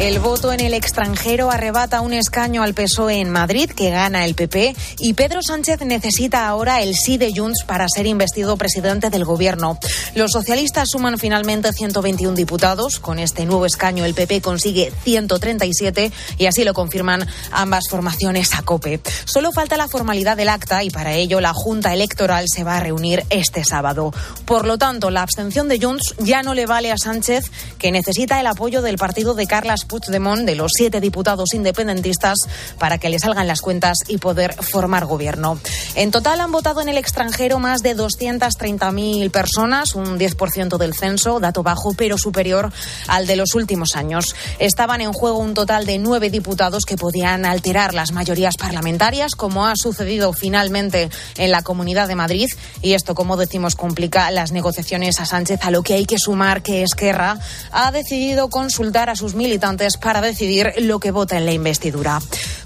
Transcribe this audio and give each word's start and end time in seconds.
El 0.00 0.18
voto 0.18 0.50
en 0.50 0.60
el 0.60 0.72
extranjero 0.72 1.50
arrebata 1.50 2.00
un 2.00 2.14
escaño 2.14 2.62
al 2.62 2.72
PSOE 2.72 3.20
en 3.20 3.28
Madrid, 3.28 3.70
que 3.70 3.90
gana 3.90 4.24
el 4.24 4.34
PP, 4.34 4.74
y 4.98 5.12
Pedro 5.12 5.42
Sánchez 5.42 5.82
necesita 5.82 6.48
ahora 6.48 6.80
el 6.80 6.94
sí 6.94 7.18
de 7.18 7.34
Junts 7.36 7.64
para 7.64 7.86
ser 7.86 8.06
investido 8.06 8.56
presidente 8.56 9.10
del 9.10 9.26
gobierno. 9.26 9.78
Los 10.14 10.32
socialistas 10.32 10.88
suman 10.90 11.18
finalmente 11.18 11.70
121 11.70 12.34
diputados. 12.34 12.98
Con 12.98 13.18
este 13.18 13.44
nuevo 13.44 13.66
escaño, 13.66 14.06
el 14.06 14.14
PP 14.14 14.40
consigue 14.40 14.90
137 15.04 16.10
y 16.38 16.46
así 16.46 16.64
lo 16.64 16.72
confirman 16.72 17.28
ambas 17.52 17.84
formaciones 17.90 18.54
a 18.54 18.62
COPE. 18.62 19.02
Solo 19.26 19.52
falta 19.52 19.76
la 19.76 19.86
formalidad 19.86 20.38
del 20.38 20.48
acta 20.48 20.82
y 20.82 20.88
para 20.88 21.12
ello 21.12 21.42
la 21.42 21.52
Junta 21.52 21.92
Electoral 21.92 22.46
se 22.48 22.64
va 22.64 22.78
a 22.78 22.80
reunir 22.80 23.26
este 23.28 23.64
sábado. 23.64 24.14
Por 24.46 24.64
lo 24.64 24.78
tanto, 24.78 25.10
la 25.10 25.20
abstención 25.20 25.68
de 25.68 25.78
Junts 25.78 26.14
ya 26.20 26.42
no 26.42 26.54
le 26.54 26.64
vale 26.64 26.90
a 26.90 26.96
Sánchez, 26.96 27.50
que 27.78 27.92
necesita 27.92 28.40
el 28.40 28.46
apoyo 28.46 28.80
del 28.80 28.96
partido 28.96 29.34
de 29.34 29.46
Carlas 29.46 29.84
Puigdemont 29.90 30.46
de 30.46 30.54
los 30.54 30.70
siete 30.72 31.00
diputados 31.00 31.52
independentistas 31.52 32.38
para 32.78 32.98
que 32.98 33.08
le 33.08 33.18
salgan 33.18 33.48
las 33.48 33.60
cuentas 33.60 33.98
y 34.06 34.18
poder 34.18 34.54
formar 34.62 35.04
gobierno. 35.04 35.58
En 35.96 36.12
total 36.12 36.40
han 36.40 36.52
votado 36.52 36.80
en 36.80 36.88
el 36.88 36.96
extranjero 36.96 37.58
más 37.58 37.82
de 37.82 37.96
230.000 37.96 39.30
personas, 39.32 39.96
un 39.96 40.16
10% 40.16 40.78
del 40.78 40.94
censo, 40.94 41.40
dato 41.40 41.64
bajo 41.64 41.92
pero 41.94 42.16
superior 42.18 42.72
al 43.08 43.26
de 43.26 43.34
los 43.34 43.56
últimos 43.56 43.96
años. 43.96 44.36
Estaban 44.60 45.00
en 45.00 45.12
juego 45.12 45.38
un 45.38 45.54
total 45.54 45.86
de 45.86 45.98
nueve 45.98 46.30
diputados 46.30 46.84
que 46.84 46.96
podían 46.96 47.44
alterar 47.44 47.92
las 47.92 48.12
mayorías 48.12 48.56
parlamentarias, 48.56 49.34
como 49.34 49.66
ha 49.66 49.74
sucedido 49.74 50.32
finalmente 50.32 51.10
en 51.36 51.50
la 51.50 51.62
Comunidad 51.62 52.06
de 52.06 52.14
Madrid. 52.14 52.46
Y 52.80 52.92
esto, 52.92 53.16
como 53.16 53.36
decimos, 53.36 53.74
complica 53.74 54.30
las 54.30 54.52
negociaciones 54.52 55.18
a 55.18 55.26
Sánchez, 55.26 55.60
a 55.64 55.72
lo 55.72 55.82
que 55.82 55.94
hay 55.94 56.04
que 56.04 56.18
sumar 56.18 56.62
que 56.62 56.84
Esquerra 56.84 57.38
ha 57.72 57.90
decidido 57.90 58.48
consultar 58.50 59.10
a 59.10 59.16
sus 59.16 59.34
militantes 59.34 59.79
para 60.00 60.20
decidir 60.20 60.72
lo 60.78 61.00
que 61.00 61.10
vota 61.10 61.38
en 61.38 61.46
la 61.46 61.52
investidura. 61.52 62.20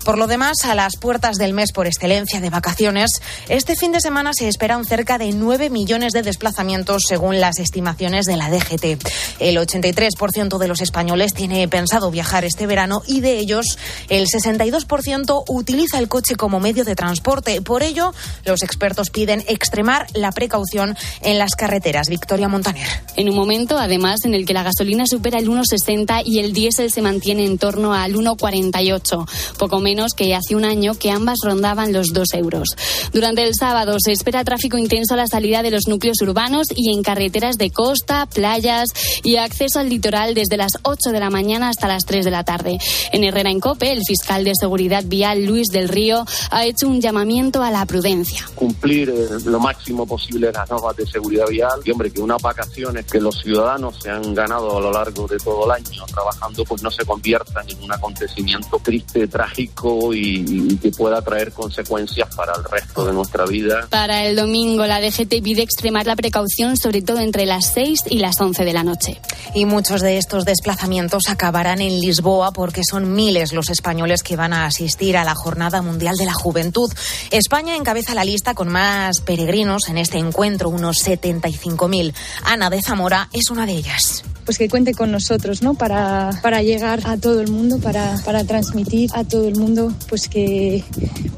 Por 0.04 0.18
lo 0.18 0.26
demás, 0.26 0.64
a 0.64 0.74
las 0.74 0.96
puertas 0.96 1.36
del 1.36 1.54
mes 1.54 1.72
por 1.72 1.86
excelencia 1.86 2.40
de 2.40 2.50
vacaciones, 2.50 3.22
este 3.48 3.74
fin 3.74 3.90
de 3.90 4.00
semana 4.00 4.32
se 4.34 4.48
esperan 4.48 4.84
cerca 4.84 5.16
de 5.16 5.32
9 5.32 5.70
millones 5.70 6.12
de 6.12 6.22
desplazamientos 6.22 7.04
según 7.08 7.40
las 7.40 7.58
estimaciones 7.58 8.26
de 8.26 8.36
la 8.36 8.50
DGT. 8.50 9.02
El 9.38 9.56
83% 9.56 10.58
de 10.58 10.68
los 10.68 10.82
españoles 10.82 11.32
tiene 11.32 11.66
pensado 11.68 12.10
viajar 12.10 12.44
este 12.44 12.66
verano 12.66 13.02
y 13.06 13.20
de 13.20 13.38
ellos 13.38 13.78
el 14.10 14.26
62% 14.26 15.44
utiliza 15.48 15.98
el 15.98 16.08
coche 16.08 16.34
como 16.34 16.60
medio 16.60 16.84
de 16.84 16.96
transporte. 16.96 17.62
Por 17.62 17.82
ello, 17.82 18.12
los 18.44 18.62
expertos 18.62 19.08
piden 19.08 19.42
extremar 19.48 20.06
la 20.12 20.32
precaución 20.32 20.98
en 21.22 21.38
las 21.38 21.54
carreteras. 21.54 22.08
Victoria 22.08 22.48
Montaner. 22.48 22.86
En 23.16 23.30
un 23.30 23.36
momento, 23.36 23.78
además, 23.78 24.24
en 24.24 24.34
el 24.34 24.44
que 24.44 24.52
la 24.52 24.64
gasolina 24.64 25.06
supera 25.06 25.38
el 25.38 25.48
1,60 25.48 26.22
y 26.26 26.40
el 26.40 26.52
diésel 26.52 26.92
se 26.92 27.00
mantiene 27.04 27.44
en 27.44 27.58
torno 27.58 27.92
al 27.92 28.14
1,48, 28.14 29.28
poco 29.58 29.78
menos 29.78 30.14
que 30.14 30.34
hace 30.34 30.56
un 30.56 30.64
año 30.64 30.94
que 30.94 31.10
ambas 31.10 31.38
rondaban 31.44 31.92
los 31.92 32.12
2 32.12 32.34
euros. 32.34 32.70
Durante 33.12 33.44
el 33.44 33.54
sábado 33.54 33.96
se 34.02 34.12
espera 34.12 34.42
tráfico 34.42 34.78
intenso 34.78 35.14
a 35.14 35.18
la 35.18 35.26
salida 35.26 35.62
de 35.62 35.70
los 35.70 35.86
núcleos 35.86 36.20
urbanos 36.22 36.68
y 36.74 36.92
en 36.92 37.02
carreteras 37.02 37.58
de 37.58 37.70
costa, 37.70 38.26
playas 38.26 38.88
y 39.22 39.36
acceso 39.36 39.78
al 39.78 39.90
litoral 39.90 40.34
desde 40.34 40.56
las 40.56 40.72
8 40.82 41.10
de 41.10 41.20
la 41.20 41.30
mañana 41.30 41.68
hasta 41.68 41.86
las 41.86 42.04
3 42.04 42.24
de 42.24 42.30
la 42.30 42.44
tarde. 42.44 42.78
En 43.12 43.22
Herrera 43.22 43.50
en 43.50 43.60
Cope, 43.60 43.92
el 43.92 44.02
fiscal 44.06 44.44
de 44.44 44.52
Seguridad 44.58 45.04
Vial 45.06 45.44
Luis 45.44 45.68
del 45.68 45.88
Río 45.88 46.24
ha 46.50 46.64
hecho 46.64 46.88
un 46.88 47.00
llamamiento 47.00 47.62
a 47.62 47.70
la 47.70 47.84
prudencia. 47.86 48.48
Cumplir 48.54 49.10
eh, 49.10 49.28
lo 49.44 49.60
máximo 49.60 50.06
posible 50.06 50.50
las 50.52 50.68
normas 50.70 50.96
de 50.96 51.06
seguridad 51.06 51.46
vial 51.48 51.80
y 51.84 51.90
hombre 51.90 52.10
que 52.10 52.20
unas 52.20 52.40
vacaciones 52.40 53.04
que 53.06 53.20
los 53.20 53.40
ciudadanos 53.40 53.98
se 54.02 54.10
han 54.10 54.34
ganado 54.34 54.76
a 54.76 54.80
lo 54.80 54.90
largo 54.90 55.26
de 55.26 55.36
todo 55.38 55.66
el 55.66 55.70
año 55.72 56.04
trabajando 56.06 56.64
pues 56.64 56.82
no 56.84 56.90
se 56.90 57.04
conviertan 57.04 57.68
en 57.68 57.82
un 57.82 57.92
acontecimiento 57.92 58.78
triste, 58.82 59.26
trágico 59.26 60.12
y, 60.12 60.44
y, 60.46 60.76
que 60.76 60.90
pueda 60.90 61.22
traer 61.22 61.50
consecuencias 61.50 62.28
para 62.36 62.52
el 62.54 62.62
resto 62.64 63.06
de 63.06 63.12
nuestra 63.12 63.46
vida. 63.46 63.86
Para 63.88 64.26
el 64.26 64.36
domingo, 64.36 64.86
la 64.86 65.00
DGT 65.00 65.42
pide 65.42 65.62
extremar 65.62 66.06
la 66.06 66.14
precaución, 66.14 66.76
sobre 66.76 67.00
todo 67.00 67.20
entre 67.20 67.46
las 67.46 67.72
6 67.72 68.04
y 68.10 68.18
las 68.18 68.38
11 68.38 68.64
de 68.64 68.72
la 68.72 68.84
noche. 68.84 69.20
Y 69.54 69.64
muchos 69.64 70.02
de 70.02 70.18
estos 70.18 70.44
desplazamientos 70.44 71.28
acabarán 71.28 71.80
en 71.80 71.98
Lisboa 72.00 72.52
porque 72.52 72.82
son 72.84 73.14
miles 73.14 73.52
los 73.54 73.70
españoles 73.70 74.22
que 74.22 74.36
van 74.36 74.52
a 74.52 74.66
asistir 74.66 75.16
a 75.16 75.24
la 75.24 75.34
Jornada 75.34 75.80
Mundial 75.80 76.16
de 76.16 76.26
la 76.26 76.34
Juventud. 76.34 76.92
España 77.30 77.76
encabeza 77.76 78.14
la 78.14 78.24
lista 78.24 78.54
con 78.54 78.68
más 78.68 79.20
peregrinos 79.20 79.88
en 79.88 79.96
este 79.96 80.18
encuentro, 80.18 80.68
unos 80.68 81.02
75.000. 81.06 82.12
Ana 82.44 82.68
de 82.68 82.82
Zamora 82.82 83.30
es 83.32 83.50
una 83.50 83.64
de 83.64 83.72
ellas 83.72 84.22
pues 84.44 84.58
que 84.58 84.68
cuente 84.68 84.94
con 84.94 85.10
nosotros, 85.10 85.62
¿no? 85.62 85.74
Para, 85.74 86.30
para 86.42 86.62
llegar 86.62 87.00
a 87.04 87.16
todo 87.16 87.40
el 87.40 87.50
mundo, 87.50 87.78
para, 87.78 88.20
para 88.24 88.44
transmitir 88.44 89.10
a 89.14 89.24
todo 89.24 89.48
el 89.48 89.56
mundo, 89.56 89.92
pues 90.08 90.28
que, 90.28 90.84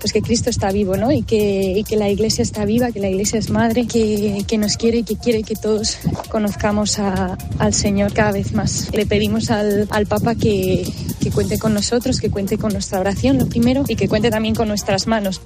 pues 0.01 0.13
que 0.13 0.23
Cristo 0.23 0.51
está 0.51 0.71
vivo, 0.71 0.97
¿no? 0.97 1.13
Y 1.13 1.23
que, 1.23 1.75
y 1.77 1.85
que 1.85 1.97
la 1.97 2.09
Iglesia 2.09 2.43
está 2.43 2.65
viva, 2.65 2.91
que 2.93 3.01
la 3.01 3.09
Iglesia 3.09 3.39
es 3.39 3.51
madre, 3.51 3.87
que, 3.87 4.45
que 4.47 4.59
nos 4.59 4.77
quiere 4.77 4.99
y 4.99 5.03
que 5.05 5.17
quiere 5.17 5.43
que 5.43 5.55
todos 5.55 5.99
conozcamos 6.29 6.99
a, 6.99 7.39
al 7.59 7.75
Señor 7.75 8.13
cada 8.13 8.33
vez 8.33 8.53
más. 8.53 8.89
Le 8.93 9.07
pedimos 9.07 9.51
al, 9.51 9.87
al 9.91 10.07
Papa 10.07 10.35
que, 10.35 10.87
que 11.21 11.31
cuente 11.31 11.59
con 11.59 11.75
nosotros, 11.75 12.21
que 12.21 12.31
cuente 12.31 12.59
con 12.59 12.73
nuestra 12.73 13.01
oración, 13.01 13.39
lo 13.39 13.47
primero, 13.47 13.85
y 13.87 13.97
que 13.97 14.09
cuente 14.09 14.31
también 14.31 14.55
con 14.55 14.69
nuestras 14.69 15.07
manos. 15.07 15.41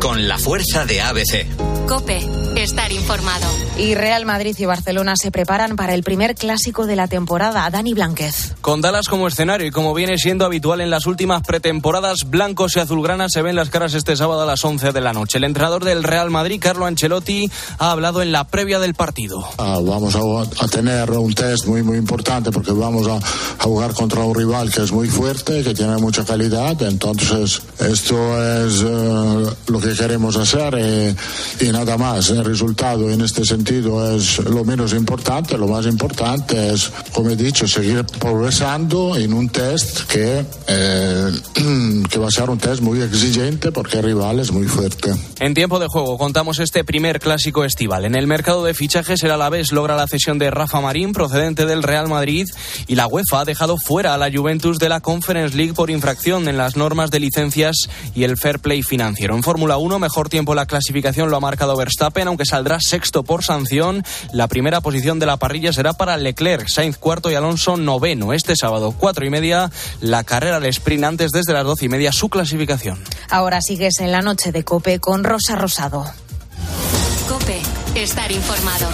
Con 0.00 0.26
la 0.28 0.38
fuerza 0.38 0.84
de 0.84 1.00
ABC. 1.00 1.46
Cope, 1.86 2.20
estar 2.56 2.92
informado. 2.92 3.46
Y 3.76 3.94
Real 3.94 4.24
Madrid 4.24 4.54
y 4.58 4.64
Barcelona 4.64 5.14
se 5.16 5.30
preparan 5.30 5.76
para 5.76 5.94
el 5.94 6.02
primer 6.02 6.34
clásico 6.34 6.86
de 6.86 6.94
la 6.94 7.08
temporada. 7.08 7.68
Dani 7.68 7.94
Blanquez. 7.94 8.54
Con 8.60 8.80
Dallas 8.80 9.08
como 9.08 9.26
escenario 9.26 9.66
y 9.66 9.70
como 9.70 9.92
viene 9.92 10.18
siendo 10.18 10.44
habitual 10.44 10.80
en 10.80 10.90
las 10.90 11.06
últimas 11.06 11.42
pretemporadas, 11.42 12.30
blancos 12.30 12.76
y 12.76 12.80
azulgranas 12.80 13.32
se 13.32 13.42
ven 13.42 13.56
las 13.56 13.70
caras 13.70 13.94
este 13.94 14.16
sábado 14.16 14.42
a 14.42 14.46
las 14.46 14.64
11 14.64 14.92
de 14.92 15.00
la 15.00 15.12
noche. 15.12 15.38
El 15.38 15.44
entrenador 15.44 15.84
del 15.84 16.04
Real 16.04 16.30
Madrid, 16.30 16.60
Carlo 16.60 16.86
Ancelotti, 16.86 17.50
ha 17.78 17.90
hablado 17.90 18.22
en 18.22 18.32
la 18.32 18.44
previa 18.44 18.78
del 18.78 18.94
partido. 18.94 19.44
Ah, 19.58 19.78
vamos 19.82 20.14
a, 20.14 20.64
a, 20.64 20.68
tener 20.68 21.10
un 21.10 21.34
test 21.34 21.66
muy, 21.66 21.82
muy 21.82 21.98
importante 21.98 22.50
porque 22.50 22.72
vamos 22.72 23.06
a, 23.08 23.16
a, 23.16 23.64
jugar 23.64 23.94
contra 23.94 24.20
un 24.20 24.34
rival 24.34 24.72
que 24.72 24.82
es 24.82 24.92
muy 24.92 25.08
fuerte, 25.08 25.62
que 25.64 25.74
tiene 25.74 25.96
mucha 25.96 26.24
calidad. 26.24 26.80
Entonces, 26.82 27.62
esto 27.80 28.64
es 28.64 28.82
uh, 28.82 29.54
lo 29.68 29.80
que 29.80 29.94
queremos 29.94 30.36
hacer 30.36 30.74
y, 30.78 31.64
y 31.66 31.72
nada 31.72 31.96
más. 31.96 32.30
El 32.30 32.44
resultado 32.44 33.10
en 33.10 33.20
este 33.20 33.44
sentido 33.44 34.16
es 34.16 34.38
lo 34.38 34.64
menos 34.64 34.92
importante. 34.92 35.56
Lo 35.56 35.68
más 35.68 35.86
importante 35.86 36.72
es, 36.72 36.90
como 37.12 37.30
he 37.30 37.36
dicho, 37.36 37.66
seguir 37.66 38.04
progresando 38.04 39.16
en 39.16 39.32
un 39.32 39.48
test 39.48 40.02
que, 40.02 40.44
eh, 40.66 41.32
que 42.10 42.18
va 42.18 42.28
a 42.28 42.30
ser 42.30 42.50
un 42.50 42.58
test 42.58 42.80
muy 42.80 43.00
exigente 43.00 43.72
porque 43.72 43.98
el 43.98 44.04
rival 44.04 44.40
es 44.40 44.52
muy 44.52 44.66
fuerte. 44.66 45.12
En 45.38 45.54
tiempo 45.54 45.78
de 45.78 45.86
juego 45.86 46.18
contamos 46.18 46.58
este 46.58 46.84
primer 46.84 47.20
clásico 47.20 47.64
estival. 47.64 48.04
En 48.04 48.14
el 48.14 48.26
mercado 48.26 48.64
de 48.64 48.74
fichajes 48.74 49.22
el 49.22 49.30
Alavés 49.30 49.72
logra 49.72 49.96
la 49.96 50.06
cesión 50.06 50.38
de 50.38 50.50
Rafa 50.50 50.80
Marín 50.80 51.12
procedente 51.12 51.66
del 51.66 51.82
Real 51.82 52.08
Madrid 52.08 52.46
y 52.86 52.94
la 52.94 53.06
UEFA 53.06 53.40
ha 53.40 53.44
dejado 53.44 53.76
fuera 53.76 54.14
a 54.14 54.18
la 54.18 54.30
Juventus 54.30 54.78
de 54.78 54.88
la 54.88 55.00
Conference 55.00 55.56
League 55.56 55.74
por 55.74 55.90
infracción 55.90 56.48
en 56.48 56.56
las 56.56 56.76
normas 56.76 57.10
de 57.10 57.20
licencias 57.20 57.76
y 58.14 58.24
el 58.24 58.36
fair 58.36 58.58
play 58.58 58.82
financiero. 58.82 59.34
En 59.34 59.42
Fórmula 59.50 59.78
1 59.78 59.98
mejor 59.98 60.28
tiempo 60.28 60.54
la 60.54 60.64
clasificación 60.64 61.28
lo 61.28 61.36
ha 61.36 61.40
marcado 61.40 61.76
Verstappen 61.76 62.28
aunque 62.28 62.44
saldrá 62.44 62.78
sexto 62.78 63.24
por 63.24 63.42
sanción. 63.42 64.04
La 64.32 64.46
primera 64.46 64.80
posición 64.80 65.18
de 65.18 65.26
la 65.26 65.38
parrilla 65.38 65.72
será 65.72 65.92
para 65.92 66.16
Leclerc, 66.16 66.68
Sainz 66.68 66.98
cuarto 66.98 67.32
y 67.32 67.34
Alonso 67.34 67.76
noveno. 67.76 68.32
Este 68.32 68.54
sábado, 68.54 68.94
cuatro 68.96 69.26
y 69.26 69.30
media, 69.30 69.68
la 70.00 70.22
carrera 70.22 70.58
al 70.58 70.66
sprint 70.66 71.02
antes 71.02 71.32
desde 71.32 71.52
las 71.52 71.64
doce 71.64 71.86
y 71.86 71.88
media 71.88 72.12
su 72.12 72.28
clasificación. 72.28 73.02
Ahora 73.28 73.60
sigues 73.60 73.98
en 73.98 74.12
la 74.12 74.22
noche 74.22 74.52
de 74.52 74.62
Cope 74.62 75.00
con 75.00 75.24
Rosa 75.24 75.56
Rosado. 75.56 76.04
Cope, 77.28 77.60
estar 77.96 78.30
informado. 78.30 78.86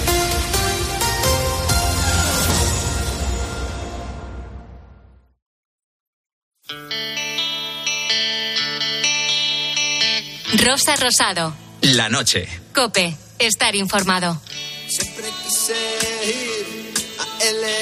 Rosa 10.56 10.97
Rosado. 10.97 11.55
La 11.82 12.08
noche. 12.08 12.49
Cope, 12.75 13.14
estar 13.38 13.75
informado. 13.76 14.41
Siempre 14.88 15.25
quise 15.44 15.75
ir 16.25 16.94
a 17.19 17.44
LA, 17.44 17.76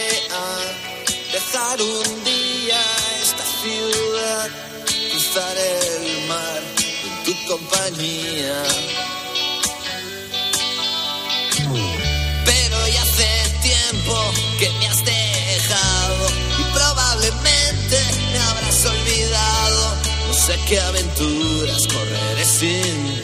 dejar 1.32 1.80
un 1.80 2.24
día 2.24 2.80
esta 3.22 3.44
ciudad, 3.62 4.48
cruzar 5.10 5.56
el 5.56 6.28
mar 6.28 6.62
en 7.04 7.24
tu 7.24 7.46
compañía. 7.46 8.62
Qué 20.66 20.78
aventuras 20.78 21.86
correré 21.88 22.44
sin 22.44 23.23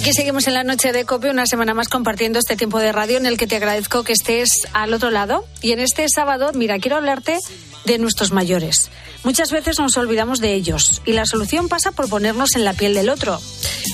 Aquí 0.00 0.14
seguimos 0.14 0.48
en 0.48 0.54
la 0.54 0.64
noche 0.64 0.92
de 0.92 1.04
COPE, 1.04 1.28
una 1.28 1.44
semana 1.44 1.74
más 1.74 1.90
compartiendo 1.90 2.38
este 2.38 2.56
tiempo 2.56 2.78
de 2.78 2.90
radio 2.90 3.18
en 3.18 3.26
el 3.26 3.36
que 3.36 3.46
te 3.46 3.56
agradezco 3.56 4.02
que 4.02 4.14
estés 4.14 4.66
al 4.72 4.94
otro 4.94 5.10
lado. 5.10 5.44
Y 5.60 5.72
en 5.72 5.78
este 5.78 6.06
sábado, 6.08 6.52
mira, 6.54 6.78
quiero 6.78 6.96
hablarte 6.96 7.36
de 7.84 7.98
nuestros 7.98 8.32
mayores. 8.32 8.90
Muchas 9.24 9.52
veces 9.52 9.78
nos 9.78 9.98
olvidamos 9.98 10.40
de 10.40 10.54
ellos 10.54 11.02
y 11.04 11.12
la 11.12 11.26
solución 11.26 11.68
pasa 11.68 11.92
por 11.92 12.08
ponernos 12.08 12.56
en 12.56 12.64
la 12.64 12.72
piel 12.72 12.94
del 12.94 13.10
otro. 13.10 13.42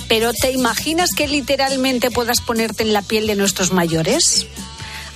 Pero 0.07 0.33
¿te 0.33 0.53
imaginas 0.53 1.11
que 1.11 1.27
literalmente 1.27 2.13
puedas 2.13 2.41
ponerte 2.41 2.85
en 2.85 2.93
la 2.93 3.03
piel 3.03 3.27
de 3.27 3.35
nuestros 3.35 3.73
mayores? 3.73 4.47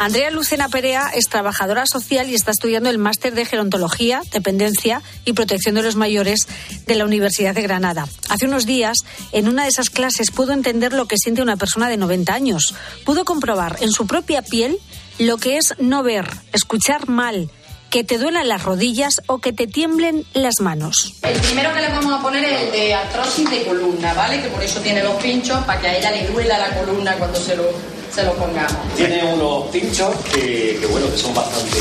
Andrea 0.01 0.31
Lucena 0.31 0.71
Perea 0.71 1.11
es 1.15 1.27
trabajadora 1.29 1.85
social 1.85 2.31
y 2.31 2.35
está 2.35 2.53
estudiando 2.53 2.89
el 2.89 2.97
máster 2.97 3.35
de 3.35 3.45
gerontología, 3.45 4.23
dependencia 4.33 5.03
y 5.27 5.35
protección 5.35 5.75
de 5.75 5.83
los 5.83 5.95
mayores 5.95 6.49
de 6.87 6.95
la 6.95 7.05
Universidad 7.05 7.55
de 7.55 7.61
Granada. 7.61 8.09
Hace 8.31 8.47
unos 8.47 8.65
días, 8.65 8.97
en 9.33 9.47
una 9.47 9.65
de 9.65 9.69
esas 9.69 9.91
clases, 9.91 10.31
pudo 10.31 10.55
entender 10.55 10.95
lo 10.95 11.05
que 11.05 11.19
siente 11.19 11.43
una 11.43 11.59
persona 11.59 11.91
de 11.91 11.99
90 11.99 12.33
años. 12.33 12.75
Pudo 13.05 13.27
comprobar 13.27 13.77
en 13.83 13.93
su 13.93 14.07
propia 14.07 14.41
piel 14.41 14.79
lo 15.19 15.37
que 15.37 15.59
es 15.59 15.75
no 15.79 16.03
ver, 16.03 16.31
escuchar 16.55 17.07
mal, 17.07 17.51
que 17.91 18.03
te 18.03 18.17
duelan 18.17 18.49
las 18.49 18.63
rodillas 18.63 19.21
o 19.27 19.41
que 19.41 19.53
te 19.53 19.67
tiemblen 19.67 20.25
las 20.33 20.61
manos. 20.61 21.13
El 21.21 21.39
primero 21.41 21.75
que 21.75 21.81
le 21.83 21.89
vamos 21.91 22.19
a 22.19 22.23
poner 22.23 22.43
es 22.43 22.63
el 22.63 22.73
de 22.73 22.95
artrosis 22.95 23.51
de 23.51 23.65
columna, 23.65 24.15
¿vale? 24.15 24.41
Que 24.41 24.49
por 24.49 24.63
eso 24.63 24.81
tiene 24.81 25.03
los 25.03 25.23
pinchos, 25.23 25.63
para 25.67 25.79
que 25.79 25.89
a 25.89 25.99
ella 25.99 26.11
le 26.11 26.27
duela 26.29 26.57
la 26.57 26.75
columna 26.75 27.17
cuando 27.17 27.39
se 27.39 27.55
lo, 27.55 27.65
se 28.13 28.23
lo 28.25 28.35
pongamos. 28.35 28.77
Tiene 28.97 29.35
unos 29.35 29.69
pinchos 29.69 30.15
que, 30.33 30.79
que 30.81 30.87
bueno, 30.87 31.11
que 31.11 31.17
son 31.19 31.35
bastante, 31.35 31.79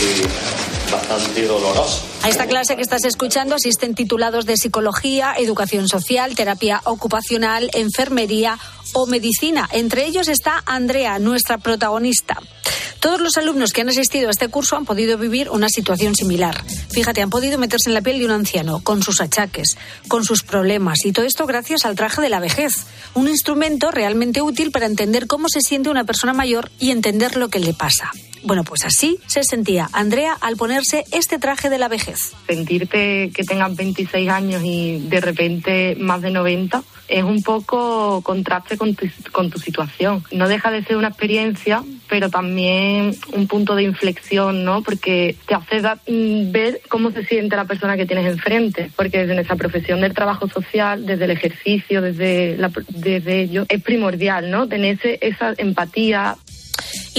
bastante 0.92 1.46
dolorosos. 1.46 2.04
A 2.22 2.30
esta 2.30 2.48
clase 2.48 2.76
que 2.76 2.82
estás 2.82 3.06
escuchando 3.06 3.56
asisten 3.56 3.96
titulados 3.96 4.46
de 4.46 4.58
psicología, 4.58 5.34
educación 5.38 5.88
social, 5.88 6.36
terapia 6.36 6.82
ocupacional, 6.84 7.70
enfermería 7.74 8.58
o 8.94 9.06
medicina. 9.06 9.68
Entre 9.72 10.06
ellos 10.06 10.28
está 10.28 10.64
Andrea, 10.66 11.20
nuestra 11.20 11.58
protagonista. 11.58 12.38
Todos 13.00 13.22
los 13.22 13.38
alumnos 13.38 13.72
que 13.72 13.82
han 13.82 13.90
asistido 13.90 14.28
a 14.28 14.32
este 14.32 14.50
curso 14.50 14.76
han 14.76 14.86
podido 14.86 15.18
vivir 15.18 15.50
una 15.50 15.70
situación 15.70 16.16
similar. 16.16 16.62
Fíjate, 16.92 17.22
han 17.22 17.30
podido 17.30 17.58
meterse 17.58 17.90
en 17.90 17.94
la 17.94 18.02
piel 18.02 18.20
de 18.20 18.26
un 18.26 18.32
anciano, 18.32 18.82
con 18.84 19.02
sus 19.02 19.22
achaques, 19.22 19.78
con 20.10 20.26
sus 20.26 20.44
problemas, 20.44 21.06
y 21.06 21.14
todo 21.14 21.26
esto 21.26 21.46
gracias 21.46 21.86
al 21.86 21.96
traje 21.96 22.22
de 22.22 22.28
la 22.28 22.42
vejez, 22.42 22.74
un 23.14 23.30
instrumento 23.30 23.92
realmente 23.92 24.42
útil 24.42 24.72
para 24.72 24.86
entender 24.86 25.28
cómo 25.28 25.48
se 25.48 25.62
siente 25.62 25.90
una 25.90 26.04
persona 26.04 26.34
mayor 26.34 26.70
y 26.78 26.92
entender 26.92 27.38
lo 27.38 27.48
que 27.48 27.60
le 27.60 27.74
pasa. 27.74 28.12
Bueno, 28.44 28.64
pues 28.64 28.86
así 28.86 29.20
se 29.28 29.44
sentía 29.44 29.90
Andrea 29.92 30.38
al 30.40 30.56
ponerse 30.56 31.04
este 31.12 31.40
traje 31.40 31.70
de 31.70 31.78
la 31.78 31.88
vejez. 31.88 32.34
Sentirte 32.48 33.32
que 33.34 33.44
tengas 33.44 33.76
26 33.76 34.30
años 34.30 34.62
y 34.64 35.00
de 35.00 35.20
repente 35.20 35.96
más 36.00 36.22
de 36.22 36.32
90 36.32 36.84
es 37.10 37.24
un 37.24 37.42
poco 37.42 38.22
contraste 38.22 38.78
con 38.80 38.96
tu, 38.96 39.06
con 39.32 39.52
tu 39.52 39.60
situación. 39.60 40.24
No 40.32 40.48
deja 40.48 40.72
de 40.72 40.84
ser 40.84 40.98
una 40.98 41.10
experiencia, 41.10 41.84
pero 42.10 42.32
también 42.32 43.14
un 43.34 43.46
punto 43.48 43.76
de 43.76 43.84
inflexión, 43.84 44.64
¿no? 44.64 44.82
Porque 44.82 45.36
te 45.48 45.54
hace 45.54 45.82
da- 45.82 46.00
mm, 46.08 46.52
ver 46.52 46.82
cómo 46.90 47.12
se 47.12 47.24
siente 47.26 47.56
la 47.56 47.66
persona 47.66 47.96
que 47.98 48.08
tienes 48.08 48.26
enfrente. 48.26 48.90
Porque 48.96 49.20
desde 49.20 49.36
nuestra 49.36 49.56
profesión 49.58 50.02
del 50.02 50.16
trabajo 50.16 50.48
social, 50.50 51.06
desde 51.06 51.26
el 51.26 51.32
ejercicio, 51.32 52.02
desde, 52.02 52.58
la, 52.58 52.72
desde 52.88 53.42
ello, 53.42 53.66
es 53.70 53.84
primordial, 53.84 54.50
¿no? 54.50 54.68
Tener 54.68 54.98
esa 55.22 55.54
empatía, 55.58 56.36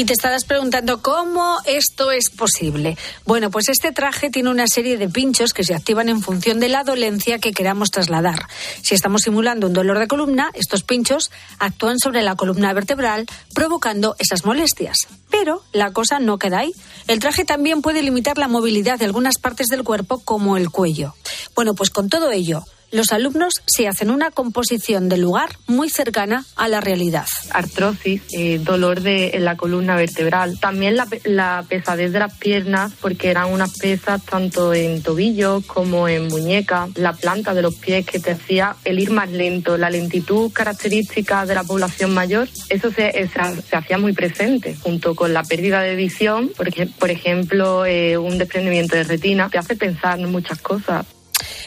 Y 0.01 0.07
te 0.07 0.15
estarás 0.15 0.47
preguntando 0.47 1.03
cómo 1.03 1.59
esto 1.67 2.11
es 2.11 2.31
posible. 2.31 2.97
Bueno, 3.27 3.51
pues 3.51 3.69
este 3.69 3.93
traje 3.93 4.31
tiene 4.31 4.49
una 4.49 4.67
serie 4.67 4.97
de 4.97 5.11
pinchos 5.11 5.53
que 5.53 5.63
se 5.63 5.75
activan 5.75 6.09
en 6.09 6.23
función 6.23 6.59
de 6.59 6.71
la 6.71 6.85
dolencia 6.85 7.39
que 7.39 7.53
queramos 7.53 7.91
trasladar. 7.91 8.47
Si 8.81 8.95
estamos 8.95 9.21
simulando 9.21 9.67
un 9.67 9.75
dolor 9.75 9.99
de 9.99 10.09
columna, 10.09 10.53
estos 10.55 10.85
pinchos 10.85 11.31
actúan 11.59 11.99
sobre 11.99 12.23
la 12.23 12.35
columna 12.35 12.73
vertebral, 12.73 13.27
provocando 13.53 14.17
esas 14.19 14.47
molestias. 14.47 14.97
Pero 15.31 15.63
la 15.75 15.93
cosa 15.93 16.19
no 16.19 16.39
queda 16.39 16.61
ahí. 16.61 16.73
El 17.07 17.19
traje 17.19 17.45
también 17.45 17.83
puede 17.83 18.01
limitar 18.01 18.39
la 18.39 18.49
movilidad 18.49 18.99
de 18.99 19.05
algunas 19.05 19.37
partes 19.37 19.67
del 19.67 19.85
cuerpo, 19.85 20.23
como 20.25 20.57
el 20.57 20.71
cuello. 20.71 21.15
Bueno, 21.55 21.75
pues 21.75 21.91
con 21.91 22.09
todo 22.09 22.31
ello, 22.31 22.65
los 22.91 23.13
alumnos 23.13 23.63
se 23.67 23.87
hacen 23.87 24.11
una 24.11 24.31
composición 24.31 25.09
del 25.09 25.21
lugar 25.21 25.51
muy 25.67 25.89
cercana 25.89 26.45
a 26.57 26.69
la 26.69 26.81
realidad. 26.81 27.27
artrosis, 27.53 28.23
eh, 28.33 28.59
dolor 28.59 29.01
de, 29.01 29.31
en 29.35 29.45
la 29.45 29.57
columna 29.57 29.97
vertebral. 29.97 30.59
También 30.59 30.97
la, 30.97 31.07
la 31.25 31.65
pesadez 31.69 32.13
de 32.13 32.19
las 32.19 32.37
piernas, 32.39 32.93
porque 33.01 33.31
eran 33.31 33.53
unas 33.53 33.79
pesas 33.79 34.25
tanto 34.25 34.75
en 34.75 35.03
tobillos 35.03 35.65
como 35.67 36.09
en 36.09 36.29
muñeca, 36.29 36.89
la 36.97 37.13
planta 37.13 37.55
de 37.55 37.63
los 37.63 37.75
pies 37.75 38.07
que 38.07 38.19
te 38.19 38.33
hacía 38.33 38.77
el 38.85 38.99
ir 38.99 39.11
más 39.11 39.31
lento, 39.31 39.77
la 39.77 39.91
lentitud 39.91 40.53
característica 40.53 41.47
de 41.47 41.55
la 41.55 41.65
población 41.65 42.13
mayor, 42.13 42.49
eso 42.69 42.91
se, 42.91 43.09
eh, 43.09 43.29
se 43.29 43.77
hacía 43.77 43.99
muy 43.99 44.13
presente, 44.13 44.77
junto 44.83 45.15
con 45.15 45.33
la 45.33 45.45
pérdida 45.45 45.81
de 45.83 45.95
visión, 45.95 46.51
porque, 46.57 46.87
por 46.87 47.11
ejemplo, 47.11 47.87
eh, 47.87 48.19
un 48.19 48.39
desprendimiento 48.39 48.97
de 48.97 49.05
retina, 49.05 49.49
te 49.49 49.59
hace 49.59 49.77
pensar 49.77 50.19
en 50.19 50.31
muchas 50.31 50.61
cosas. 50.61 51.07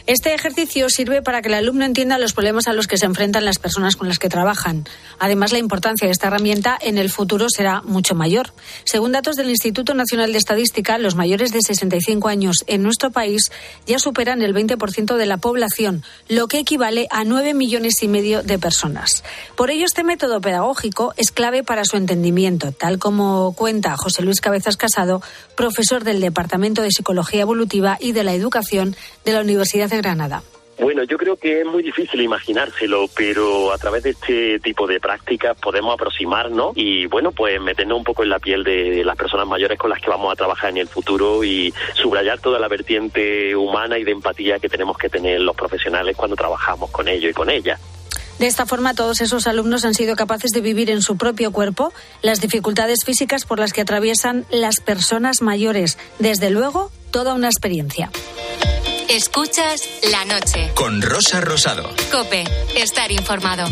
Este 0.07 0.33
ejercicio 0.33 0.89
sirve 0.89 1.21
para 1.21 1.41
que 1.41 1.49
el 1.49 1.55
alumno 1.55 1.85
entienda 1.85 2.17
los 2.17 2.33
problemas 2.33 2.67
a 2.67 2.73
los 2.73 2.87
que 2.87 2.97
se 2.97 3.05
enfrentan 3.05 3.45
las 3.45 3.59
personas 3.59 3.95
con 3.95 4.07
las 4.07 4.19
que 4.19 4.29
trabajan. 4.29 4.85
Además, 5.19 5.51
la 5.51 5.59
importancia 5.59 6.07
de 6.07 6.11
esta 6.11 6.27
herramienta 6.27 6.77
en 6.79 6.97
el 6.97 7.09
futuro 7.09 7.47
será 7.49 7.81
mucho 7.81 8.15
mayor. 8.15 8.53
Según 8.83 9.11
datos 9.11 9.35
del 9.35 9.49
Instituto 9.49 9.93
Nacional 9.93 10.31
de 10.31 10.37
Estadística, 10.37 10.97
los 10.97 11.15
mayores 11.15 11.51
de 11.51 11.61
65 11.61 12.27
años 12.27 12.63
en 12.67 12.83
nuestro 12.83 13.11
país 13.11 13.51
ya 13.85 13.99
superan 13.99 14.41
el 14.41 14.53
20% 14.53 15.15
de 15.15 15.25
la 15.25 15.37
población, 15.37 16.03
lo 16.27 16.47
que 16.47 16.59
equivale 16.59 17.07
a 17.11 17.23
9 17.23 17.53
millones 17.53 18.01
y 18.01 18.07
medio 18.07 18.43
de 18.43 18.59
personas. 18.59 19.23
Por 19.55 19.71
ello, 19.71 19.85
este 19.85 20.03
método 20.03 20.41
pedagógico 20.41 21.13
es 21.17 21.31
clave 21.31 21.63
para 21.63 21.85
su 21.85 21.97
entendimiento, 21.97 22.71
tal 22.71 22.99
como 22.99 23.53
cuenta 23.53 23.95
José 23.97 24.21
Luis 24.21 24.41
Cabezas 24.41 24.77
Casado, 24.77 25.21
profesor 25.55 26.03
del 26.03 26.21
Departamento 26.21 26.81
de 26.81 26.91
Psicología 26.91 27.41
Evolutiva 27.41 27.97
y 27.99 28.11
de 28.11 28.23
la 28.23 28.33
Educación 28.33 28.95
de 29.25 29.33
la 29.33 29.41
Universidad 29.41 29.89
de 29.89 29.97
Granada. 29.97 30.43
Bueno, 30.79 31.03
yo 31.03 31.17
creo 31.17 31.37
que 31.37 31.61
es 31.61 31.65
muy 31.65 31.83
difícil 31.83 32.21
imaginárselo, 32.21 33.05
pero 33.15 33.71
a 33.71 33.77
través 33.77 34.03
de 34.03 34.09
este 34.09 34.59
tipo 34.59 34.87
de 34.87 34.99
prácticas 34.99 35.55
podemos 35.57 35.93
aproximarnos 35.93 36.73
y, 36.75 37.05
bueno, 37.05 37.31
pues 37.31 37.61
meternos 37.61 37.99
un 37.99 38.03
poco 38.03 38.23
en 38.23 38.29
la 38.29 38.39
piel 38.39 38.63
de 38.63 39.03
las 39.05 39.15
personas 39.15 39.47
mayores 39.47 39.77
con 39.77 39.91
las 39.91 40.01
que 40.01 40.09
vamos 40.09 40.33
a 40.33 40.35
trabajar 40.35 40.71
en 40.71 40.77
el 40.77 40.87
futuro 40.87 41.43
y 41.43 41.71
subrayar 41.93 42.39
toda 42.39 42.59
la 42.59 42.67
vertiente 42.67 43.55
humana 43.55 43.99
y 43.99 44.03
de 44.03 44.11
empatía 44.11 44.59
que 44.59 44.67
tenemos 44.67 44.97
que 44.97 45.09
tener 45.09 45.41
los 45.41 45.55
profesionales 45.55 46.17
cuando 46.17 46.35
trabajamos 46.35 46.89
con 46.89 47.07
ellos 47.07 47.31
y 47.31 47.33
con 47.33 47.49
ellas. 47.51 47.79
De 48.43 48.47
esta 48.47 48.65
forma, 48.65 48.93
todos 48.93 49.21
esos 49.21 49.47
alumnos 49.47 49.85
han 49.85 49.93
sido 49.93 50.17
capaces 50.17 50.51
de 50.51 50.59
vivir 50.59 50.89
en 50.89 51.01
su 51.01 51.15
propio 51.15 51.53
cuerpo 51.53 51.93
las 52.21 52.41
dificultades 52.41 53.05
físicas 53.05 53.45
por 53.45 53.57
las 53.57 53.71
que 53.71 53.79
atraviesan 53.79 54.45
las 54.51 54.81
personas 54.81 55.41
mayores. 55.41 55.97
Desde 56.19 56.49
luego, 56.49 56.91
toda 57.09 57.35
una 57.35 57.47
experiencia. 57.47 58.11
Escuchas 59.07 59.87
la 60.11 60.25
noche. 60.25 60.71
Con 60.75 61.01
Rosa 61.01 61.39
Rosado. 61.39 61.89
Cope, 62.11 62.43
estar 62.75 63.13
informado. 63.13 63.63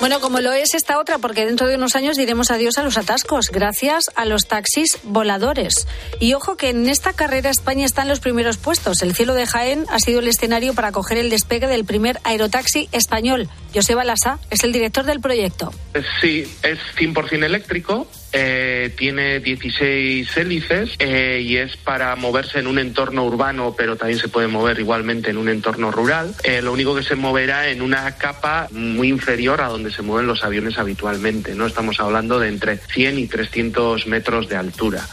Bueno, 0.00 0.22
como 0.22 0.40
lo 0.40 0.54
es 0.54 0.72
esta 0.72 0.98
otra, 0.98 1.18
porque 1.18 1.44
dentro 1.44 1.66
de 1.66 1.76
unos 1.76 1.94
años 1.94 2.16
diremos 2.16 2.50
adiós 2.50 2.78
a 2.78 2.82
los 2.82 2.96
atascos, 2.96 3.50
gracias 3.52 4.04
a 4.14 4.24
los 4.24 4.46
taxis 4.48 4.98
voladores. 5.02 5.86
Y 6.20 6.32
ojo 6.32 6.56
que 6.56 6.70
en 6.70 6.88
esta 6.88 7.12
carrera 7.12 7.50
España 7.50 7.84
está 7.84 8.00
en 8.00 8.08
los 8.08 8.18
primeros 8.18 8.56
puestos. 8.56 9.02
El 9.02 9.14
cielo 9.14 9.34
de 9.34 9.44
Jaén 9.44 9.84
ha 9.90 9.98
sido 9.98 10.20
el 10.20 10.28
escenario 10.28 10.72
para 10.72 10.90
coger 10.90 11.18
el 11.18 11.28
despegue 11.28 11.66
del 11.66 11.84
primer 11.84 12.18
aerotaxi 12.24 12.88
español. 12.92 13.50
Joseba 13.74 14.04
Lasa 14.04 14.38
es 14.50 14.64
el 14.64 14.72
director 14.72 15.04
del 15.04 15.20
proyecto. 15.20 15.72
Sí, 16.20 16.44
es 16.62 16.78
100% 16.96 17.44
eléctrico, 17.44 18.06
eh, 18.32 18.94
tiene 18.96 19.40
16 19.40 20.36
hélices 20.36 20.90
eh, 20.98 21.42
y 21.44 21.56
es 21.56 21.76
para 21.76 22.14
moverse 22.16 22.58
en 22.58 22.66
un 22.66 22.78
entorno 22.78 23.24
urbano, 23.24 23.74
pero 23.76 23.96
también 23.96 24.18
se 24.18 24.28
puede 24.28 24.46
mover 24.46 24.78
igualmente 24.78 25.30
en 25.30 25.36
un 25.36 25.48
entorno 25.48 25.90
rural. 25.90 26.34
Eh, 26.42 26.62
lo 26.62 26.72
único 26.72 26.94
que 26.94 27.02
se 27.02 27.16
moverá 27.16 27.68
en 27.68 27.82
una 27.82 28.16
capa 28.16 28.68
muy 28.72 29.08
inferior 29.08 29.60
a 29.60 29.68
donde 29.68 29.92
se 29.92 30.02
mueven 30.02 30.26
los 30.26 30.44
aviones 30.44 30.78
habitualmente. 30.78 31.54
No 31.54 31.66
estamos 31.66 32.00
hablando 32.00 32.38
de 32.38 32.48
entre 32.48 32.76
100 32.78 33.18
y 33.18 33.26
300 33.26 34.06
metros 34.06 34.48
de 34.48 34.56
altura. 34.56 35.06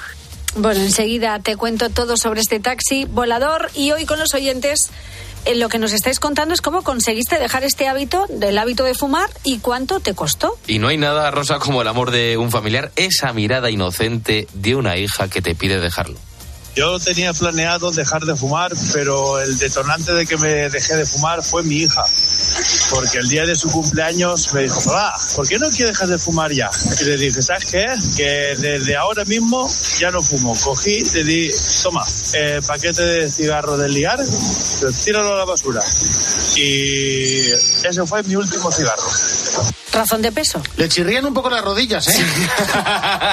Bueno, 0.56 0.82
enseguida 0.82 1.40
te 1.40 1.56
cuento 1.56 1.90
todo 1.90 2.18
sobre 2.18 2.42
este 2.42 2.60
taxi 2.60 3.06
volador 3.06 3.70
y 3.76 3.92
hoy 3.92 4.06
con 4.06 4.18
los 4.18 4.34
oyentes 4.34 4.90
eh, 4.90 4.92
lo 5.56 5.70
que 5.70 5.80
nos 5.80 5.94
estáis 5.94 6.20
contando 6.20 6.54
es 6.54 6.62
cómo 6.62 6.84
conseguiste 6.84 7.40
dejar 7.40 7.64
este 7.64 7.88
hábito, 7.88 8.26
del 8.30 8.58
hábito 8.58 8.84
de 8.84 8.94
fumar 8.94 9.30
y 9.44 9.60
cuánto 9.60 10.00
te 10.00 10.14
costó. 10.14 10.58
Y 10.68 10.80
no 10.80 10.88
hay 10.88 10.98
nada, 10.98 11.32
Rosa, 11.32 11.60
como 11.60 11.82
el 11.82 11.88
amor 11.88 12.12
de 12.12 12.38
un 12.38 12.52
familiar, 12.52 12.92
esa 12.96 13.34
mirada 13.34 13.70
inocente 13.70 14.48
de 14.54 14.76
una 14.76 14.98
hija 14.98 15.30
que 15.30 15.42
te 15.42 15.56
pide 15.56 15.80
dejarlo. 15.80 16.18
Yo 16.78 17.00
tenía 17.00 17.34
planeado 17.34 17.90
dejar 17.90 18.24
de 18.24 18.36
fumar, 18.36 18.72
pero 18.94 19.40
el 19.40 19.58
detonante 19.58 20.14
de 20.14 20.28
que 20.28 20.38
me 20.38 20.70
dejé 20.70 20.96
de 20.96 21.08
fumar 21.08 21.44
fue 21.44 21.64
mi 21.64 21.78
hija. 21.78 22.06
Porque 22.92 23.18
el 23.18 23.28
día 23.30 23.48
de 23.48 23.56
su 23.56 23.68
cumpleaños 23.68 24.54
me 24.54 24.62
dijo, 24.62 24.80
papá, 24.84 25.16
¿por 25.36 25.48
qué 25.48 25.58
no 25.58 25.72
quieres 25.72 25.94
dejar 25.94 26.08
de 26.08 26.20
fumar 26.20 26.52
ya? 26.52 26.70
Y 27.02 27.06
le 27.06 27.18
dije, 27.18 27.42
¿sabes 27.42 27.66
qué? 27.66 27.84
Que 28.16 28.56
desde 28.62 28.96
ahora 28.96 29.26
mismo 29.26 29.68
ya 29.98 30.12
no 30.12 30.22
fumo. 30.22 30.54
Cogí, 30.64 31.04
le 31.16 31.24
di, 31.24 31.50
toma, 31.82 32.06
eh, 32.36 32.60
paquete 32.68 33.02
de 33.02 33.32
cigarros 33.32 33.80
del 33.80 33.96
ligar, 33.96 34.20
tíralo 35.04 35.34
a 35.34 35.38
la 35.38 35.46
basura. 35.46 35.82
Y 36.58 37.40
ese 37.88 38.06
fue 38.06 38.22
mi 38.22 38.36
último 38.36 38.72
cigarro. 38.72 39.10
Razón 39.92 40.22
de 40.22 40.32
peso. 40.32 40.62
Le 40.76 40.90
chirrían 40.90 41.26
un 41.26 41.34
poco 41.34 41.50
las 41.50 41.64
rodillas, 41.64 42.08
¿eh? 42.08 42.14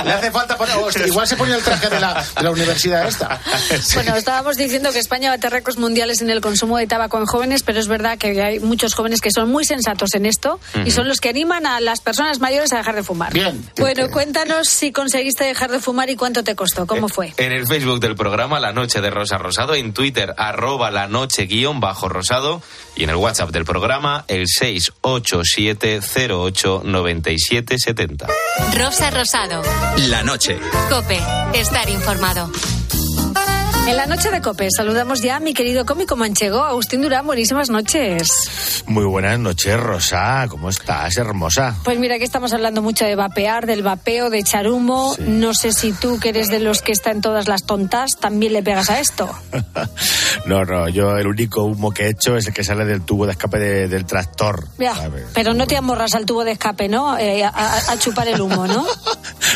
Le 0.05 0.13
hace 0.13 0.31
falta 0.31 0.57
poner... 0.57 0.77
hostia, 0.77 1.07
igual 1.07 1.27
se 1.27 1.37
pone 1.37 1.55
el 1.55 1.63
traje 1.63 1.89
de 1.89 2.01
la, 2.01 2.25
de 2.37 2.43
la 2.43 2.51
universidad 2.51 3.07
esta. 3.07 3.41
Bueno, 3.95 4.17
estábamos 4.17 4.57
diciendo 4.57 4.93
que 4.93 4.99
España 4.99 5.31
bate 5.31 5.49
récords 5.51 5.79
mundiales 5.79 6.21
en 6.23 6.31
el 6.31 6.41
consumo 6.41 6.79
de 6.79 6.87
tabaco 6.87 7.19
en 7.19 7.27
jóvenes, 7.27 7.63
pero 7.63 7.79
es 7.81 7.89
verdad 7.89 8.19
que 8.19 8.43
hay 8.43 8.61
muchos 8.61 8.95
jóvenes 8.95 9.21
que 9.21 9.31
son 9.31 9.51
muy 9.51 9.65
sensatos 9.65 10.15
en 10.15 10.27
esto 10.27 10.61
y 10.85 10.91
son 10.91 11.09
los 11.09 11.21
que 11.21 11.29
animan 11.29 11.67
a 11.67 11.81
las 11.81 12.01
personas 12.01 12.41
mayores 12.41 12.73
a 12.73 12.79
dejar 12.79 12.95
de 12.95 13.03
fumar. 13.03 13.33
Bien. 13.33 13.65
Bueno, 13.79 14.11
cuéntanos 14.11 14.69
si 14.69 14.93
conseguiste 14.93 15.45
dejar 15.45 15.71
de 15.71 15.81
fumar 15.81 16.11
y 16.11 16.17
cuánto 16.17 16.45
te 16.45 16.55
costó, 16.55 16.87
cómo 16.87 17.09
fue. 17.09 17.35
En 17.37 17.53
el 17.53 17.67
Facebook 17.67 18.01
del 18.01 18.15
programa 18.15 18.61
La 18.61 18.73
Noche 18.73 19.01
de 19.01 19.11
Rosa 19.11 19.39
Rosado, 19.39 19.75
en 19.75 19.93
Twitter 19.93 20.35
arroba 20.37 20.91
la 20.91 21.09
noche 21.09 21.47
guion 21.47 21.81
bajo 21.81 22.09
rosado 22.09 22.63
y 22.97 23.05
en 23.05 23.11
el 23.11 23.17
WhatsApp 23.17 23.51
del 23.51 23.65
programa 23.65 24.25
el 24.29 24.47
687089770. 26.53 28.27
Rosa 28.77 29.11
Rosado. 29.11 29.63
La 30.09 30.23
noche. 30.23 30.59
Cope. 30.89 31.19
Estar 31.55 31.89
informado. 31.89 32.51
En 33.87 33.99
la 33.99 34.07
noche 34.07 34.31
de 34.31 34.41
COPE 34.41 34.69
saludamos 34.75 35.21
ya 35.21 35.37
a 35.37 35.41
mi 35.41 35.53
querido 35.53 35.85
cómico 35.85 36.17
manchego, 36.17 36.65
Agustín 36.65 37.03
Durán. 37.03 37.27
Buenísimas 37.27 37.69
noches. 37.69 38.83
Muy 38.87 39.05
buenas 39.05 39.39
noches, 39.39 39.79
Rosa. 39.79 40.47
¿Cómo 40.49 40.71
estás, 40.71 41.17
hermosa? 41.19 41.77
Pues 41.85 41.99
mira, 41.99 42.15
aquí 42.15 42.25
estamos 42.25 42.55
hablando 42.55 42.81
mucho 42.81 43.05
de 43.05 43.15
vapear, 43.15 43.67
del 43.67 43.83
vapeo, 43.83 44.31
de 44.31 44.39
echar 44.39 44.69
humo. 44.69 45.15
No 45.19 45.53
sé 45.53 45.73
si 45.73 45.93
tú, 45.93 46.19
que 46.19 46.31
eres 46.31 46.49
de 46.49 46.61
los 46.61 46.81
que 46.81 46.93
está 46.93 47.11
en 47.11 47.21
todas 47.21 47.47
las 47.47 47.65
tontas, 47.65 48.13
también 48.19 48.55
le 48.55 48.63
pegas 48.63 48.89
a 48.89 49.01
esto. 49.01 49.31
no, 50.47 50.65
no, 50.65 50.89
yo 50.89 51.17
el 51.19 51.27
único 51.27 51.65
humo 51.65 51.91
que 51.93 52.05
he 52.07 52.09
hecho 52.11 52.37
es 52.39 52.47
el 52.47 52.55
que 52.55 52.65
sale 52.65 52.87
del 52.87 53.03
tubo 53.03 53.27
de 53.27 53.33
escape 53.33 53.59
de- 53.59 53.89
del 53.89 54.07
tractor. 54.07 54.67
Ya, 54.79 54.95
pero 55.35 55.53
no 55.53 55.67
te 55.67 55.77
amorras 55.77 56.15
al 56.15 56.25
tubo 56.25 56.43
de 56.45 56.53
escape, 56.53 56.89
¿no? 56.89 57.19
Eh, 57.19 57.45
a, 57.45 57.49
a- 57.51 57.93
a 57.93 57.99
chupar 57.99 58.29
el 58.29 58.41
humo, 58.41 58.67
¿no? 58.67 58.87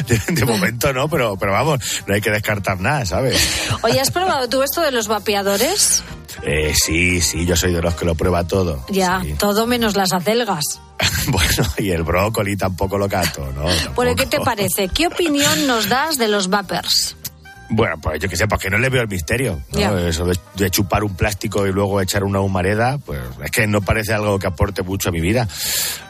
De, 0.07 0.17
de 0.29 0.45
momento 0.45 0.93
no, 0.93 1.09
pero, 1.09 1.37
pero 1.37 1.51
vamos, 1.53 1.81
no 2.07 2.15
hay 2.15 2.21
que 2.21 2.31
descartar 2.31 2.79
nada, 2.79 3.05
¿sabes? 3.05 3.69
Oye, 3.83 3.99
¿has 3.99 4.11
probado 4.19 4.49
tú 4.49 4.63
esto 4.63 4.81
de 4.81 4.91
los 4.91 5.09
vapeadores? 5.09 6.03
Eh, 6.43 6.73
sí, 6.75 7.21
sí, 7.21 7.47
yo 7.47 7.57
soy 7.57 7.73
de 7.73 7.83
los 7.83 7.95
que 7.95 8.05
lo 8.05 8.15
prueba 8.15 8.47
todo. 8.47 8.85
Ya, 8.89 9.23
todo 9.39 9.67
menos 9.67 9.97
las 9.97 10.13
acelgas. 10.13 10.81
Bueno, 11.29 11.65
y 11.77 11.91
el 11.91 12.05
brócoli 12.05 12.57
tampoco 12.57 12.97
lo 12.97 13.07
cato, 13.07 13.53
¿no? 13.53 13.67
Bueno, 13.95 14.17
¿qué 14.17 14.25
te 14.25 14.41
parece? 14.41 14.89
¿Qué 14.89 15.09
opinión 15.09 15.67
nos 15.67 15.91
das 15.91 16.17
de 16.17 16.27
los 16.27 16.49
vapers? 16.49 17.18
Bueno, 17.71 17.97
pues 18.01 18.21
yo 18.21 18.29
que 18.29 18.37
sé, 18.37 18.47
porque 18.47 18.71
no 18.71 18.79
le 18.79 18.89
veo 18.89 19.03
el 19.03 19.09
misterio. 19.09 19.61
¿no? 19.73 19.99
Eso 19.99 20.25
de, 20.25 20.39
de 20.55 20.71
chupar 20.71 21.05
un 21.05 21.15
plástico 21.15 21.67
y 21.67 21.73
luego 21.73 22.01
echar 22.01 22.25
una 22.25 22.41
humareda, 22.41 22.99
pues 22.99 23.21
es 23.45 23.51
que 23.51 23.67
no 23.67 23.83
parece 23.83 24.15
algo 24.15 24.39
que 24.39 24.47
aporte 24.47 24.83
mucho 24.83 25.11
a 25.11 25.13
mi 25.13 25.21
vida. 25.21 25.47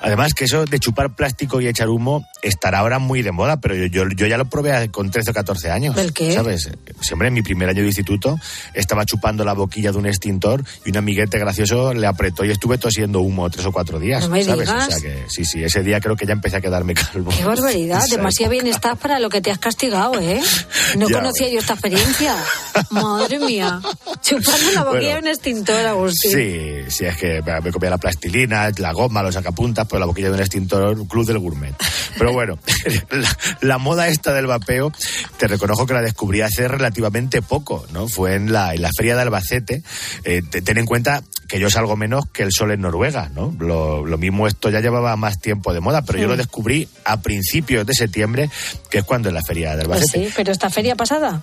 Además, 0.00 0.34
que 0.34 0.44
eso 0.44 0.64
de 0.64 0.78
chupar 0.78 1.14
plástico 1.14 1.60
y 1.60 1.66
echar 1.66 1.88
humo 1.88 2.24
estará 2.42 2.78
ahora 2.78 2.98
muy 2.98 3.22
de 3.22 3.32
moda, 3.32 3.60
pero 3.60 3.74
yo, 3.74 3.86
yo, 3.86 4.08
yo 4.08 4.26
ya 4.26 4.38
lo 4.38 4.44
probé 4.44 4.90
con 4.90 5.10
13 5.10 5.30
o 5.30 5.34
14 5.34 5.70
años. 5.70 5.96
¿El 5.96 6.12
qué? 6.12 6.32
¿Sabes? 6.32 6.70
Siempre 7.00 7.28
en 7.28 7.34
mi 7.34 7.42
primer 7.42 7.68
año 7.68 7.82
de 7.82 7.88
instituto 7.88 8.38
estaba 8.74 9.04
chupando 9.04 9.44
la 9.44 9.54
boquilla 9.54 9.90
de 9.92 9.98
un 9.98 10.06
extintor 10.06 10.62
y 10.84 10.90
un 10.90 10.98
amiguete 10.98 11.38
gracioso 11.38 11.92
le 11.92 12.06
apretó 12.06 12.44
y 12.44 12.50
estuve 12.50 12.78
tosiendo 12.78 13.20
humo 13.20 13.50
tres 13.50 13.66
o 13.66 13.72
cuatro 13.72 13.98
días. 13.98 14.22
No 14.22 14.30
me 14.30 14.44
¿sabes? 14.44 14.68
digas. 14.68 14.88
O 14.88 14.90
sea 14.90 15.00
que 15.00 15.24
sí, 15.28 15.44
sí, 15.44 15.64
ese 15.64 15.82
día 15.82 16.00
creo 16.00 16.16
que 16.16 16.26
ya 16.26 16.32
empecé 16.32 16.56
a 16.56 16.60
quedarme 16.60 16.94
calvo. 17.12 17.30
Qué 17.36 17.44
barbaridad, 17.44 18.04
demasiado 18.10 18.52
bien 18.52 18.66
estás 18.66 18.96
para 18.98 19.18
lo 19.18 19.28
que 19.28 19.40
te 19.40 19.50
has 19.50 19.58
castigado, 19.58 20.20
¿eh? 20.20 20.40
No 20.96 21.08
Ya, 21.08 21.20
yo 21.50 21.58
esta 21.60 21.74
experiencia. 21.74 22.36
Madre 22.90 23.38
mía. 23.38 23.80
Chupando 24.22 24.70
la 24.72 24.84
boquilla 24.84 25.00
Bueno. 25.00 25.14
de 25.14 25.18
un 25.20 25.28
extintor, 25.28 25.86
Agustín. 25.86 26.30
Sí, 26.32 26.70
sí, 26.88 27.04
es 27.04 27.16
que 27.16 27.42
me 27.62 27.70
comía 27.72 27.90
la 27.90 27.98
plastilina, 27.98 28.70
la 28.78 28.92
goma, 28.92 29.22
los 29.22 29.34
sacapuntas, 29.34 29.86
pero 29.88 30.00
la 30.00 30.06
boquilla 30.06 30.28
de 30.28 30.34
un 30.34 30.40
extintor, 30.40 30.98
un 30.98 31.06
club 31.06 31.26
del 31.26 31.38
gourmet. 31.38 31.74
Pero 32.18 32.32
bueno, 32.32 32.58
la, 33.10 33.36
la 33.60 33.78
moda 33.78 34.08
esta 34.08 34.32
del 34.32 34.46
vapeo, 34.46 34.92
te 35.38 35.46
reconozco 35.48 35.86
que 35.86 35.94
la 35.94 36.02
descubrí 36.02 36.40
hace 36.40 36.66
relativamente 36.68 37.42
poco, 37.42 37.86
¿no? 37.92 38.08
Fue 38.08 38.34
en 38.34 38.52
la, 38.52 38.74
en 38.74 38.82
la 38.82 38.90
feria 38.96 39.14
de 39.16 39.22
Albacete. 39.22 39.82
Eh, 40.24 40.42
te- 40.48 40.62
ten 40.62 40.78
en 40.78 40.86
cuenta 40.86 41.22
que 41.48 41.58
yo 41.58 41.70
salgo 41.70 41.96
menos 41.96 42.26
que 42.30 42.42
el 42.42 42.52
sol 42.52 42.72
en 42.72 42.82
Noruega, 42.82 43.30
¿no? 43.34 43.54
Lo, 43.58 44.04
lo 44.04 44.18
mismo 44.18 44.46
esto 44.46 44.68
ya 44.68 44.80
llevaba 44.80 45.16
más 45.16 45.40
tiempo 45.40 45.72
de 45.72 45.80
moda, 45.80 46.02
pero 46.02 46.18
yo 46.18 46.26
lo 46.28 46.36
descubrí 46.36 46.88
a 47.06 47.22
principios 47.22 47.86
de 47.86 47.94
septiembre, 47.94 48.50
que 48.90 48.98
es 48.98 49.04
cuando 49.04 49.28
en 49.30 49.34
la 49.34 49.42
feria 49.42 49.74
de 49.76 49.84
Pues 49.86 50.00
Albacete. 50.02 50.26
sí, 50.26 50.32
pero 50.36 50.52
esta 50.52 50.68
feria 50.68 50.94
pasada. 50.94 51.37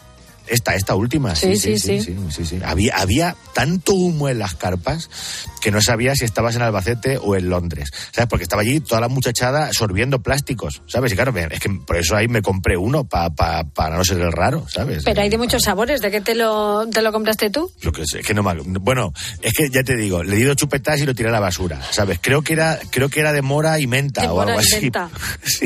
Esta, 0.47 0.75
esta 0.75 0.95
última, 0.95 1.35
sí, 1.35 1.55
Sí, 1.57 1.77
sí, 1.79 1.99
sí. 1.99 2.59
Había, 2.63 2.95
había 2.97 3.35
tanto 3.53 3.93
humo 3.93 4.29
en 4.29 4.39
las 4.39 4.53
carpas 4.55 5.09
que 5.61 5.71
no 5.71 5.81
sabía 5.81 6.15
si 6.15 6.23
estabas 6.25 6.55
en 6.55 6.61
Albacete 6.61 7.17
o 7.17 7.35
en 7.35 7.49
Londres, 7.49 7.89
¿sabes? 8.11 8.27
Porque 8.29 8.43
estaba 8.43 8.61
allí 8.61 8.79
toda 8.79 9.01
la 9.01 9.07
muchachada 9.07 9.71
sorbiendo 9.73 10.21
plásticos, 10.21 10.83
¿sabes? 10.87 11.11
Y 11.11 11.15
claro, 11.15 11.33
es 11.35 11.59
que 11.59 11.69
por 11.69 11.97
eso 11.97 12.15
ahí 12.15 12.27
me 12.27 12.43
compré 12.43 12.77
uno, 12.77 13.05
pa, 13.05 13.31
pa- 13.31 13.63
para 13.63 13.97
no 13.97 14.03
ser 14.05 14.19
el 14.21 14.31
raro, 14.31 14.67
¿sabes? 14.69 15.03
Pero 15.03 15.21
hay 15.21 15.29
de 15.29 15.37
muchos 15.39 15.63
sabores. 15.63 16.01
¿De 16.01 16.11
qué 16.11 16.21
te 16.21 16.35
lo, 16.35 16.87
te 16.89 17.01
lo 17.01 17.11
compraste 17.11 17.49
tú? 17.49 17.71
Yo 17.81 17.91
qué 17.91 18.03
sé, 18.05 18.19
es 18.19 18.25
que 18.27 18.33
no 18.35 18.43
me 18.43 18.51
ac- 18.51 18.63
Bueno, 18.81 19.11
es 19.41 19.53
que 19.53 19.69
ya 19.71 19.83
te 19.83 19.95
digo, 19.95 20.23
le 20.23 20.35
di 20.35 20.43
dos 20.43 20.55
chupetas 20.55 20.99
y 21.01 21.05
lo 21.07 21.15
tiré 21.15 21.29
a 21.29 21.31
la 21.31 21.39
basura, 21.39 21.81
¿sabes? 21.91 22.19
Creo 22.21 22.43
que 22.43 22.53
era, 22.53 22.77
creo 22.91 23.09
que 23.09 23.19
era 23.21 23.33
de 23.33 23.41
mora 23.41 23.79
y 23.79 23.87
menta 23.87 24.21
De 24.21 24.27
o 24.27 24.35
mora 24.35 24.53
algo 24.53 24.61
y 24.61 24.73
así. 24.75 24.81
menta. 24.83 25.09
Sí. 25.43 25.65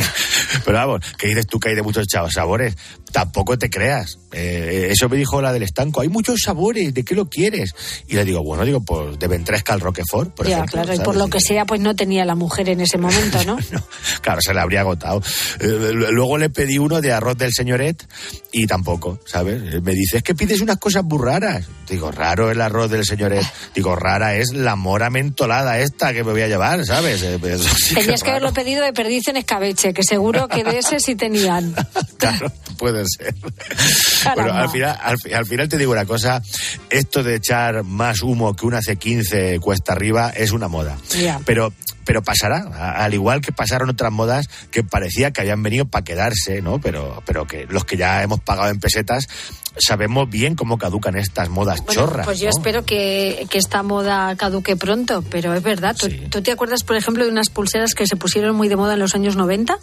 Pero 0.66 0.78
vamos, 0.78 1.02
que 1.18 1.28
dices 1.28 1.48
tú 1.48 1.60
que 1.60 1.70
hay 1.70 1.76
de 1.76 1.82
muchos 1.82 2.08
chavos 2.08 2.34
sabores. 2.34 2.76
Tampoco 3.12 3.58
te 3.58 3.70
creas. 3.70 4.20
Eh, 4.32 4.90
eso 4.92 5.10
me 5.10 5.18
dijo 5.18 5.42
la 5.42 5.52
del 5.52 5.64
estanco. 5.64 6.02
Hay 6.02 6.10
muchos 6.10 6.40
sabores, 6.44 6.94
¿de 6.94 7.04
qué 7.04 7.16
lo 7.16 7.30
quieres? 7.30 7.74
Y 8.08 8.16
le 8.16 8.26
digo, 8.26 8.44
bueno, 8.44 8.64
digo, 8.66 8.82
pues 8.82 9.18
de 9.18 9.28
Ventresca 9.28 9.74
al 9.74 9.80
Roquefort, 9.82 10.36
por 10.36 10.48
ya, 10.48 10.58
ejemplo. 10.58 10.82
claro. 10.84 10.94
Y 10.94 11.00
por 11.04 11.16
lo 11.16 11.28
que 11.28 11.40
sea, 11.40 11.66
pues 11.66 11.82
no 11.82 11.96
tenía 11.96 12.26
la 12.26 12.36
mujer 12.36 12.70
en 12.70 12.82
ese 12.82 12.98
momento, 12.98 13.44
¿no? 13.46 13.58
Claro, 14.22 14.42
se 14.42 14.54
le 14.54 14.60
habría 14.60 14.82
agotado. 14.82 15.22
Eh, 15.60 15.92
luego 15.94 16.38
le 16.38 16.50
pedí 16.50 16.78
uno 16.78 17.02
de 17.02 17.12
arroz 17.12 17.38
del 17.38 17.52
señoret 17.54 18.06
y 18.52 18.68
tampoco, 18.68 19.20
¿sabes? 19.26 19.62
Eh, 19.74 19.82
Me 19.82 19.94
dice, 19.94 20.18
es 20.18 20.24
que 20.24 20.36
pides 20.36 20.62
unas 20.62 20.78
cosas 20.78 21.04
muy 21.04 21.20
raras. 21.24 21.66
Digo, 21.90 22.12
raro 22.12 22.52
el 22.52 22.62
arroz 22.62 22.92
del 22.92 23.06
señoret. 23.06 23.44
Digo, 23.74 23.96
rara 23.96 24.36
es 24.36 24.54
la 24.54 24.76
mora 24.76 25.10
mentolada 25.10 25.80
esta 25.80 26.14
que 26.14 26.24
me 26.24 26.32
voy 26.32 26.42
a 26.42 26.48
llevar, 26.48 26.86
¿sabes? 26.86 27.22
Eh, 27.24 27.40
sí 27.58 27.96
que 27.96 28.02
Tenías 28.02 28.24
que 28.24 28.30
haberlo 28.30 28.54
pedido 28.54 28.84
de 28.84 28.94
perdiz 28.94 29.28
en 29.30 29.38
escabeche, 29.38 29.94
que 29.94 30.04
seguro 30.04 30.48
que 30.48 30.64
de 30.64 30.80
ese 30.80 31.00
sí 31.00 31.16
tenían. 31.16 31.74
Claro, 32.20 32.52
puede 32.78 32.99
ser. 33.08 33.34
Caramba. 34.24 34.44
Bueno, 34.44 34.58
al 34.60 34.70
final, 34.70 35.00
al, 35.02 35.18
fi- 35.20 35.34
al 35.34 35.46
final 35.46 35.70
te 35.70 35.78
digo 35.78 35.92
una 35.92 36.06
cosa, 36.06 36.42
esto 36.90 37.24
de 37.24 37.36
echar 37.36 37.84
más 37.84 38.22
humo 38.22 38.56
que 38.56 38.66
una 38.66 38.80
C15 38.80 39.60
cuesta 39.60 39.94
arriba 39.94 40.30
es 40.30 40.52
una 40.52 40.68
moda. 40.68 40.98
Pero, 41.46 41.74
pero 42.06 42.22
pasará, 42.24 42.94
al 43.04 43.14
igual 43.14 43.42
que 43.42 43.52
pasaron 43.52 43.90
otras 43.90 44.12
modas 44.12 44.48
que 44.72 44.84
parecía 44.84 45.32
que 45.32 45.42
habían 45.42 45.62
venido 45.64 45.86
para 45.86 46.04
quedarse, 46.04 46.62
¿no? 46.62 46.80
Pero, 46.82 47.22
pero 47.26 47.46
que 47.46 47.66
los 47.70 47.86
que 47.86 47.98
ya 47.98 48.22
hemos 48.24 48.40
pagado 48.40 48.70
en 48.70 48.80
pesetas 48.80 49.28
sabemos 49.78 50.30
bien 50.30 50.56
cómo 50.56 50.78
caducan 50.78 51.16
estas 51.16 51.48
modas 51.50 51.80
Bueno, 51.86 52.02
chorras. 52.02 52.26
pues 52.26 52.40
yo 52.40 52.46
¿no? 52.50 52.58
espero 52.58 52.84
que, 52.84 53.46
que 53.50 53.58
esta 53.58 53.82
moda 53.84 54.36
caduque 54.36 54.76
pronto, 54.76 55.24
pero 55.30 55.54
es 55.54 55.64
verdad. 55.64 55.96
¿Tú, 55.98 56.10
tú 56.30 56.42
te 56.42 56.52
acuerdas, 56.52 56.84
por 56.84 56.98
ejemplo, 56.98 57.24
de 57.24 57.32
unas 57.32 57.50
pulseras 57.50 57.94
que 57.94 58.06
se 58.06 58.18
pusieron 58.18 58.56
muy 58.56 58.68
de 58.68 58.76
moda 58.76 58.94
en 58.94 59.00
los 59.00 59.16
años 59.16 59.36
90? 59.38 59.78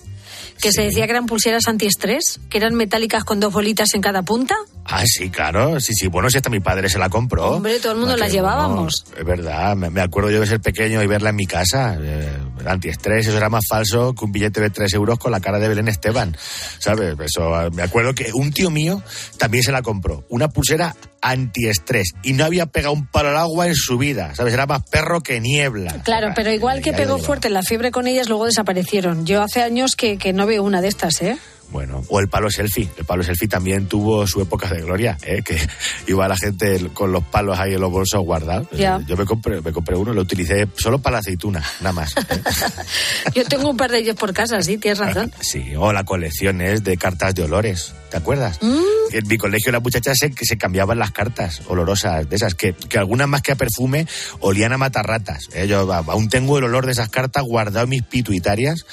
Que 0.61 0.73
se 0.73 0.83
decía 0.83 1.05
que 1.07 1.13
eran 1.13 1.27
pulseras 1.27 1.69
antiestrés, 1.69 2.41
que 2.49 2.59
eran 2.59 2.75
metálicas 2.75 3.25
con 3.25 3.41
dos 3.41 3.53
bolitas 3.53 3.95
en 3.95 4.01
cada 4.01 4.23
punta. 4.23 4.55
Ah, 4.85 5.03
sí, 5.05 5.31
claro, 5.31 5.81
sí, 5.81 5.93
sí. 5.95 6.07
Bueno, 6.07 6.31
si 6.31 6.37
hasta 6.37 6.49
mi 6.49 6.61
padre 6.61 6.89
se 6.89 6.99
la 6.99 7.09
compró. 7.09 7.57
Hombre, 7.57 7.81
todo 7.81 7.93
el 7.93 7.99
mundo 7.99 8.15
que 8.17 8.29
llevábamos. 8.31 9.05
es 9.19 9.25
verdad, 9.25 9.75
me, 9.77 9.91
me 9.91 10.01
acuerdo 10.01 10.31
yo 10.31 10.41
de 10.41 10.47
ser 10.47 10.61
pequeño 10.61 11.03
y 11.03 11.07
verla 11.07 11.31
en 11.31 11.37
mi 11.37 11.47
casa. 11.47 11.97
Eh, 12.01 12.31
antiestrés, 12.65 13.27
eso 13.27 13.37
era 13.37 13.49
más 13.49 13.65
falso 13.69 14.15
que 14.15 14.25
un 14.25 14.33
billete 14.33 14.61
de 14.61 14.71
3 14.71 14.93
euros 14.95 15.19
con 15.19 15.33
la 15.33 15.41
cara 15.41 15.59
de 15.59 15.69
Belén 15.69 15.89
Esteban. 15.89 16.37
¿Sabes? 16.79 17.17
Eso, 17.19 17.63
eh, 17.63 17.71
me 17.73 17.83
acuerdo 17.83 18.15
que 18.15 18.31
un 18.33 18.53
tío 18.53 18.71
mío 18.71 19.03
también 19.39 19.65
se 19.65 19.73
la 19.73 19.83
compró. 19.83 20.25
Una 20.29 20.49
pulsera 20.49 20.95
antiestrés. 21.21 22.13
Y 22.23 22.35
no 22.35 22.45
había 22.45 22.67
pegado 22.67 22.93
un 22.93 23.07
palo 23.07 23.31
al 23.31 23.37
agua 23.37 23.67
en 23.67 23.75
su 23.75 23.99
vida. 23.99 24.35
¿Sabes? 24.35 24.55
Era 24.55 24.67
más 24.67 24.83
perro 24.85 25.21
que 25.23 25.41
niebla. 25.41 26.03
Claro, 26.05 26.33
pero 26.37 26.53
igual 26.53 26.83
que 26.83 26.93
pegó 26.93 27.19
fuerte 27.19 27.51
la 27.51 27.63
fiebre 27.63 27.91
con 27.91 28.07
ellas, 28.07 28.29
luego 28.29 28.47
desaparecieron. 28.47 29.27
Yo 29.27 29.43
hace 29.43 29.63
años 29.63 29.97
que, 29.97 30.19
que 30.19 30.33
no 30.33 30.46
veo 30.47 30.63
una 30.63 30.81
de 30.81 30.89
estas, 30.89 31.21
¿eh? 31.23 31.39
Bueno, 31.71 32.05
o 32.09 32.21
el 32.21 32.29
palo 32.29 32.51
selfie. 32.51 32.89
El 32.97 33.05
palo 33.05 33.23
selfie 33.23 33.49
también 33.49 33.87
tuvo 33.87 34.27
su 34.27 34.41
época 34.41 34.69
de 34.69 34.83
gloria, 34.83 35.19
¿eh? 35.23 35.43
que 35.43 35.59
iba 36.07 36.29
la 36.29 36.37
gente 36.37 36.89
con 36.95 37.13
los 37.13 37.25
palos 37.25 37.59
ahí 37.59 37.75
en 37.75 37.81
los 37.81 37.91
bolsos 37.91 38.21
guardados. 38.23 38.69
Yo 38.73 39.17
me 39.17 39.25
compré, 39.25 39.61
me 39.61 39.73
compré 39.73 39.97
uno, 39.97 40.13
lo 40.13 40.23
utilicé 40.23 40.69
solo 40.77 40.99
para 41.01 41.15
la 41.15 41.19
aceituna, 41.21 41.63
nada 41.81 41.93
más. 41.93 42.17
¿eh? 42.17 42.43
Yo 43.35 43.45
tengo 43.45 43.71
un 43.71 43.77
par 43.77 43.91
de 43.91 43.99
ellos 43.99 44.17
por 44.17 44.33
casa, 44.33 44.63
sí, 44.63 44.79
tienes 44.79 44.99
razón. 44.99 45.33
Sí, 45.41 45.75
o 45.77 45.93
la 45.93 46.05
colección 46.05 46.61
es 46.61 46.83
de 46.83 46.97
cartas 46.97 47.35
de 47.35 47.45
olores, 47.45 47.95
¿te 48.17 48.23
acuerdas? 48.23 48.59
Mm, 48.63 49.13
en 49.13 49.29
mi 49.29 49.37
colegio 49.37 49.71
las 49.73 49.83
muchachas 49.83 50.17
se, 50.19 50.33
se 50.41 50.57
cambiaban 50.57 50.99
las 50.99 51.11
cartas 51.11 51.61
olorosas 51.67 52.27
de 52.29 52.37
esas, 52.37 52.55
que, 52.55 52.73
que 52.73 52.97
algunas 52.97 53.29
más 53.29 53.43
que 53.43 53.53
a 53.53 53.57
perfume 53.57 54.07
olían 54.41 54.73
a 54.73 54.79
matarratas. 54.79 55.49
¿eh? 55.53 55.67
Yo 55.69 55.93
aún 55.93 56.31
tengo 56.31 56.57
el 56.57 56.65
olor 56.65 56.87
de 56.87 56.93
esas 56.93 57.11
cartas 57.11 57.43
guardado 57.45 57.85
en 57.85 57.91
mis 57.91 58.03
pituitarias. 58.03 58.87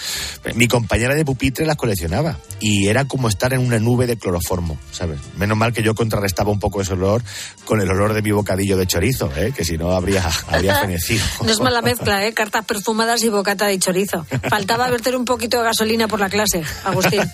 Mi 0.55 0.67
compañera 0.67 1.15
de 1.15 1.23
pupitre 1.23 1.65
las 1.65 1.77
coleccionaba 1.77 2.37
y 2.59 2.87
era 2.87 3.05
como 3.05 3.29
estar 3.29 3.53
en 3.53 3.61
una 3.61 3.79
nube 3.79 4.07
de 4.07 4.17
cloroformo, 4.17 4.77
¿sabes? 4.91 5.19
Menos 5.37 5.57
mal 5.57 5.71
que 5.71 5.83
yo 5.83 5.95
contrarrestaba 5.95 6.51
un 6.51 6.59
poco 6.59 6.81
ese 6.81 6.93
olor 6.93 7.23
con 7.63 7.79
el 7.79 7.89
olor 7.89 8.13
de 8.13 8.21
mi 8.21 8.31
bocadillo 8.31 8.75
de 8.75 8.85
chorizo, 8.87 9.31
¿eh? 9.37 9.53
que 9.55 9.63
si 9.63 9.77
no 9.77 9.93
habría, 9.93 10.29
habría 10.47 10.75
fenecido. 10.81 11.23
No 11.45 11.49
es 11.49 11.61
mala 11.61 11.81
mezcla, 11.81 12.25
¿eh? 12.25 12.33
Cartas 12.33 12.65
perfumadas 12.65 13.23
y 13.23 13.29
bocata 13.29 13.67
de 13.67 13.79
chorizo. 13.79 14.25
Faltaba 14.49 14.89
verter 14.89 15.15
un 15.15 15.23
poquito 15.23 15.59
de 15.59 15.63
gasolina 15.63 16.09
por 16.09 16.19
la 16.19 16.29
clase, 16.29 16.61
Agustín. 16.83 17.21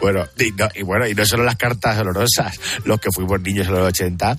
Bueno, 0.00 0.26
y, 0.38 0.52
no, 0.52 0.68
y 0.74 0.82
bueno, 0.82 1.06
y 1.06 1.14
no 1.14 1.24
solo 1.24 1.44
las 1.44 1.56
cartas 1.56 1.98
olorosas, 1.98 2.58
los 2.84 3.00
que 3.00 3.10
fuimos 3.10 3.40
niños 3.40 3.66
en 3.66 3.74
los 3.74 3.88
80, 3.88 4.38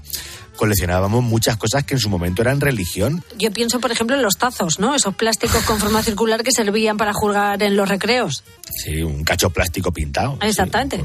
coleccionábamos 0.55 1.23
muchas 1.23 1.55
cosas 1.57 1.83
que 1.83 1.93
en 1.93 1.99
su 1.99 2.09
momento 2.09 2.41
eran 2.41 2.59
religión. 2.59 3.23
Yo 3.37 3.51
pienso, 3.51 3.79
por 3.79 3.91
ejemplo, 3.91 4.15
en 4.15 4.21
los 4.21 4.37
tazos, 4.37 4.79
¿no? 4.79 4.95
Esos 4.95 5.15
plásticos 5.15 5.63
con 5.63 5.79
forma 5.79 6.03
circular 6.03 6.43
que 6.43 6.51
servían 6.51 6.97
para 6.97 7.13
jugar 7.13 7.61
en 7.63 7.77
los 7.77 7.87
recreos. 7.87 8.43
Sí, 8.71 9.01
un 9.01 9.23
cacho 9.23 9.49
plástico 9.49 9.91
pintado. 9.91 10.37
Exactamente. 10.41 11.03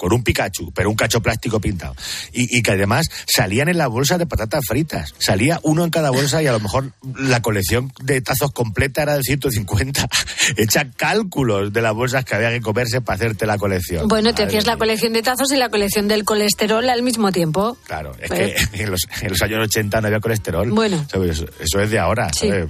Con 0.00 0.14
un 0.14 0.24
Pikachu, 0.24 0.72
pero 0.72 0.88
un 0.88 0.96
cacho 0.96 1.20
plástico 1.20 1.60
pintado. 1.60 1.94
Y, 2.32 2.56
y 2.56 2.62
que 2.62 2.70
además 2.70 3.04
salían 3.26 3.68
en 3.68 3.76
las 3.76 3.88
bolsas 3.90 4.18
de 4.18 4.24
patatas 4.24 4.64
fritas. 4.66 5.12
Salía 5.18 5.60
uno 5.62 5.84
en 5.84 5.90
cada 5.90 6.08
bolsa 6.08 6.42
y 6.42 6.46
a 6.46 6.52
lo 6.52 6.60
mejor 6.60 6.92
la 7.18 7.42
colección 7.42 7.92
de 8.02 8.22
tazos 8.22 8.50
completa 8.52 9.02
era 9.02 9.16
de 9.18 9.22
150. 9.22 10.08
Echa 10.56 10.90
cálculos 10.92 11.70
de 11.74 11.82
las 11.82 11.92
bolsas 11.92 12.24
que 12.24 12.34
había 12.34 12.48
que 12.48 12.62
comerse 12.62 13.02
para 13.02 13.16
hacerte 13.16 13.44
la 13.44 13.58
colección. 13.58 14.08
Bueno, 14.08 14.32
te 14.34 14.44
hacías 14.44 14.64
la 14.66 14.78
colección 14.78 15.12
de 15.12 15.20
tazos 15.22 15.52
y 15.52 15.56
la 15.56 15.68
colección 15.68 16.08
del 16.08 16.24
colesterol 16.24 16.88
al 16.88 17.02
mismo 17.02 17.30
tiempo. 17.30 17.76
Claro, 17.84 18.12
es 18.22 18.28
Pues- 18.28 18.68
que 18.70 18.82
en 18.84 18.90
los, 18.90 19.02
en 19.20 19.28
los 19.28 19.42
años 19.42 19.58
80 19.64 20.00
no 20.00 20.06
había 20.06 20.20
colesterol. 20.20 20.70
Bueno. 20.70 21.04
¿sabes? 21.12 21.44
Eso, 21.60 21.78
es 21.78 21.90
de 21.90 21.98
ahora. 21.98 22.30
Sí. 22.32 22.48
¿sabes? 22.48 22.66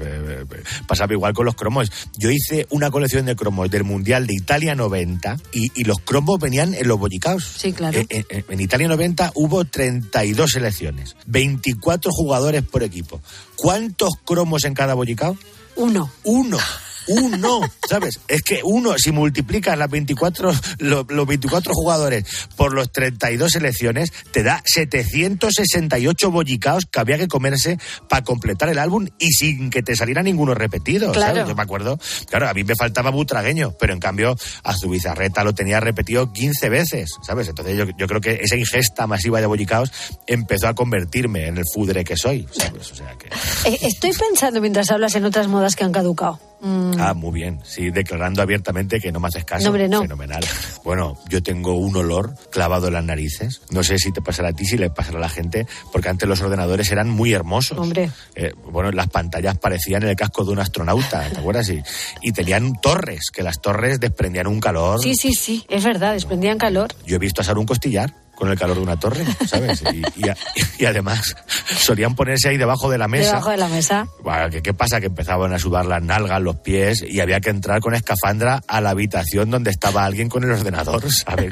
Pasaba 0.88 1.12
igual 1.12 1.32
con 1.32 1.46
los 1.46 1.54
cromos. 1.54 1.92
Yo 2.18 2.28
hice 2.32 2.66
una 2.70 2.90
colección 2.90 3.24
de 3.26 3.36
cromos 3.36 3.70
del 3.70 3.84
Mundial 3.84 4.26
de 4.26 4.34
Italia 4.34 4.74
90 4.74 5.36
y, 5.52 5.70
y 5.80 5.84
los 5.84 6.00
cromos 6.00 6.40
venían 6.40 6.74
en 6.74 6.88
los 6.88 6.98
bollicaos. 7.20 7.44
Sí, 7.44 7.72
claro. 7.72 7.98
Eh, 7.98 8.06
eh, 8.08 8.24
eh, 8.28 8.44
en 8.48 8.60
Italia 8.60 8.88
90 8.88 9.32
hubo 9.34 9.64
32 9.64 10.52
selecciones, 10.52 11.16
24 11.26 12.10
jugadores 12.12 12.62
por 12.62 12.82
equipo. 12.82 13.20
¿Cuántos 13.56 14.14
cromos 14.24 14.64
en 14.64 14.74
cada 14.74 14.94
bollicao? 14.94 15.36
Uno. 15.76 16.10
Uno. 16.24 16.58
Uno, 17.08 17.60
¿sabes? 17.88 18.20
Es 18.28 18.42
que 18.42 18.60
uno, 18.64 18.94
si 18.98 19.10
multiplicas 19.12 19.76
las 19.76 19.90
24, 19.90 20.52
lo- 20.78 21.06
los 21.08 21.26
24 21.26 21.72
jugadores 21.74 22.24
por 22.56 22.72
los 22.72 22.92
32 22.92 23.52
selecciones, 23.52 24.12
te 24.32 24.42
da 24.42 24.62
768 24.64 26.30
bollicaos 26.30 26.84
que 26.86 27.00
había 27.00 27.18
que 27.18 27.28
comerse 27.28 27.78
para 28.08 28.22
completar 28.24 28.68
el 28.68 28.78
álbum 28.78 29.06
y 29.18 29.30
sin 29.32 29.70
que 29.70 29.82
te 29.82 29.96
saliera 29.96 30.22
ninguno 30.22 30.54
repetido, 30.54 31.12
Claro. 31.12 31.34
¿sabes? 31.36 31.48
Yo 31.48 31.54
me 31.54 31.62
acuerdo, 31.62 31.98
claro, 32.28 32.48
a 32.48 32.54
mí 32.54 32.64
me 32.64 32.74
faltaba 32.76 33.10
butragueño, 33.10 33.72
pero 33.78 33.92
en 33.92 34.00
cambio 34.00 34.36
a 34.62 34.76
su 34.76 34.88
bizarreta 34.88 35.42
lo 35.44 35.54
tenía 35.54 35.80
repetido 35.80 36.32
15 36.32 36.68
veces, 36.68 37.10
¿sabes? 37.26 37.48
Entonces 37.48 37.76
yo, 37.76 37.84
yo 37.96 38.06
creo 38.06 38.20
que 38.20 38.40
esa 38.42 38.56
ingesta 38.56 39.06
masiva 39.06 39.40
de 39.40 39.46
bollicaos 39.46 39.90
empezó 40.26 40.68
a 40.68 40.74
convertirme 40.74 41.46
en 41.46 41.58
el 41.58 41.64
fudre 41.72 42.04
que 42.04 42.16
soy, 42.16 42.46
¿sabes? 42.52 42.92
O 42.92 42.94
sea 42.94 43.14
que... 43.18 43.28
Eh, 43.68 43.78
estoy 43.82 44.12
pensando 44.12 44.60
mientras 44.60 44.90
hablas 44.90 45.14
en 45.14 45.24
otras 45.24 45.48
modas 45.48 45.76
que 45.76 45.84
han 45.84 45.92
caducado. 45.92 46.38
Mm, 46.60 46.90
Ah, 46.98 47.14
muy 47.14 47.32
bien. 47.32 47.58
Sí, 47.64 47.90
declarando 47.90 48.42
abiertamente 48.42 49.00
que 49.00 49.10
no 49.10 49.20
me 49.20 49.28
haces 49.28 49.44
caso. 49.44 49.62
No, 49.64 49.68
hombre, 49.70 49.88
no. 49.88 50.00
Fenomenal. 50.02 50.44
Bueno, 50.84 51.16
yo 51.28 51.42
tengo 51.42 51.74
un 51.76 51.96
olor 51.96 52.34
clavado 52.50 52.88
en 52.88 52.94
las 52.94 53.04
narices. 53.04 53.62
No 53.70 53.82
sé 53.82 53.98
si 53.98 54.12
te 54.12 54.20
pasará 54.20 54.50
a 54.50 54.52
ti, 54.52 54.64
si 54.66 54.76
le 54.76 54.90
pasará 54.90 55.18
a 55.18 55.20
la 55.22 55.28
gente, 55.28 55.66
porque 55.92 56.08
antes 56.10 56.28
los 56.28 56.40
ordenadores 56.42 56.90
eran 56.92 57.08
muy 57.08 57.32
hermosos. 57.32 57.78
Hombre. 57.78 58.10
Eh, 58.34 58.52
bueno, 58.70 58.90
las 58.92 59.08
pantallas 59.08 59.56
parecían 59.58 60.02
el 60.02 60.14
casco 60.16 60.44
de 60.44 60.52
un 60.52 60.58
astronauta, 60.58 61.28
¿te 61.30 61.38
acuerdas? 61.38 61.68
Y, 61.70 61.82
y 62.22 62.32
tenían 62.32 62.74
torres, 62.80 63.30
que 63.32 63.42
las 63.42 63.60
torres 63.60 63.98
desprendían 64.00 64.46
un 64.46 64.60
calor. 64.60 65.00
Sí, 65.02 65.14
sí, 65.16 65.32
sí, 65.32 65.64
es 65.68 65.82
verdad, 65.84 66.12
desprendían 66.12 66.58
calor. 66.58 66.92
Yo 67.06 67.16
he 67.16 67.18
visto 67.18 67.40
asar 67.40 67.56
un 67.58 67.66
costillar 67.66 68.14
con 68.40 68.50
el 68.50 68.58
calor 68.58 68.76
de 68.76 68.82
una 68.82 68.98
torre, 68.98 69.22
¿sabes? 69.46 69.82
Y, 69.92 70.02
y 70.24 70.28
a- 70.30 70.36
y 70.78 70.86
además 70.86 71.36
solían 71.78 72.14
ponerse 72.16 72.48
ahí 72.48 72.56
debajo 72.56 72.88
de 72.90 72.96
la 72.96 73.06
mesa. 73.06 73.28
Debajo 73.32 73.50
de 73.50 73.56
la 73.58 73.68
mesa. 73.68 74.08
Bueno, 74.22 74.48
¿qué, 74.50 74.62
qué 74.62 74.72
pasa? 74.72 74.98
Que 74.98 75.06
empezaban 75.06 75.52
a 75.52 75.58
sudar 75.58 75.84
las 75.84 76.02
nalgas, 76.02 76.40
los 76.40 76.56
pies 76.56 77.04
y 77.06 77.20
había 77.20 77.38
que 77.40 77.50
entrar 77.50 77.80
con 77.80 77.94
escafandra 77.94 78.62
a 78.66 78.80
la 78.80 78.90
habitación 78.90 79.50
donde 79.50 79.70
estaba 79.70 80.04
alguien 80.06 80.30
con 80.30 80.42
el 80.44 80.50
ordenador, 80.52 81.04
¿sabes? 81.12 81.50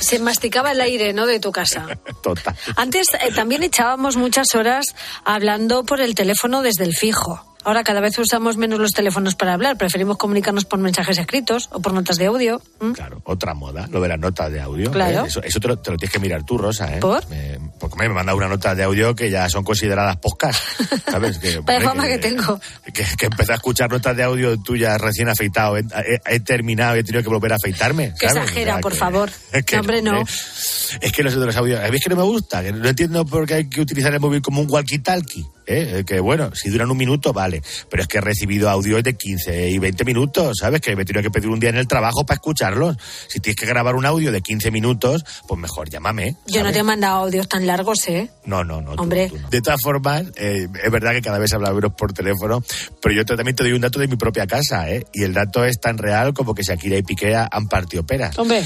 Se 0.00 0.18
masticaba 0.18 0.72
el 0.72 0.80
aire, 0.80 1.12
¿no? 1.12 1.26
De 1.26 1.38
tu 1.40 1.52
casa. 1.52 1.86
total. 2.22 2.56
Antes 2.76 3.06
eh, 3.14 3.30
también 3.34 3.62
echábamos 3.62 4.16
muchas 4.16 4.54
horas 4.56 4.86
hablando 5.24 5.84
por 5.84 6.00
el 6.00 6.14
teléfono 6.16 6.62
desde 6.62 6.84
el 6.84 6.94
fijo. 6.96 7.55
Ahora 7.66 7.82
cada 7.82 8.00
vez 8.00 8.16
usamos 8.18 8.56
menos 8.56 8.78
los 8.78 8.92
teléfonos 8.92 9.34
para 9.34 9.52
hablar, 9.52 9.76
preferimos 9.76 10.16
comunicarnos 10.18 10.64
por 10.64 10.78
mensajes 10.78 11.18
escritos 11.18 11.68
o 11.72 11.80
por 11.82 11.92
notas 11.92 12.16
de 12.16 12.26
audio. 12.26 12.62
Claro, 12.94 13.20
otra 13.24 13.54
moda, 13.54 13.88
lo 13.90 14.00
de 14.00 14.06
las 14.08 14.20
notas 14.20 14.52
de 14.52 14.60
audio. 14.60 14.90
Claro. 14.92 15.24
¿eh? 15.24 15.26
Eso, 15.26 15.42
eso 15.42 15.58
te, 15.58 15.66
lo, 15.66 15.76
te 15.76 15.90
lo 15.90 15.96
tienes 15.96 16.12
que 16.12 16.20
mirar 16.20 16.44
tú, 16.44 16.56
Rosa, 16.58 16.94
¿eh? 16.96 17.00
¿Por? 17.00 17.28
Me- 17.28 17.58
porque 17.80 17.96
me 17.98 18.08
manda 18.08 18.34
una 18.36 18.46
nota 18.48 18.74
de 18.76 18.84
audio 18.84 19.14
que 19.16 19.30
ya 19.30 19.48
son 19.50 19.64
consideradas 19.64 20.16
podcast, 20.18 20.62
¿sabes? 21.10 21.38
Que, 21.38 21.58
Vaya 21.58 21.80
fama 21.80 22.06
que 22.06 22.18
tengo. 22.18 22.60
Que, 22.94 23.04
que 23.18 23.26
empecé 23.26 23.50
a 23.52 23.56
escuchar 23.56 23.90
notas 23.90 24.16
de 24.16 24.22
audio 24.22 24.56
tuyas 24.62 24.98
recién 25.00 25.28
afeitado. 25.28 25.76
He, 25.76 25.80
he- 25.80 26.20
he 26.36 26.40
terminado 26.40 26.96
y 26.96 27.00
he 27.00 27.04
tenido 27.04 27.22
que 27.24 27.28
volver 27.28 27.52
a 27.52 27.56
afeitarme. 27.56 28.14
Que 28.18 28.28
¿sabes? 28.28 28.44
exagera, 28.44 28.72
O 28.72 28.74
sea, 28.76 28.80
por 28.80 28.94
favor. 28.94 29.30
es 29.52 29.64
que, 29.66 29.76
hombre, 29.78 30.02
no. 30.02 30.22
Es 30.22 31.12
que 31.12 31.22
los 31.24 31.34
de 31.34 31.44
los 31.44 31.56
audios, 31.56 31.80
a 31.80 31.88
mí 31.90 31.96
es 31.96 32.02
que 32.04 32.10
no 32.10 32.16
me 32.16 32.22
gusta, 32.22 32.62
que 32.62 32.70
no 32.72 32.88
entiendo 32.88 33.26
por 33.26 33.44
qué 33.44 33.54
hay 33.54 33.68
que 33.68 33.80
utilizar 33.80 34.14
el 34.14 34.20
móvil 34.20 34.40
como 34.40 34.60
un 34.60 34.68
walkie-talkie. 34.68 35.44
¿Eh? 35.66 36.04
Que 36.06 36.20
bueno, 36.20 36.54
si 36.54 36.70
duran 36.70 36.90
un 36.90 36.96
minuto, 36.96 37.32
vale. 37.32 37.62
Pero 37.90 38.02
es 38.02 38.08
que 38.08 38.18
he 38.18 38.20
recibido 38.20 38.70
audios 38.70 39.02
de 39.02 39.14
15 39.14 39.70
y 39.70 39.78
20 39.78 40.04
minutos, 40.04 40.58
¿sabes? 40.60 40.80
Que 40.80 40.94
me 40.96 41.02
he 41.02 41.04
tenido 41.04 41.22
que 41.22 41.30
pedir 41.30 41.48
un 41.48 41.60
día 41.60 41.70
en 41.70 41.76
el 41.76 41.88
trabajo 41.88 42.24
para 42.24 42.36
escucharlos. 42.36 42.96
Si 43.28 43.40
tienes 43.40 43.56
que 43.56 43.66
grabar 43.66 43.94
un 43.94 44.06
audio 44.06 44.32
de 44.32 44.40
15 44.40 44.70
minutos, 44.70 45.24
pues 45.46 45.60
mejor 45.60 45.90
llámame. 45.90 46.36
Yo 46.46 46.62
no 46.62 46.72
te 46.72 46.78
he 46.78 46.82
mandado 46.82 47.24
audios 47.24 47.48
tan 47.48 47.66
largos, 47.66 48.06
¿eh? 48.08 48.30
No, 48.44 48.64
no, 48.64 48.80
no. 48.80 48.92
Hombre. 48.92 49.28
no, 49.28 49.34
tú 49.34 49.42
no. 49.42 49.48
De 49.50 49.60
todas 49.60 49.80
formas, 49.82 50.24
eh, 50.36 50.68
es 50.82 50.90
verdad 50.90 51.12
que 51.12 51.22
cada 51.22 51.38
vez 51.38 51.52
habla 51.52 51.72
menos 51.72 51.92
por 51.94 52.12
teléfono, 52.12 52.62
pero 53.00 53.14
yo 53.14 53.24
también 53.24 53.56
te 53.56 53.64
doy 53.64 53.72
un 53.72 53.80
dato 53.80 53.98
de 53.98 54.08
mi 54.08 54.16
propia 54.16 54.46
casa, 54.46 54.90
¿eh? 54.90 55.06
Y 55.12 55.22
el 55.22 55.34
dato 55.34 55.64
es 55.64 55.80
tan 55.80 55.98
real 55.98 56.34
como 56.34 56.54
que 56.54 56.62
Shakira 56.62 56.96
y 56.96 57.02
Piqué 57.02 57.34
han 57.34 57.68
partido 57.68 58.04
peras. 58.04 58.38
Hombre. 58.38 58.64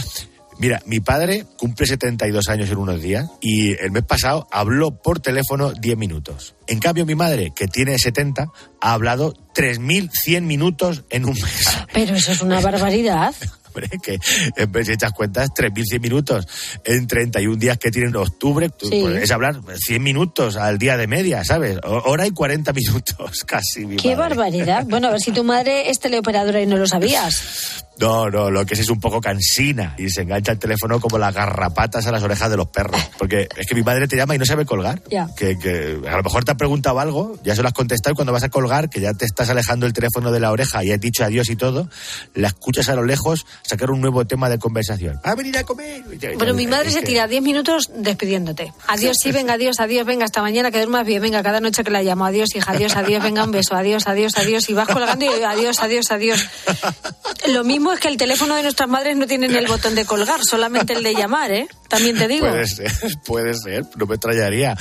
Mira, 0.60 0.82
mi 0.84 1.00
padre 1.00 1.46
cumple 1.56 1.86
72 1.86 2.48
años 2.50 2.70
en 2.70 2.76
unos 2.76 3.00
días 3.00 3.26
y 3.40 3.72
el 3.82 3.90
mes 3.92 4.04
pasado 4.04 4.46
habló 4.52 4.90
por 5.02 5.18
teléfono 5.18 5.72
10 5.72 5.96
minutos. 5.96 6.54
En 6.66 6.78
cambio, 6.80 7.06
mi 7.06 7.14
madre, 7.14 7.52
que 7.56 7.66
tiene 7.66 7.98
70, 7.98 8.52
ha 8.80 8.92
hablado 8.92 9.32
3.100 9.54 10.42
minutos 10.42 11.02
en 11.10 11.24
un 11.24 11.32
mes. 11.32 11.66
Pero 11.94 12.14
eso 12.14 12.32
es 12.32 12.42
una 12.42 12.60
barbaridad. 12.60 13.34
Hombre, 13.72 13.88
que 14.02 14.18
en 14.56 14.72
vez 14.72 14.88
de 14.88 14.94
echas 14.94 15.12
cuentas, 15.12 15.48
3.100 15.50 16.00
minutos 16.00 16.46
en 16.84 17.06
31 17.06 17.56
días 17.56 17.78
que 17.78 17.90
tienen 17.92 18.14
octubre, 18.16 18.68
Sí. 18.82 18.98
pues, 19.00 19.22
es 19.22 19.30
hablar 19.30 19.60
100 19.78 20.02
minutos 20.02 20.56
al 20.56 20.76
día 20.76 20.96
de 20.96 21.06
media, 21.06 21.44
¿sabes? 21.44 21.78
Hora 21.84 22.26
y 22.26 22.32
40 22.32 22.72
minutos 22.72 23.44
casi, 23.46 23.86
mi 23.86 23.96
Qué 23.96 24.14
madre. 24.16 24.34
barbaridad. 24.36 24.84
Bueno, 24.88 25.06
a 25.08 25.12
ver 25.12 25.20
si 25.20 25.30
tu 25.30 25.44
madre 25.44 25.88
es 25.88 26.00
teleoperadora 26.00 26.60
y 26.60 26.66
no 26.66 26.76
lo 26.76 26.86
sabías. 26.86 27.86
No, 28.00 28.30
no, 28.30 28.50
lo 28.50 28.64
que 28.64 28.74
es 28.74 28.80
es 28.80 28.88
un 28.88 28.98
poco 28.98 29.20
cansina 29.20 29.94
y 29.98 30.08
se 30.08 30.22
engancha 30.22 30.52
el 30.52 30.58
teléfono 30.58 30.98
como 31.00 31.18
las 31.18 31.34
garrapatas 31.34 32.06
a 32.06 32.12
las 32.12 32.22
orejas 32.22 32.50
de 32.50 32.56
los 32.56 32.68
perros. 32.68 33.00
Porque 33.18 33.46
es 33.56 33.66
que 33.66 33.74
mi 33.74 33.82
madre 33.82 34.08
te 34.08 34.16
llama 34.16 34.34
y 34.34 34.38
no 34.38 34.46
sabe 34.46 34.64
colgar. 34.64 35.02
Ya. 35.10 35.28
Que, 35.36 35.58
que 35.58 36.00
a 36.08 36.16
lo 36.16 36.22
mejor 36.22 36.44
te 36.44 36.52
ha 36.52 36.56
preguntado 36.56 36.98
algo, 36.98 37.38
ya 37.44 37.54
se 37.54 37.62
lo 37.62 37.68
has 37.68 37.74
contestado 37.74 38.12
y 38.12 38.16
cuando 38.16 38.32
vas 38.32 38.42
a 38.42 38.48
colgar, 38.48 38.88
que 38.88 39.00
ya 39.00 39.12
te 39.12 39.26
estás 39.26 39.50
alejando 39.50 39.84
el 39.86 39.92
teléfono 39.92 40.32
de 40.32 40.40
la 40.40 40.50
oreja 40.50 40.82
y 40.82 40.92
has 40.92 41.00
dicho 41.00 41.24
adiós 41.24 41.50
y 41.50 41.56
todo, 41.56 41.88
la 42.34 42.48
escuchas 42.48 42.88
a 42.88 42.94
lo 42.94 43.04
lejos 43.04 43.44
sacar 43.62 43.90
un 43.90 44.00
nuevo 44.00 44.24
tema 44.26 44.48
de 44.48 44.58
conversación. 44.58 45.20
A 45.22 45.34
venir 45.34 45.58
a 45.58 45.64
comer. 45.64 46.02
Bueno, 46.36 46.54
mi 46.54 46.66
madre 46.66 46.88
Es 46.88 46.94
se 46.94 47.00
que- 47.00 47.06
tira 47.06 47.26
10 47.26 47.42
minutos 47.42 47.90
despidiéndote. 47.94 48.72
Adiós, 48.88 49.18
sí, 49.22 49.30
venga, 49.30 49.54
adiós, 49.54 49.78
adiós, 49.78 50.06
venga, 50.06 50.24
hasta 50.24 50.40
mañana, 50.40 50.70
que 50.70 50.78
duermas 50.78 51.04
bien, 51.06 51.20
venga, 51.20 51.42
cada 51.42 51.60
noche 51.60 51.84
que 51.84 51.90
la 51.90 52.02
llamo, 52.02 52.24
adiós, 52.24 52.48
hija, 52.54 52.72
adiós, 52.72 52.96
adiós, 52.96 53.22
venga, 53.22 53.44
un 53.44 53.50
beso, 53.50 53.74
adiós, 53.74 54.06
adiós, 54.06 54.32
adiós, 54.38 54.68
y 54.70 54.72
vas 54.72 54.88
colgando 54.88 55.24
y 55.26 55.42
adiós, 55.42 55.80
adiós, 55.80 56.10
adiós. 56.10 56.48
Lo 57.48 57.64
mismo 57.64 57.89
es 57.92 58.00
que 58.00 58.08
el 58.08 58.16
teléfono 58.16 58.54
de 58.54 58.62
nuestras 58.62 58.88
madres 58.88 59.16
no 59.16 59.26
tienen 59.26 59.54
el 59.54 59.66
botón 59.66 59.94
de 59.94 60.04
colgar, 60.04 60.40
solamente 60.44 60.92
el 60.92 61.02
de 61.02 61.14
llamar, 61.14 61.50
¿eh? 61.52 61.68
También 61.88 62.16
te 62.18 62.28
digo. 62.28 62.48
Puede 62.48 62.66
ser, 62.66 62.92
puede 63.24 63.54
ser, 63.54 63.84
no 63.96 64.06
me 64.06 64.14
extrañaría. 64.14 64.76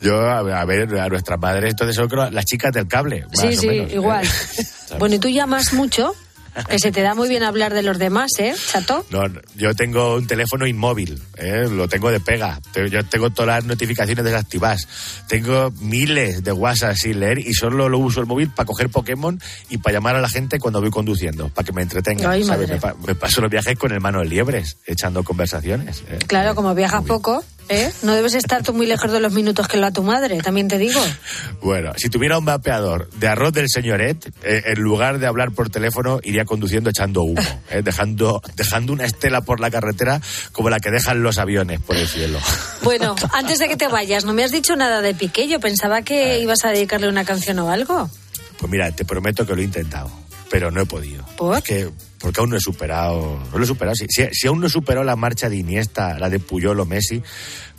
Yo, 0.00 0.18
a 0.20 0.64
ver, 0.64 0.98
a, 0.98 1.08
nuestras 1.08 1.38
madres, 1.38 1.70
entonces 1.70 1.96
son 1.96 2.08
las 2.34 2.44
chicas 2.44 2.72
del 2.72 2.88
cable. 2.88 3.24
más 3.26 3.40
Sí, 3.40 3.46
o 3.46 3.60
sí, 3.60 3.66
menos, 3.68 3.90
¿eh? 3.90 3.94
igual. 3.94 4.28
Bueno, 5.00 5.16
¿y 5.16 5.18
tú 5.18 5.28
llamas 5.28 5.72
mucho? 5.72 6.14
Que 6.68 6.78
se 6.78 6.90
te 6.92 7.02
da 7.02 7.14
muy 7.14 7.28
bien 7.28 7.42
hablar 7.42 7.74
de 7.74 7.82
los 7.82 7.98
demás, 7.98 8.30
¿eh, 8.38 8.54
chato? 8.72 9.04
No, 9.10 9.22
yo 9.56 9.74
tengo 9.74 10.16
un 10.16 10.26
teléfono 10.26 10.66
inmóvil, 10.66 11.20
¿eh? 11.36 11.66
lo 11.70 11.88
tengo 11.88 12.10
de 12.10 12.20
pega. 12.20 12.60
Yo 12.90 13.04
tengo 13.04 13.30
todas 13.30 13.56
las 13.56 13.64
notificaciones 13.64 14.24
desactivadas. 14.24 14.88
Tengo 15.28 15.70
miles 15.80 16.42
de 16.42 16.52
WhatsApp 16.52 16.96
sin 16.96 17.20
leer 17.20 17.38
y 17.38 17.52
solo 17.54 17.88
lo 17.88 17.98
uso 17.98 18.20
el 18.20 18.26
móvil 18.26 18.50
para 18.50 18.66
coger 18.66 18.88
Pokémon 18.90 19.40
y 19.68 19.78
para 19.78 19.94
llamar 19.94 20.16
a 20.16 20.20
la 20.20 20.28
gente 20.28 20.58
cuando 20.58 20.80
voy 20.80 20.90
conduciendo, 20.90 21.48
para 21.50 21.64
que 21.66 21.72
me 21.72 21.82
entretengan. 21.82 22.30
Ay, 22.30 22.44
¿sabes? 22.44 22.68
madre. 22.68 22.74
Me, 22.74 22.80
pa- 22.80 22.94
me 23.06 23.14
paso 23.14 23.40
los 23.40 23.50
viajes 23.50 23.78
con 23.78 23.92
el 23.92 24.00
mano 24.00 24.20
de 24.20 24.26
liebres, 24.26 24.78
echando 24.86 25.22
conversaciones. 25.24 26.02
¿eh? 26.08 26.18
Claro, 26.26 26.54
como 26.54 26.74
viajas 26.74 27.02
poco, 27.04 27.44
¿eh? 27.68 27.92
No 28.02 28.14
debes 28.14 28.34
estar 28.34 28.62
tú 28.62 28.72
muy 28.72 28.86
lejos 28.86 29.10
de 29.10 29.20
los 29.20 29.32
minutos 29.32 29.68
que 29.68 29.76
lo 29.76 29.86
a 29.86 29.90
tu 29.90 30.02
madre, 30.02 30.40
también 30.40 30.68
te 30.68 30.78
digo. 30.78 31.00
Bueno, 31.60 31.92
si 31.96 32.08
tuviera 32.08 32.38
un 32.38 32.44
mapeador 32.44 33.10
de 33.10 33.28
arroz 33.28 33.52
del 33.52 33.68
señoret, 33.68 34.24
eh, 34.42 34.62
en 34.66 34.80
lugar 34.80 35.18
de 35.18 35.26
hablar 35.26 35.52
por 35.52 35.70
teléfono, 35.70 36.20
iría 36.22 36.44
conduciendo 36.44 36.90
echando 36.90 37.22
humo, 37.22 37.42
eh, 37.70 37.82
dejando, 37.82 38.42
dejando 38.54 38.92
una 38.92 39.04
estela 39.04 39.40
por 39.40 39.60
la 39.60 39.70
carretera 39.70 40.20
como 40.52 40.70
la 40.70 40.80
que 40.80 40.90
dejan 40.90 41.22
los 41.22 41.38
aviones 41.38 41.80
por 41.80 41.96
el 41.96 42.06
cielo. 42.06 42.38
Bueno, 42.82 43.14
antes 43.32 43.58
de 43.58 43.68
que 43.68 43.76
te 43.76 43.88
vayas, 43.88 44.24
no 44.24 44.32
me 44.32 44.44
has 44.44 44.50
dicho 44.50 44.76
nada 44.76 45.00
de 45.02 45.14
Piqué. 45.14 45.48
Yo 45.48 45.60
pensaba 45.60 46.02
que 46.02 46.40
ibas 46.40 46.64
a 46.64 46.70
dedicarle 46.70 47.08
una 47.08 47.24
canción 47.24 47.58
o 47.58 47.70
algo. 47.70 48.10
Pues 48.58 48.70
mira, 48.70 48.90
te 48.90 49.04
prometo 49.04 49.46
que 49.46 49.54
lo 49.54 49.60
he 49.60 49.64
intentado, 49.64 50.10
pero 50.50 50.70
no 50.70 50.80
he 50.80 50.86
podido. 50.86 51.24
¿Por? 51.36 51.62
Que, 51.62 51.90
porque 52.18 52.40
aún 52.40 52.50
no 52.50 52.56
he 52.56 52.60
superado, 52.60 53.38
no 53.52 53.58
lo 53.58 53.64
he 53.64 53.66
superado. 53.66 53.94
Si, 53.94 54.06
si- 54.08 54.28
si 54.32 54.46
aún 54.48 54.60
no 54.60 54.66
he 54.66 54.70
superado 54.70 55.04
la 55.04 55.16
marcha 55.16 55.48
de 55.48 55.56
Iniesta, 55.56 56.18
la 56.18 56.28
de 56.30 56.38
Puyol 56.40 56.78
o 56.80 56.86
Messi, 56.86 57.22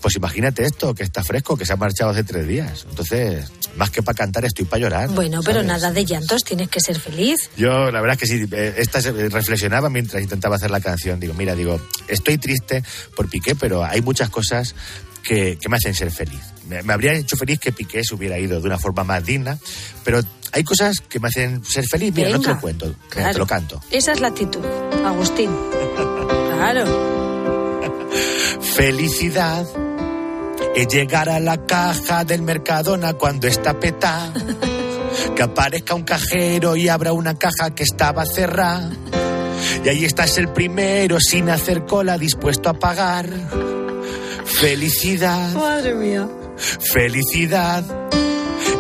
pues 0.01 0.15
imagínate 0.15 0.63
esto, 0.63 0.93
que 0.93 1.03
está 1.03 1.23
fresco, 1.23 1.57
que 1.57 1.65
se 1.65 1.73
ha 1.73 1.75
marchado 1.75 2.11
hace 2.11 2.23
tres 2.23 2.47
días. 2.47 2.85
Entonces, 2.89 3.51
más 3.75 3.89
que 3.89 4.03
para 4.03 4.15
cantar, 4.15 4.45
estoy 4.45 4.65
para 4.65 4.79
llorar. 4.81 5.09
Bueno, 5.09 5.41
pero 5.43 5.63
nada 5.63 5.91
de 5.91 6.05
llantos, 6.05 6.43
tienes 6.43 6.69
que 6.69 6.79
ser 6.79 6.99
feliz. 6.99 7.49
Yo, 7.57 7.89
la 7.91 7.99
verdad 8.01 8.17
es 8.21 8.29
que 8.29 8.37
sí, 8.37 8.45
eh, 8.51 8.75
esta 8.77 8.99
eh, 8.99 9.29
reflexionaba 9.29 9.89
mientras 9.89 10.21
intentaba 10.21 10.57
hacer 10.57 10.69
la 10.69 10.81
canción. 10.81 11.19
Digo, 11.19 11.33
mira, 11.33 11.55
digo, 11.55 11.81
estoy 12.07 12.37
triste 12.37 12.83
por 13.15 13.27
Piqué, 13.29 13.55
pero 13.55 13.83
hay 13.83 14.01
muchas 14.01 14.29
cosas 14.29 14.75
que, 15.27 15.57
que 15.57 15.67
me 15.67 15.75
hacen 15.75 15.93
ser 15.93 16.09
feliz. 16.09 16.39
Me, 16.69 16.81
me 16.83 16.93
habría 16.93 17.13
hecho 17.13 17.35
feliz 17.35 17.59
que 17.59 17.73
Piqué 17.73 18.01
se 18.03 18.15
hubiera 18.15 18.39
ido 18.39 18.61
de 18.61 18.67
una 18.67 18.79
forma 18.79 19.03
más 19.03 19.25
digna, 19.25 19.57
pero 20.05 20.21
hay 20.53 20.63
cosas 20.63 21.01
que 21.01 21.19
me 21.19 21.27
hacen 21.27 21.65
ser 21.65 21.85
feliz. 21.85 22.13
Mira, 22.15 22.29
no 22.29 22.39
te 22.39 22.47
Venga, 22.47 22.53
lo 22.55 22.61
cuento, 22.61 22.95
claro. 23.09 23.33
te 23.33 23.39
lo 23.39 23.45
canto. 23.45 23.81
Esa 23.91 24.13
es 24.13 24.21
la 24.21 24.29
actitud, 24.29 24.61
Agustín. 25.05 25.51
Claro. 26.55 26.85
Felicidad 28.61 29.67
es 30.75 30.87
llegar 30.87 31.27
a 31.27 31.41
la 31.41 31.65
caja 31.65 32.23
del 32.23 32.41
Mercadona 32.41 33.13
cuando 33.13 33.47
está 33.47 33.79
peta. 33.79 34.33
Que 35.35 35.41
aparezca 35.41 35.95
un 35.95 36.03
cajero 36.03 36.75
y 36.75 36.89
abra 36.89 37.11
una 37.11 37.37
caja 37.37 37.73
que 37.73 37.81
estaba 37.83 38.23
cerrada. 38.25 38.91
Y 39.83 39.89
ahí 39.89 40.05
estás 40.05 40.37
el 40.37 40.49
primero 40.49 41.17
sin 41.19 41.49
hacer 41.49 41.85
cola 41.85 42.17
dispuesto 42.17 42.69
a 42.69 42.73
pagar. 42.73 43.27
Felicidad, 44.47 45.53
Madre 45.53 45.93
mía. 45.93 46.27
felicidad. 46.93 47.83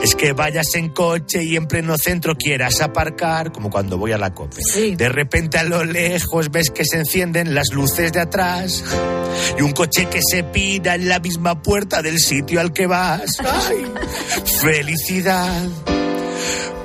Es 0.01 0.15
que 0.15 0.31
vayas 0.33 0.73
en 0.75 0.89
coche 0.89 1.43
y 1.43 1.55
en 1.55 1.67
pleno 1.67 1.95
centro 1.97 2.35
quieras 2.35 2.81
aparcar, 2.81 3.51
como 3.51 3.69
cuando 3.69 3.97
voy 3.97 4.11
a 4.11 4.17
la 4.17 4.33
COPE. 4.33 4.95
De 4.95 5.09
repente 5.09 5.57
a 5.57 5.63
lo 5.63 5.83
lejos 5.83 6.49
ves 6.51 6.69
que 6.71 6.85
se 6.85 6.97
encienden 6.97 7.53
las 7.53 7.71
luces 7.73 8.11
de 8.13 8.21
atrás 8.21 8.83
y 9.57 9.61
un 9.61 9.71
coche 9.73 10.07
que 10.07 10.21
se 10.21 10.43
pira 10.43 10.95
en 10.95 11.09
la 11.09 11.19
misma 11.19 11.61
puerta 11.61 12.01
del 12.01 12.19
sitio 12.19 12.59
al 12.59 12.73
que 12.73 12.87
vas. 12.87 13.31
¡Ay! 13.39 13.85
Felicidad. 14.61 15.67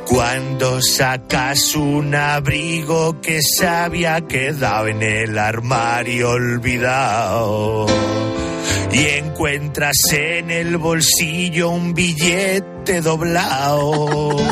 Cuando 0.06 0.82
sacas 0.82 1.74
un 1.74 2.14
abrigo 2.14 3.20
que 3.20 3.40
se 3.42 3.66
había 3.66 4.20
quedado 4.26 4.88
en 4.88 5.02
el 5.02 5.38
armario 5.38 6.30
olvidado 6.30 7.86
y 8.92 9.06
encuentras 9.06 9.96
en 10.10 10.50
el 10.50 10.76
bolsillo 10.76 11.70
un 11.70 11.94
billete 11.94 13.00
doblado. 13.00 14.36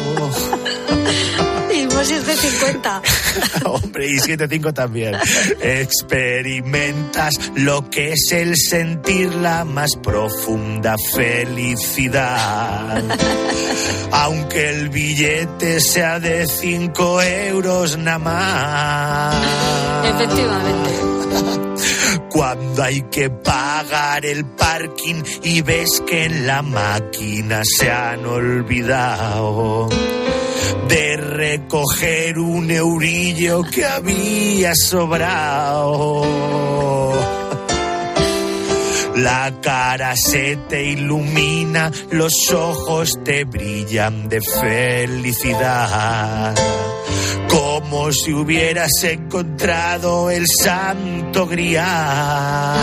Y 1.73 1.87
vos 1.87 2.11
es 2.11 2.27
de 2.27 2.37
50. 2.37 3.03
Hombre, 3.65 4.09
y 4.09 4.17
7.5 4.17 4.75
también. 4.75 5.15
Experimentas 5.61 7.53
lo 7.55 7.89
que 7.89 8.13
es 8.13 8.33
el 8.33 8.57
sentir 8.57 9.33
la 9.35 9.65
más 9.65 9.93
profunda 10.03 10.97
felicidad. 11.15 13.05
Aunque 14.11 14.69
el 14.69 14.89
billete 14.89 15.79
sea 15.81 16.19
de 16.19 16.49
5 16.49 17.23
euros 17.23 17.97
nada 17.97 18.19
más. 18.19 19.37
Efectivamente. 20.05 21.70
Cuando 22.31 22.83
hay 22.83 23.03
que 23.11 23.29
pagar 23.29 24.25
el 24.25 24.45
parking 24.45 25.23
y 25.43 25.63
ves 25.63 26.03
que 26.07 26.25
en 26.25 26.47
la 26.47 26.63
máquina 26.63 27.63
se 27.65 27.91
han 27.91 28.25
olvidado 28.25 29.89
de 30.89 31.17
recoger 31.17 32.39
un 32.39 32.71
eurillo 32.71 33.65
que 33.65 33.85
había 33.85 34.73
sobrado. 34.75 36.23
La 39.17 39.53
cara 39.61 40.15
se 40.17 40.57
te 40.69 40.85
ilumina, 40.85 41.91
los 42.11 42.33
ojos 42.53 43.19
te 43.25 43.45
brillan 43.45 44.29
de 44.29 44.41
felicidad. 44.41 46.55
Como 47.91 48.13
si 48.13 48.33
hubieras 48.33 49.03
encontrado 49.03 50.31
el 50.31 50.47
santo 50.47 51.45
grial. 51.49 52.79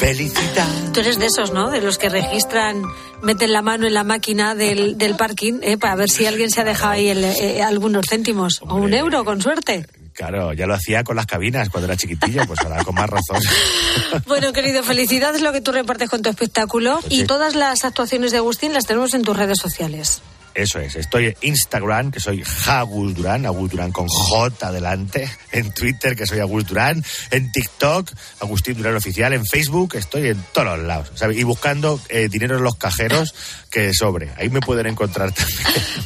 Felicidad. 0.00 0.66
Tú 0.92 0.98
eres 0.98 1.20
de 1.20 1.26
esos, 1.26 1.52
¿no? 1.52 1.70
De 1.70 1.80
los 1.80 1.96
que 1.96 2.08
registran, 2.08 2.82
meten 3.22 3.52
la 3.52 3.62
mano 3.62 3.86
en 3.86 3.94
la 3.94 4.02
máquina 4.02 4.56
del, 4.56 4.98
del 4.98 5.14
parking 5.14 5.60
¿eh? 5.62 5.78
para 5.78 5.94
ver 5.94 6.10
si 6.10 6.26
alguien 6.26 6.50
se 6.50 6.62
ha 6.62 6.64
dejado 6.64 6.94
ahí 6.94 7.08
el, 7.08 7.22
eh, 7.22 7.62
algunos 7.62 8.06
céntimos 8.08 8.62
o 8.62 8.74
un 8.74 8.94
euro, 8.94 9.24
con 9.24 9.40
suerte. 9.40 9.86
Claro, 10.12 10.52
ya 10.54 10.66
lo 10.66 10.74
hacía 10.74 11.04
con 11.04 11.14
las 11.14 11.26
cabinas 11.26 11.70
cuando 11.70 11.86
era 11.86 11.96
chiquitillo, 11.96 12.44
pues 12.48 12.58
ahora 12.62 12.82
con 12.82 12.96
más 12.96 13.08
razón. 13.08 13.40
Bueno, 14.26 14.52
querido, 14.52 14.82
felicidades 14.82 15.40
lo 15.40 15.52
que 15.52 15.60
tú 15.60 15.70
repartes 15.70 16.10
con 16.10 16.22
tu 16.22 16.30
espectáculo 16.30 16.98
y 17.08 17.24
todas 17.24 17.54
las 17.54 17.84
actuaciones 17.84 18.32
de 18.32 18.38
Agustín 18.38 18.72
las 18.72 18.86
tenemos 18.86 19.14
en 19.14 19.22
tus 19.22 19.36
redes 19.36 19.58
sociales. 19.58 20.20
Eso 20.58 20.80
es, 20.80 20.96
estoy 20.96 21.26
en 21.26 21.36
Instagram, 21.42 22.10
que 22.10 22.18
soy 22.18 22.42
Agus 22.66 23.14
Durán, 23.14 23.46
Agus 23.46 23.70
Durán 23.70 23.92
con 23.92 24.08
J 24.08 24.66
adelante, 24.66 25.30
en 25.52 25.72
Twitter, 25.72 26.16
que 26.16 26.26
soy 26.26 26.40
Agus 26.40 26.66
Durán, 26.66 27.04
en 27.30 27.52
TikTok, 27.52 28.10
Agustín 28.40 28.76
Durán 28.76 28.96
Oficial, 28.96 29.32
en 29.34 29.46
Facebook, 29.46 29.94
estoy 29.94 30.30
en 30.30 30.44
todos 30.52 30.76
los 30.76 30.86
lados, 30.88 31.12
¿sabes? 31.14 31.38
Y 31.38 31.44
buscando 31.44 32.00
eh, 32.08 32.26
dinero 32.28 32.56
en 32.58 32.64
los 32.64 32.74
cajeros 32.74 33.36
que 33.70 33.94
sobre, 33.94 34.32
ahí 34.36 34.48
me 34.48 34.58
pueden 34.58 34.88
encontrar 34.88 35.30
también. 35.30 35.60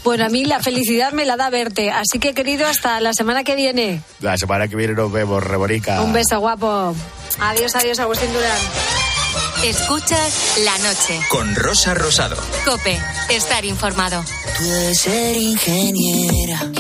Bueno, 0.05 0.25
a 0.27 0.29
mí 0.29 0.45
la 0.45 0.61
felicidad 0.61 1.13
me 1.13 1.25
la 1.25 1.39
da 1.39 1.49
verte, 1.49 1.91
así 1.91 2.19
que 2.19 2.35
querido, 2.35 2.67
hasta 2.67 3.01
la 3.01 3.15
semana 3.15 3.45
que 3.45 3.57
viene. 3.57 4.03
La 4.21 4.37
semana 4.37 4.69
que 4.69 4.77
viene 4.77 4.93
nos 4.93 5.11
vemos, 5.11 5.43
Reborica. 5.43 6.03
Un 6.03 6.13
beso 6.13 6.39
guapo. 6.41 6.95
Adiós, 7.41 7.75
adiós, 7.75 7.99
Agustín 8.01 8.31
Durán. 8.35 9.22
Escuchas 9.65 10.59
la 10.65 10.79
noche. 10.79 11.21
Con 11.31 11.55
Rosa 11.55 11.95
Rosado. 11.95 12.37
Cope, 12.65 13.01
estar 13.31 13.65
informado. 13.65 14.25
Tú 14.59 14.65
debes 14.65 14.99
ser 14.99 15.37
ingeniera. 15.37 16.73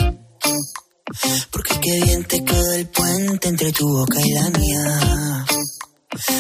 Porque 1.50 1.78
qué 1.80 2.04
bien 2.04 2.24
te 2.24 2.44
quedó 2.44 2.72
el 2.72 2.88
puente 2.88 3.48
entre 3.48 3.72
tu 3.72 3.88
boca 3.88 4.18
y 4.20 4.32
la 4.32 4.50
mía. 4.50 5.46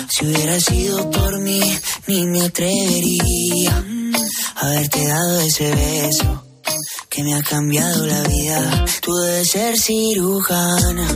Si 0.08 0.26
hubiera 0.26 0.60
sido 0.60 1.10
por 1.10 1.40
mí, 1.40 1.60
ni 2.06 2.26
me 2.26 2.44
atrevería 2.44 3.84
a 4.56 4.66
haberte 4.66 5.06
dado 5.06 5.40
ese 5.40 5.74
beso 5.74 6.44
que 7.08 7.22
me 7.22 7.34
ha 7.34 7.42
cambiado 7.42 8.06
la 8.06 8.22
vida. 8.22 8.84
Tú 9.00 9.14
debes 9.14 9.50
ser 9.50 9.78
cirujana. 9.78 11.08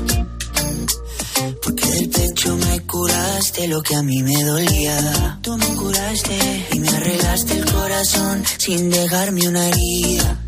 Porque 1.62 1.87
del 1.87 2.09
pecho 2.11 2.56
me 2.56 2.65
curaste 2.96 3.68
lo 3.68 3.82
que 3.82 3.94
a 3.94 4.02
mí 4.02 4.22
me 4.22 4.42
dolía. 4.42 5.38
Tú 5.42 5.56
me 5.59 5.66
curaste 5.66 6.66
y 6.72 6.80
me 6.80 6.88
arreglaste 6.88 7.52
el 7.59 7.64
corazón 7.70 8.42
sin 8.59 8.90
dejarme 8.90 9.48
una 9.48 9.68
herida. 9.68 10.40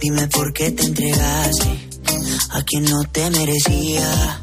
Dime 0.00 0.26
por 0.28 0.52
qué 0.54 0.70
te 0.70 0.84
entregaste 0.84 1.88
a 2.50 2.62
quien 2.62 2.84
no 2.84 3.04
te 3.12 3.30
merecía. 3.30 4.40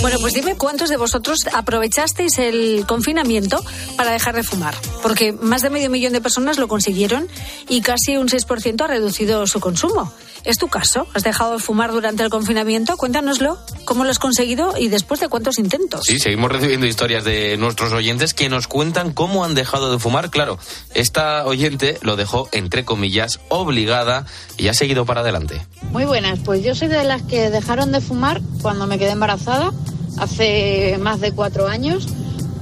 Bueno, 0.00 0.18
pues 0.20 0.32
dime 0.32 0.56
cuántos 0.56 0.90
de 0.90 0.96
vosotros 0.96 1.40
aprovechasteis 1.52 2.38
el 2.38 2.86
confinamiento 2.86 3.62
para 3.96 4.12
dejar 4.12 4.36
de 4.36 4.44
fumar. 4.44 4.74
Porque 5.02 5.32
más 5.32 5.62
de 5.62 5.70
medio 5.70 5.90
millón 5.90 6.12
de 6.12 6.20
personas 6.20 6.56
lo 6.58 6.68
consiguieron 6.68 7.26
y 7.68 7.80
casi 7.80 8.16
un 8.16 8.28
6% 8.28 8.80
ha 8.80 8.86
reducido 8.86 9.46
su 9.46 9.58
consumo. 9.58 10.12
¿Es 10.44 10.56
tu 10.56 10.68
caso? 10.68 11.06
¿Has 11.14 11.24
dejado 11.24 11.54
de 11.54 11.58
fumar 11.58 11.92
durante 11.92 12.22
el 12.22 12.30
confinamiento? 12.30 12.96
Cuéntanoslo. 12.96 13.58
¿Cómo 13.84 14.04
lo 14.04 14.10
has 14.10 14.18
conseguido 14.18 14.74
y 14.78 14.88
después 14.88 15.20
de 15.20 15.28
cuántos 15.28 15.58
intentos? 15.58 16.02
Sí, 16.04 16.18
seguimos 16.18 16.52
recibiendo 16.52 16.86
historias 16.86 17.24
de 17.24 17.56
nuestros 17.56 17.92
oyentes 17.92 18.34
que 18.34 18.48
nos 18.48 18.68
cuentan 18.68 19.12
cómo 19.12 19.44
han 19.44 19.54
dejado 19.54 19.90
de 19.90 19.98
fumar. 19.98 20.30
Claro, 20.30 20.58
esta 20.94 21.44
oyente 21.44 21.98
lo 22.02 22.16
dejó, 22.16 22.48
entre 22.52 22.84
comillas, 22.84 23.40
obligada 23.48 24.26
y 24.56 24.68
ha 24.68 24.74
seguido 24.74 25.04
para 25.04 25.22
adelante. 25.22 25.66
Muy 25.90 26.04
buenas, 26.04 26.38
pues 26.44 26.62
yo 26.62 26.74
soy 26.74 26.88
de 26.88 27.04
las 27.04 27.22
que 27.22 27.50
dejaron 27.50 27.92
de 27.92 28.00
fumar 28.00 28.40
cuando 28.62 28.86
me 28.86 28.98
quedé 28.98 29.10
embarazada, 29.10 29.72
hace 30.20 30.98
más 31.00 31.20
de 31.20 31.32
cuatro 31.32 31.66
años, 31.66 32.08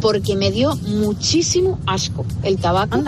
porque 0.01 0.37
me 0.37 0.51
dio 0.51 0.77
muchísimo 0.77 1.79
asco 1.87 2.25
el 2.43 2.59
tabaco. 2.59 3.03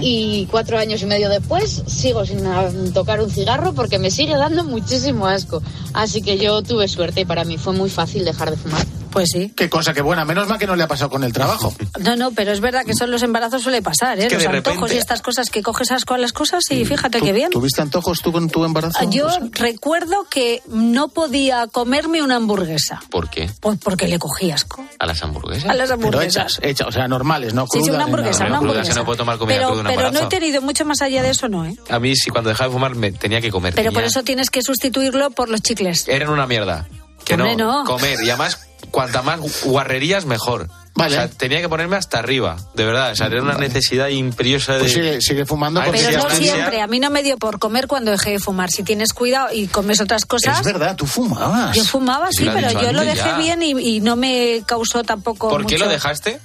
Y 0.00 0.46
cuatro 0.50 0.78
años 0.78 1.02
y 1.02 1.06
medio 1.06 1.28
después 1.28 1.84
sigo 1.86 2.26
sin 2.26 2.44
ah, 2.44 2.68
tocar 2.92 3.22
un 3.22 3.30
cigarro 3.30 3.72
porque 3.72 4.00
me 4.00 4.10
sigue 4.10 4.36
dando 4.36 4.64
muchísimo 4.64 5.26
asco. 5.26 5.62
Así 5.94 6.22
que 6.22 6.38
yo 6.38 6.62
tuve 6.62 6.88
suerte 6.88 7.20
y 7.20 7.24
para 7.24 7.44
mí 7.44 7.56
fue 7.56 7.72
muy 7.72 7.88
fácil 7.88 8.24
dejar 8.24 8.50
de 8.50 8.56
fumar. 8.56 8.84
Pues 9.16 9.30
sí. 9.32 9.50
Qué 9.56 9.70
cosa, 9.70 9.94
qué 9.94 10.02
buena. 10.02 10.24
Menos 10.26 10.46
mal 10.46 10.58
que 10.58 10.66
no 10.66 10.76
le 10.76 10.82
ha 10.82 10.88
pasado 10.88 11.08
con 11.10 11.24
el 11.24 11.32
trabajo. 11.32 11.74
No, 11.98 12.14
no, 12.14 12.30
pero 12.32 12.52
es 12.52 12.60
verdad 12.60 12.84
que 12.84 12.94
son 12.94 13.10
los 13.10 13.22
embarazos 13.22 13.62
suele 13.62 13.80
pasar, 13.82 14.18
¿eh? 14.18 14.24
Es 14.24 14.28
que 14.28 14.34
los 14.34 14.42
de 14.42 14.48
antojos 14.58 14.74
repente- 14.76 14.94
y 14.96 14.98
estas 14.98 15.22
cosas 15.22 15.48
que 15.50 15.62
coges 15.62 15.90
asco 15.90 16.12
a 16.14 16.18
las 16.18 16.32
cosas 16.32 16.62
y 16.70 16.84
fíjate 16.84 17.20
qué 17.20 17.32
bien. 17.32 17.50
¿Tuviste 17.50 17.80
antojos 17.80 18.20
tú 18.20 18.30
con 18.32 18.48
tu 18.50 18.64
embarazo? 18.64 19.08
Yo 19.10 19.26
recuerdo 19.52 20.26
que 20.30 20.62
no 20.68 21.08
podía 21.08 21.66
comerme 21.68 22.22
una 22.22 22.36
hamburguesa. 22.36 23.00
¿Por 23.10 23.30
qué? 23.30 23.50
Pues 23.60 23.78
porque 23.82 24.06
le 24.08 24.18
cogí 24.18 24.50
asco. 24.50 24.84
¿A 24.98 25.06
las 25.06 25.22
hamburguesas? 25.22 25.70
A 25.70 25.74
las 25.74 25.88
Pero 25.88 25.94
hamburguesas. 25.94 26.58
hechas, 26.58 26.60
hechas, 26.62 26.86
o 26.88 26.92
sea, 26.92 27.08
normales, 27.08 27.54
no 27.54 27.66
Sí, 27.66 27.80
sí, 27.82 27.90
una 27.90 28.04
hamburguesa, 28.04 28.44
una 28.46 28.58
hamburguesa. 28.58 28.90
que 28.92 28.94
no 28.98 29.04
puedo 29.06 29.16
tomar 29.16 29.38
comida 29.38 29.56
Pero, 29.56 29.70
cruda 29.72 29.90
pero 29.94 30.10
no 30.12 30.20
he 30.20 30.26
tenido 30.26 30.60
mucho 30.62 30.84
más 30.84 31.00
allá 31.02 31.22
de 31.22 31.30
eso, 31.30 31.48
no, 31.48 31.64
¿eh? 31.64 31.76
A 31.88 31.98
mí, 31.98 32.14
si 32.14 32.30
cuando 32.30 32.50
dejaba 32.50 32.68
de 32.68 32.74
fumar, 32.74 32.94
me 32.94 33.10
tenía 33.12 33.40
que 33.40 33.50
comer. 33.50 33.74
Pero 33.74 33.90
por 33.92 34.04
eso 34.04 34.22
tienes 34.22 34.50
que 34.50 34.60
sustituirlo 34.62 35.30
por 35.30 35.48
los 35.48 35.62
chicles. 35.62 36.06
Eran 36.08 36.28
una 36.28 36.46
mierda. 36.46 36.86
Que 37.24 37.34
Hombre, 37.34 37.56
no. 37.56 37.82
comer. 37.84 38.18
Y 38.22 38.28
además, 38.30 38.60
cuanta 38.96 39.20
más 39.20 39.62
guarrerías, 39.62 40.24
mejor. 40.24 40.70
Vale. 40.94 41.14
O 41.14 41.18
sea, 41.18 41.28
tenía 41.28 41.60
que 41.60 41.68
ponerme 41.68 41.96
hasta 41.96 42.18
arriba, 42.18 42.56
de 42.72 42.86
verdad. 42.86 43.12
O 43.12 43.14
sea, 43.14 43.26
era 43.26 43.42
una 43.42 43.58
necesidad 43.58 44.08
imperiosa 44.08 44.72
de... 44.72 44.78
Pues 44.78 44.92
sigue, 44.94 45.20
sigue 45.20 45.44
fumando 45.44 45.82
porque 45.84 46.02
Pero 46.02 46.22
no 46.22 46.30
siempre. 46.30 46.80
A 46.80 46.86
mí 46.86 46.98
no 46.98 47.10
me 47.10 47.22
dio 47.22 47.36
por 47.36 47.58
comer 47.58 47.88
cuando 47.88 48.10
dejé 48.10 48.30
de 48.30 48.38
fumar. 48.38 48.70
Si 48.70 48.84
tienes 48.84 49.12
cuidado 49.12 49.48
y 49.52 49.66
comes 49.66 50.00
otras 50.00 50.24
cosas. 50.24 50.60
Es 50.60 50.64
verdad, 50.64 50.96
tú 50.96 51.04
fumabas. 51.04 51.76
Yo 51.76 51.84
fumaba, 51.84 52.28
sí, 52.30 52.48
pero 52.50 52.70
yo 52.80 52.90
lo 52.92 53.02
dejé 53.02 53.16
ya. 53.16 53.36
bien 53.36 53.62
y, 53.62 53.72
y 53.72 54.00
no 54.00 54.16
me 54.16 54.62
causó 54.64 55.04
tampoco. 55.04 55.50
¿Por 55.50 55.66
qué 55.66 55.76
lo 55.76 55.88
dejaste? 55.88 56.40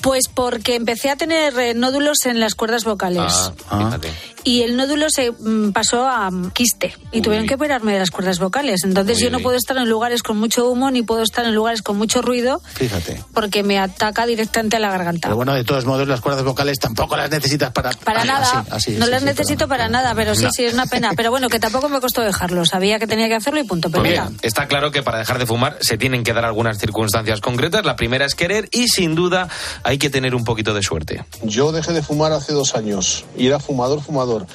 Pues 0.00 0.28
porque 0.32 0.76
empecé 0.76 1.10
a 1.10 1.16
tener 1.16 1.58
eh, 1.58 1.74
nódulos 1.74 2.18
en 2.26 2.38
las 2.40 2.54
cuerdas 2.54 2.84
vocales. 2.84 3.52
Ah. 3.70 3.98
Y 4.44 4.62
el 4.62 4.76
nódulo 4.76 5.10
se 5.10 5.32
mm, 5.32 5.72
pasó 5.72 6.06
a 6.08 6.30
quiste 6.54 6.94
y 7.10 7.20
tuvieron 7.20 7.46
que 7.46 7.54
operarme 7.56 7.92
de 7.92 7.98
las 7.98 8.10
cuerdas 8.10 8.38
vocales. 8.38 8.82
Entonces 8.84 9.16
Uy, 9.18 9.24
yo 9.24 9.30
no 9.30 9.38
uy. 9.38 9.42
puedo 9.42 9.56
estar 9.56 9.76
en 9.76 9.88
lugares 9.88 10.22
con 10.22 10.38
mucho 10.38 10.68
humo 10.70 10.90
ni 10.92 11.02
puedo 11.02 11.22
estar 11.22 11.44
en 11.44 11.54
lugares 11.54 11.82
con 11.82 11.98
mucho 11.98 12.22
ruido 12.22 12.62
Fíjate. 12.74 13.22
porque 13.34 13.62
me 13.64 13.78
ataca 13.78 14.24
directamente 14.26 14.76
a 14.76 14.80
la 14.80 14.90
garganta. 14.90 15.28
Pero 15.28 15.36
bueno, 15.36 15.52
de 15.54 15.64
todos 15.64 15.84
modos, 15.84 16.06
las 16.06 16.20
cuerdas 16.20 16.44
vocales 16.44 16.78
tampoco 16.78 17.16
las 17.16 17.30
necesitas 17.30 17.72
para... 17.72 17.90
Para 17.90 18.24
nada, 18.24 18.60
así, 18.60 18.68
así, 18.70 18.90
no 18.96 19.06
sí, 19.06 19.10
las 19.10 19.20
sí, 19.22 19.26
necesito 19.26 19.66
para 19.68 19.88
nada, 19.88 20.14
pero 20.14 20.34
sí, 20.36 20.44
No. 20.44 20.50
sí, 20.52 20.64
es 20.64 20.72
una 20.74 20.86
pena. 20.86 21.10
Pero 21.16 21.30
bueno, 21.30 21.48
que 21.48 21.58
tampoco 21.58 21.88
me 21.88 22.00
costó 22.00 22.22
dejarlo, 22.22 22.64
sabía 22.64 22.98
que 23.00 23.06
tenía 23.08 23.26
que 23.28 23.34
hacerlo 23.34 23.58
y 23.60 23.64
punto. 23.64 23.90
Pero 23.90 24.02
Pues 24.02 24.12
bien, 24.12 24.38
está 24.42 24.68
claro 24.68 24.92
que 24.92 25.02
para 25.02 25.18
dejar 25.18 25.38
de 25.38 25.46
fumar 25.46 25.76
se 25.80 25.98
tienen 25.98 26.22
que 26.22 26.32
dar 26.32 26.44
algunas 26.44 26.78
circunstancias 26.78 27.40
concretas. 27.40 27.84
La 27.84 27.96
primera 27.96 28.24
es 28.24 28.34
querer 28.36 28.68
y 28.70 28.86
sin 28.88 29.14
duda 29.16 29.48
hay 29.88 29.96
que 29.96 30.10
tener 30.10 30.34
un 30.34 30.44
poquito 30.44 30.74
de 30.74 30.82
suerte. 30.82 31.24
Yo 31.42 31.72
dejé 31.72 31.94
de 31.94 32.02
fumar 32.02 32.32
hace 32.32 32.52
dos 32.52 32.74
años 32.74 33.24
y 33.38 33.46
era 33.46 33.58
fumador, 33.58 34.02
fumador. 34.02 34.46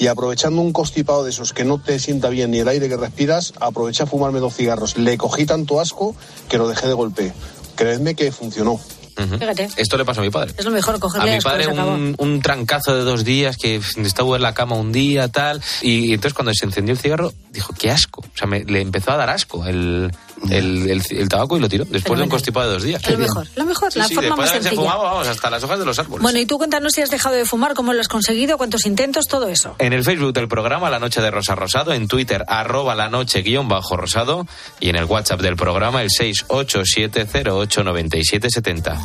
Y 0.00 0.08
aprovechando 0.08 0.60
un 0.60 0.72
constipado 0.72 1.22
de 1.22 1.30
esos 1.30 1.52
que 1.52 1.64
no 1.64 1.78
te 1.78 2.00
sienta 2.00 2.28
bien 2.30 2.50
ni 2.50 2.58
el 2.58 2.66
aire 2.66 2.88
que 2.88 2.96
respiras, 2.96 3.52
aproveché 3.60 4.02
a 4.02 4.06
fumarme 4.06 4.40
dos 4.40 4.54
cigarros. 4.56 4.96
Le 4.96 5.16
cogí 5.16 5.46
tanto 5.46 5.78
asco 5.80 6.16
que 6.48 6.58
lo 6.58 6.66
dejé 6.66 6.88
de 6.88 6.94
golpe. 6.94 7.32
Creedme 7.76 8.16
que 8.16 8.32
funcionó. 8.32 8.80
Fíjate, 9.14 9.68
Esto 9.76 9.96
le 9.98 10.04
pasó 10.04 10.20
a 10.20 10.24
mi 10.24 10.30
padre. 10.30 10.52
es 10.56 10.64
lo 10.64 10.70
mejor 10.72 10.96
A 10.96 10.98
cogerle 10.98 11.30
mi 11.32 11.36
asco, 11.36 11.50
padre 11.50 11.68
un, 11.68 12.16
un 12.18 12.40
trancazo 12.40 12.96
de 12.96 13.02
dos 13.04 13.24
días 13.24 13.56
que 13.56 13.76
estaba 13.98 14.34
en 14.36 14.42
la 14.42 14.52
cama 14.54 14.74
un 14.74 14.90
día, 14.90 15.28
tal. 15.28 15.62
Y 15.82 16.12
entonces 16.12 16.34
cuando 16.34 16.52
se 16.54 16.64
encendió 16.64 16.92
el 16.94 16.98
cigarro, 16.98 17.32
dijo, 17.52 17.72
qué 17.78 17.90
asco. 17.92 18.22
O 18.22 18.36
sea, 18.36 18.48
me- 18.48 18.64
le 18.64 18.80
empezó 18.80 19.12
a 19.12 19.16
dar 19.18 19.30
asco 19.30 19.64
el, 19.66 20.10
el, 20.50 20.90
el- 20.90 21.02
el 21.10 21.28
tabaco 21.28 21.56
y 21.56 21.60
lo 21.60 21.68
tiró. 21.68 21.84
Después 21.84 22.18
de 22.18 22.24
un 22.24 22.30
constipado 22.30 22.66
de 22.68 22.72
dos 22.74 22.82
días. 22.82 23.02
Lo 23.08 23.18
mejor, 23.18 23.46
lo 23.56 23.64
mejor, 23.64 23.92
Sí, 23.92 23.98
la 23.98 24.08
sí, 24.08 24.14
forma 24.14 24.36
más 24.36 24.50
sencilla. 24.50 24.74
fumado, 24.76 25.02
vamos, 25.02 25.26
hasta 25.28 25.50
las 25.50 25.62
hojas 25.64 25.78
de 25.78 25.84
los 25.84 25.98
árboles. 25.98 26.22
Bueno, 26.22 26.38
y 26.38 26.46
tú 26.46 26.58
cuéntanos 26.58 26.92
si 26.94 27.02
has 27.02 27.10
dejado 27.10 27.34
de 27.36 27.44
fumar, 27.44 27.74
cómo 27.74 27.92
lo 27.92 28.00
has 28.00 28.08
conseguido, 28.08 28.56
cuántos 28.58 28.86
intentos, 28.86 29.26
todo 29.26 29.48
eso. 29.48 29.74
En 29.78 29.92
el 29.92 30.04
Facebook 30.04 30.32
del 30.32 30.48
programa 30.48 30.90
La 30.90 30.98
Noche 30.98 31.20
de 31.20 31.30
Rosa 31.30 31.54
Rosado, 31.54 31.92
en 31.92 32.08
Twitter 32.08 32.44
arroba 32.48 32.94
la 32.94 33.08
noche 33.08 33.42
guion 33.42 33.68
bajo 33.68 33.96
rosado 33.96 34.46
y 34.80 34.88
en 34.88 34.96
el 34.96 35.04
WhatsApp 35.04 35.40
del 35.40 35.56
programa 35.56 36.02
el 36.02 36.08
687089770. 36.10 38.98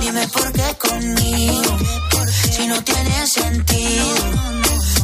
Dime 0.00 0.26
por 0.28 0.52
qué 0.52 0.74
conmigo, 0.78 1.78
si 2.50 2.66
no 2.66 2.82
tiene 2.82 3.26
sentido. 3.26 4.14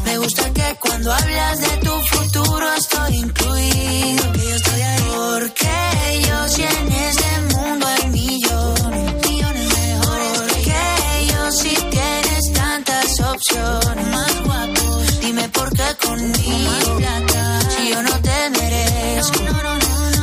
Me 0.05 0.19
gusta 0.19 0.53
que 0.53 0.77
cuando 0.81 1.13
hablas 1.13 1.61
de 1.61 1.77
tu 1.79 1.91
futuro 2.03 2.67
estoy 2.77 3.17
incluido. 3.17 4.25
Si 6.49 6.63
en 6.63 6.93
este 6.93 7.41
mundo 7.55 7.87
hay 7.87 8.09
millones, 8.11 9.29
millones 9.29 9.67
mejores. 9.79 10.67
Yo 11.29 11.53
si 11.53 11.75
tienes 11.91 12.53
tantas 12.55 13.21
opciones. 13.21 14.07
Más 14.09 14.43
guapo, 14.45 15.03
dime 15.21 15.49
por 15.49 15.71
qué 15.71 15.97
conmigo. 16.07 16.73
Si 17.77 17.89
yo 17.91 18.03
no 18.03 18.21
te 18.21 18.51
merezco. 18.51 19.41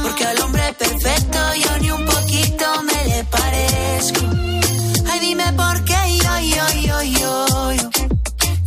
Porque 0.04 0.26
al 0.26 0.42
hombre 0.42 0.74
perfecto 0.74 1.40
yo 1.64 1.78
ni 1.80 1.92
un 1.92 2.06
poquito 2.06 2.66
me 2.84 3.08
le 3.10 3.24
parezco. 3.26 4.22
Ay, 5.12 5.20
dime 5.20 5.52
por 5.54 5.84
qué 5.84 6.18
yo, 6.24 6.40
yo, 6.56 6.66
yo, 6.82 7.02
yo, 7.04 7.72
yo. 7.74 7.90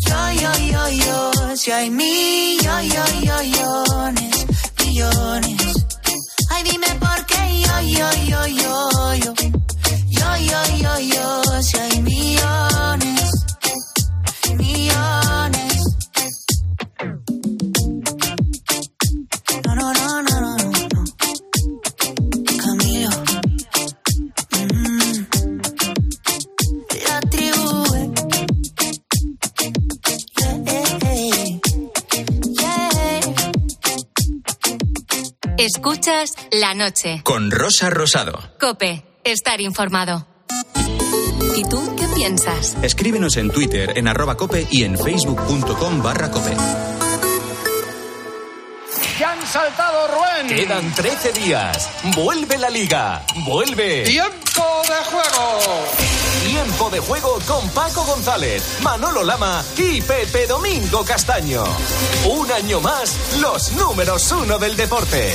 Yo, 0.08 0.30
yo, 0.42 0.52
yo, 0.72 0.88
yo. 1.04 1.56
Si 1.56 1.70
hay 1.72 1.90
millones, 1.90 2.96
millones. 4.84 5.95
Ay, 6.56 6.62
dime 6.62 6.86
por 6.98 7.26
qué 7.26 7.60
yo, 7.60 7.80
yo, 7.82 8.10
yo, 8.24 8.46
yo. 8.46 8.65
Escuchas 36.06 36.34
la 36.52 36.72
noche. 36.74 37.20
Con 37.24 37.50
Rosa 37.50 37.90
Rosado. 37.90 38.38
Cope, 38.60 39.02
estar 39.24 39.60
informado. 39.60 40.24
¿Y 41.56 41.64
tú 41.64 41.96
qué 41.96 42.06
piensas? 42.14 42.76
Escríbenos 42.80 43.36
en 43.36 43.50
Twitter 43.50 43.92
en 43.96 44.06
arroba 44.06 44.36
cope 44.36 44.68
y 44.70 44.84
en 44.84 44.96
facebook.com 44.96 46.00
barra 46.00 46.30
cope. 46.30 46.54
¡Ya 49.18 49.32
han 49.32 49.46
saltado 49.48 50.06
Rubén! 50.06 50.46
Quedan 50.46 50.94
13 50.94 51.32
días. 51.32 51.90
Vuelve 52.14 52.56
la 52.56 52.70
liga. 52.70 53.26
Vuelve. 53.44 54.04
¡Tiempo 54.04 54.82
de 54.86 55.04
juego! 55.10 55.58
Tiempo 56.46 56.90
de 56.90 57.00
juego 57.00 57.40
con 57.48 57.68
Paco 57.70 58.04
González, 58.04 58.78
Manolo 58.82 59.24
Lama 59.24 59.64
y 59.76 60.00
Pepe 60.00 60.46
Domingo 60.46 61.04
Castaño. 61.04 61.64
Un 62.28 62.52
año 62.52 62.80
más, 62.80 63.38
los 63.40 63.72
números 63.72 64.30
uno 64.30 64.56
del 64.56 64.76
deporte. 64.76 65.34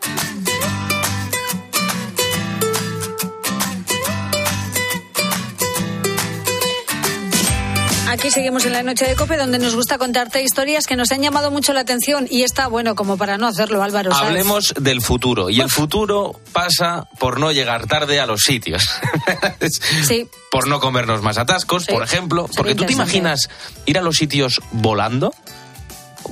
Aquí 8.21 8.29
seguimos 8.29 8.65
en 8.65 8.73
la 8.73 8.83
noche 8.83 9.07
de 9.07 9.15
Cope, 9.15 9.35
donde 9.35 9.57
nos 9.57 9.73
gusta 9.73 9.97
contarte 9.97 10.43
historias 10.43 10.85
que 10.85 10.95
nos 10.95 11.11
han 11.11 11.23
llamado 11.23 11.49
mucho 11.49 11.73
la 11.73 11.79
atención 11.79 12.27
y 12.29 12.43
está 12.43 12.67
bueno 12.67 12.93
como 12.93 13.17
para 13.17 13.39
no 13.39 13.47
hacerlo, 13.47 13.81
Álvaro. 13.81 14.11
¿sabes? 14.11 14.27
Hablemos 14.27 14.75
del 14.79 15.01
futuro. 15.01 15.49
Y 15.49 15.59
el 15.59 15.71
futuro 15.71 16.39
pasa 16.53 17.07
por 17.17 17.39
no 17.39 17.51
llegar 17.51 17.87
tarde 17.87 18.19
a 18.19 18.27
los 18.27 18.41
sitios. 18.41 18.87
Sí. 20.07 20.27
Por 20.51 20.67
no 20.67 20.79
comernos 20.79 21.23
más 21.23 21.39
atascos, 21.39 21.85
Sí. 21.85 21.91
por 21.93 22.03
ejemplo. 22.03 22.43
Sería 22.45 22.57
Porque 22.57 22.75
tú 22.75 22.85
te 22.85 22.93
imaginas 22.93 23.49
ir 23.87 23.97
a 23.97 24.03
los 24.03 24.17
sitios 24.17 24.61
volando. 24.71 25.33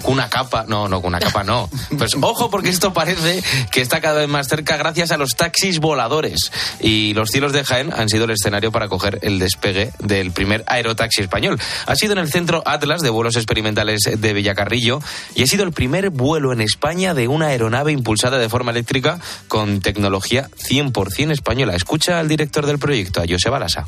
Con 0.02 0.14
una 0.14 0.30
capa. 0.30 0.66
No, 0.68 0.88
no, 0.88 1.02
con 1.02 1.10
una 1.10 1.20
capa 1.20 1.44
no. 1.44 1.70
Pues 1.98 2.16
ojo, 2.22 2.50
porque 2.50 2.70
esto 2.70 2.94
parece 2.94 3.42
que 3.72 3.82
está 3.82 4.02
cada 4.02 4.20
vez 4.20 4.30
más 4.30 4.48
cerca 4.48 4.78
gracias 4.78 5.12
a 5.12 5.18
los 5.18 5.36
taxis 5.36 5.80
voladores. 5.80 6.52
Y 6.80 7.14
los 7.14 7.30
cielos 7.30 7.54
de 7.54 7.64
Jaén 7.64 7.92
han 7.94 8.10
sido 8.10 8.26
el 8.26 8.32
escenario 8.32 8.72
para 8.72 8.88
coger 8.88 9.20
el 9.22 9.40
despegue 9.40 9.92
del 10.00 10.32
primer 10.32 10.64
aerotaxi 10.68 11.22
español. 11.22 11.60
Ha 11.86 11.96
sido 11.96 12.14
en 12.14 12.20
el 12.20 12.32
centro 12.32 12.64
Atlas 12.66 13.02
de 13.02 13.10
vuelos 13.10 13.36
experimentales 13.36 14.02
de 14.04 14.34
Villacarrillo 14.34 15.00
y 15.36 15.44
ha 15.44 15.48
sido 15.48 15.64
el 15.64 15.72
primer 15.72 16.10
vuelo 16.10 16.54
en 16.54 16.62
España 16.62 17.14
de 17.14 17.28
una 17.28 17.48
aeronave 17.48 17.92
impulsada 17.92 18.38
de 18.38 18.50
forma 18.50 18.72
eléctrica 18.72 19.20
con 19.48 19.82
tecnología 19.82 20.50
100% 20.58 21.32
española. 21.32 21.76
Escucha 21.76 22.20
al 22.20 22.28
director 22.28 22.66
del 22.66 22.80
proyecto, 22.80 23.22
a 23.22 23.26
José 23.28 23.50
Balasa. 23.50 23.88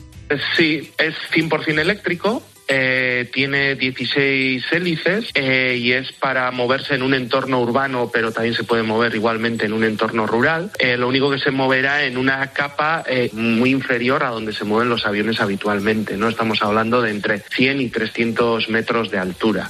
Sí, 0.55 0.91
es 0.97 1.15
100% 1.33 1.79
eléctrico. 1.79 2.41
Eh, 2.73 3.29
tiene 3.33 3.75
16 3.75 4.63
hélices 4.71 5.29
eh, 5.33 5.77
y 5.77 5.91
es 5.91 6.13
para 6.13 6.49
moverse 6.51 6.95
en 6.95 7.03
un 7.03 7.13
entorno 7.13 7.59
urbano, 7.59 8.09
pero 8.13 8.31
también 8.31 8.55
se 8.55 8.63
puede 8.63 8.81
mover 8.81 9.13
igualmente 9.13 9.65
en 9.65 9.73
un 9.73 9.83
entorno 9.83 10.25
rural. 10.25 10.71
Eh, 10.79 10.95
lo 10.95 11.09
único 11.09 11.29
que 11.29 11.37
se 11.37 11.51
moverá 11.51 12.05
en 12.05 12.17
una 12.17 12.47
capa 12.47 13.03
eh, 13.05 13.29
muy 13.33 13.71
inferior 13.71 14.23
a 14.23 14.29
donde 14.29 14.53
se 14.53 14.63
mueven 14.63 14.87
los 14.87 15.05
aviones 15.05 15.41
habitualmente. 15.41 16.15
No 16.15 16.29
estamos 16.29 16.63
hablando 16.63 17.01
de 17.01 17.11
entre 17.11 17.39
100 17.39 17.81
y 17.81 17.89
300 17.89 18.69
metros 18.69 19.11
de 19.11 19.17
altura. 19.17 19.69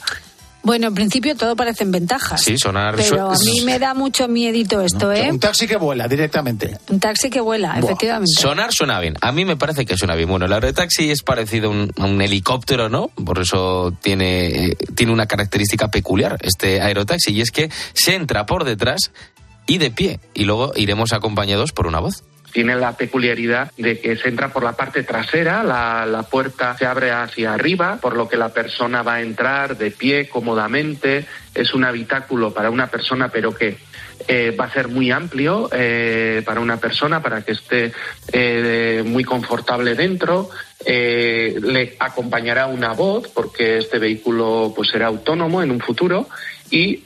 Bueno, 0.63 0.87
en 0.87 0.93
principio 0.93 1.35
todo 1.35 1.55
parecen 1.55 1.91
ventajas. 1.91 2.41
Sí, 2.41 2.57
sonar. 2.57 2.95
Pero 2.95 3.31
a 3.31 3.37
mí 3.37 3.61
me 3.61 3.79
da 3.79 3.93
mucho 3.93 4.27
miedito 4.27 4.81
esto, 4.81 5.11
¿eh? 5.11 5.29
Un 5.31 5.39
taxi 5.39 5.67
que 5.67 5.77
vuela 5.77 6.07
directamente. 6.07 6.77
Un 6.89 6.99
taxi 6.99 7.29
que 7.29 7.41
vuela, 7.41 7.77
efectivamente. 7.79 8.31
Sonar 8.39 8.71
suena 8.71 8.99
bien. 8.99 9.15
A 9.21 9.31
mí 9.31 9.45
me 9.45 9.55
parece 9.55 9.85
que 9.85 9.97
suena 9.97 10.15
bien. 10.15 10.29
Bueno, 10.29 10.45
el 10.45 10.53
aerotaxi 10.53 11.09
es 11.09 11.23
parecido 11.23 11.69
a 11.69 11.71
un, 11.71 11.91
a 11.97 12.05
un 12.05 12.21
helicóptero, 12.21 12.89
¿no? 12.89 13.07
Por 13.09 13.39
eso 13.39 13.93
tiene, 14.01 14.65
eh, 14.65 14.77
tiene 14.95 15.11
una 15.11 15.25
característica 15.25 15.89
peculiar 15.89 16.37
este 16.41 16.81
aerotaxi 16.81 17.31
y 17.31 17.41
es 17.41 17.51
que 17.51 17.69
se 17.93 18.15
entra 18.15 18.45
por 18.45 18.63
detrás 18.63 19.11
y 19.67 19.77
de 19.77 19.91
pie 19.91 20.19
y 20.33 20.43
luego 20.43 20.73
iremos 20.75 21.13
acompañados 21.13 21.71
por 21.71 21.87
una 21.87 21.99
voz. 21.99 22.23
Tiene 22.51 22.75
la 22.75 22.95
peculiaridad 22.97 23.71
de 23.77 23.99
que 23.99 24.15
se 24.15 24.29
entra 24.29 24.49
por 24.49 24.63
la 24.63 24.73
parte 24.73 25.03
trasera, 25.03 25.63
la, 25.63 26.05
la, 26.05 26.23
puerta 26.23 26.77
se 26.77 26.85
abre 26.85 27.11
hacia 27.11 27.53
arriba, 27.53 27.97
por 28.01 28.15
lo 28.15 28.27
que 28.27 28.37
la 28.37 28.49
persona 28.49 29.03
va 29.03 29.15
a 29.15 29.21
entrar 29.21 29.77
de 29.77 29.91
pie 29.91 30.29
cómodamente. 30.29 31.25
Es 31.53 31.73
un 31.73 31.83
habitáculo 31.83 32.53
para 32.53 32.69
una 32.69 32.87
persona, 32.87 33.29
pero 33.29 33.53
que 33.53 33.77
eh, 34.27 34.55
va 34.57 34.65
a 34.65 34.71
ser 34.71 34.87
muy 34.87 35.11
amplio 35.11 35.69
eh, 35.71 36.41
para 36.45 36.59
una 36.59 36.77
persona, 36.77 37.21
para 37.21 37.41
que 37.41 37.53
esté 37.53 37.91
eh, 38.31 39.03
muy 39.05 39.23
confortable 39.23 39.95
dentro. 39.95 40.49
Le 40.85 41.95
acompañará 41.99 42.65
una 42.67 42.93
voz, 42.93 43.27
porque 43.27 43.77
este 43.77 43.99
vehículo 43.99 44.73
pues 44.75 44.89
será 44.89 45.07
autónomo 45.07 45.61
en 45.61 45.71
un 45.71 45.79
futuro, 45.79 46.27
y 46.69 47.03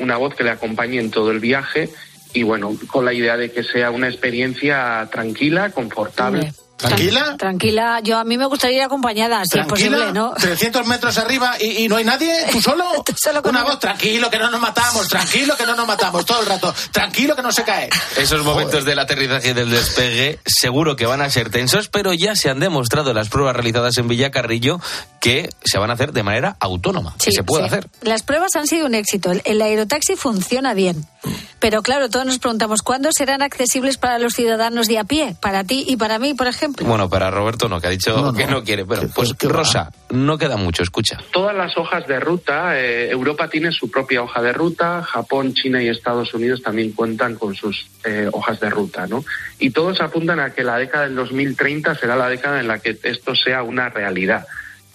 una 0.00 0.16
voz 0.16 0.34
que 0.34 0.44
le 0.44 0.50
acompañe 0.50 0.98
en 0.98 1.10
todo 1.10 1.30
el 1.30 1.40
viaje 1.40 1.90
y 2.38 2.42
bueno, 2.44 2.76
con 2.86 3.04
la 3.04 3.12
idea 3.12 3.36
de 3.36 3.50
que 3.50 3.64
sea 3.64 3.90
una 3.90 4.08
experiencia 4.08 5.08
tranquila, 5.10 5.70
confortable. 5.70 6.52
¿Tranquila? 6.78 7.36
Tranquila, 7.36 8.00
yo 8.04 8.18
a 8.18 8.24
mí 8.24 8.38
me 8.38 8.46
gustaría 8.46 8.76
ir 8.76 8.82
acompañada, 8.84 9.44
si 9.44 9.58
es 9.58 9.66
posible, 9.66 10.12
¿no? 10.12 10.32
300 10.34 10.86
metros 10.86 11.18
arriba 11.18 11.56
y, 11.58 11.84
y 11.84 11.88
no 11.88 11.96
hay 11.96 12.04
nadie, 12.04 12.32
tú 12.52 12.62
solo. 12.62 12.84
solo 13.20 13.42
Una 13.44 13.64
voz, 13.64 13.80
tranquilo 13.80 14.30
que 14.30 14.38
no 14.38 14.48
nos 14.48 14.60
matamos, 14.60 15.08
tranquilo 15.08 15.56
que 15.56 15.66
no 15.66 15.74
nos 15.74 15.88
matamos 15.88 16.24
todo 16.24 16.40
el 16.40 16.46
rato, 16.46 16.72
tranquilo 16.92 17.34
que 17.34 17.42
no 17.42 17.50
se 17.50 17.64
cae. 17.64 17.90
Esos 18.16 18.44
momentos 18.44 18.84
del 18.84 19.00
aterrizaje 19.00 19.50
y 19.50 19.52
del 19.54 19.70
despegue 19.70 20.38
seguro 20.46 20.94
que 20.94 21.04
van 21.04 21.20
a 21.20 21.28
ser 21.30 21.50
tensos, 21.50 21.88
pero 21.88 22.12
ya 22.12 22.36
se 22.36 22.48
han 22.48 22.60
demostrado 22.60 23.12
las 23.12 23.28
pruebas 23.28 23.56
realizadas 23.56 23.98
en 23.98 24.06
Villacarrillo 24.06 24.80
que 25.20 25.50
se 25.64 25.78
van 25.78 25.90
a 25.90 25.94
hacer 25.94 26.12
de 26.12 26.22
manera 26.22 26.56
autónoma, 26.60 27.16
que 27.18 27.32
se 27.32 27.42
puede 27.42 27.64
sí. 27.64 27.66
hacer. 27.66 27.88
Las 28.02 28.22
pruebas 28.22 28.54
han 28.54 28.68
sido 28.68 28.86
un 28.86 28.94
éxito. 28.94 29.32
El, 29.32 29.42
el 29.44 29.60
aerotaxi 29.62 30.14
funciona 30.14 30.74
bien. 30.74 31.04
Pero 31.60 31.82
claro, 31.82 32.08
todos 32.08 32.24
nos 32.24 32.38
preguntamos, 32.38 32.82
¿cuándo 32.82 33.10
serán 33.12 33.42
accesibles 33.42 33.98
para 33.98 34.18
los 34.18 34.34
ciudadanos 34.34 34.86
de 34.86 34.98
a 34.98 35.04
pie? 35.04 35.34
Para 35.40 35.64
ti 35.64 35.84
y 35.88 35.96
para 35.96 36.18
mí, 36.20 36.34
por 36.34 36.46
ejemplo. 36.46 36.86
Bueno, 36.86 37.10
para 37.10 37.30
Roberto 37.30 37.68
no, 37.68 37.80
que 37.80 37.88
ha 37.88 37.90
dicho 37.90 38.16
No, 38.16 38.32
no. 38.32 38.32
que 38.32 38.46
no 38.46 38.62
quiere. 38.62 38.84
Pero, 38.86 39.08
pues 39.14 39.34
Rosa, 39.40 39.90
no 40.10 40.38
queda 40.38 40.56
mucho, 40.56 40.82
escucha. 40.84 41.18
Todas 41.32 41.56
las 41.56 41.76
hojas 41.76 42.06
de 42.06 42.20
ruta, 42.20 42.78
eh, 42.78 43.10
Europa 43.10 43.48
tiene 43.48 43.72
su 43.72 43.90
propia 43.90 44.22
hoja 44.22 44.40
de 44.40 44.52
ruta, 44.52 45.02
Japón, 45.02 45.52
China 45.54 45.82
y 45.82 45.88
Estados 45.88 46.32
Unidos 46.32 46.62
también 46.62 46.92
cuentan 46.92 47.34
con 47.34 47.54
sus 47.56 47.86
eh, 48.04 48.28
hojas 48.32 48.60
de 48.60 48.70
ruta, 48.70 49.06
¿no? 49.08 49.24
Y 49.58 49.70
todos 49.70 50.00
apuntan 50.00 50.38
a 50.38 50.50
que 50.50 50.62
la 50.62 50.76
década 50.76 51.04
del 51.04 51.16
2030 51.16 51.96
será 51.96 52.14
la 52.14 52.28
década 52.28 52.60
en 52.60 52.68
la 52.68 52.78
que 52.78 52.96
esto 53.02 53.34
sea 53.34 53.62
una 53.64 53.88
realidad. 53.88 54.46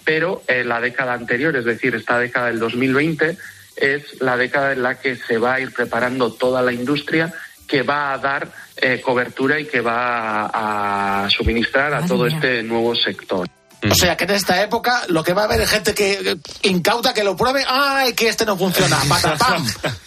Pero 0.04 0.42
eh, 0.48 0.64
la 0.64 0.80
década 0.80 1.14
anterior, 1.14 1.54
es 1.56 1.64
decir, 1.64 1.94
esta 1.94 2.18
década 2.18 2.46
del 2.48 2.58
2020, 2.58 3.38
es 3.76 4.20
la 4.20 4.36
década 4.36 4.72
en 4.72 4.82
la 4.82 5.00
que 5.00 5.16
se 5.16 5.38
va 5.38 5.54
a 5.54 5.60
ir 5.60 5.72
preparando 5.72 6.32
toda 6.32 6.62
la 6.62 6.72
industria 6.72 7.32
que 7.66 7.82
va 7.82 8.12
a 8.12 8.18
dar 8.18 8.52
eh, 8.76 9.00
cobertura 9.00 9.58
y 9.58 9.66
que 9.66 9.80
va 9.80 10.46
a, 10.46 11.24
a 11.24 11.30
suministrar 11.30 11.94
a 11.94 12.06
todo 12.06 12.24
mía. 12.24 12.34
este 12.34 12.62
nuevo 12.62 12.94
sector. 12.94 13.48
O 13.90 13.94
sea 13.94 14.16
que 14.16 14.24
en 14.24 14.30
esta 14.30 14.62
época 14.62 15.02
lo 15.08 15.22
que 15.22 15.32
va 15.32 15.42
a 15.42 15.44
haber 15.44 15.60
es 15.60 15.70
gente 15.70 15.94
que 15.94 16.12
eh, 16.32 16.36
incauta 16.62 17.12
que 17.14 17.24
lo 17.24 17.36
pruebe, 17.36 17.64
¡ay, 17.68 18.14
que 18.14 18.28
este 18.28 18.44
no 18.46 18.56
funciona! 18.56 18.98
¡Patapam! 19.08 19.66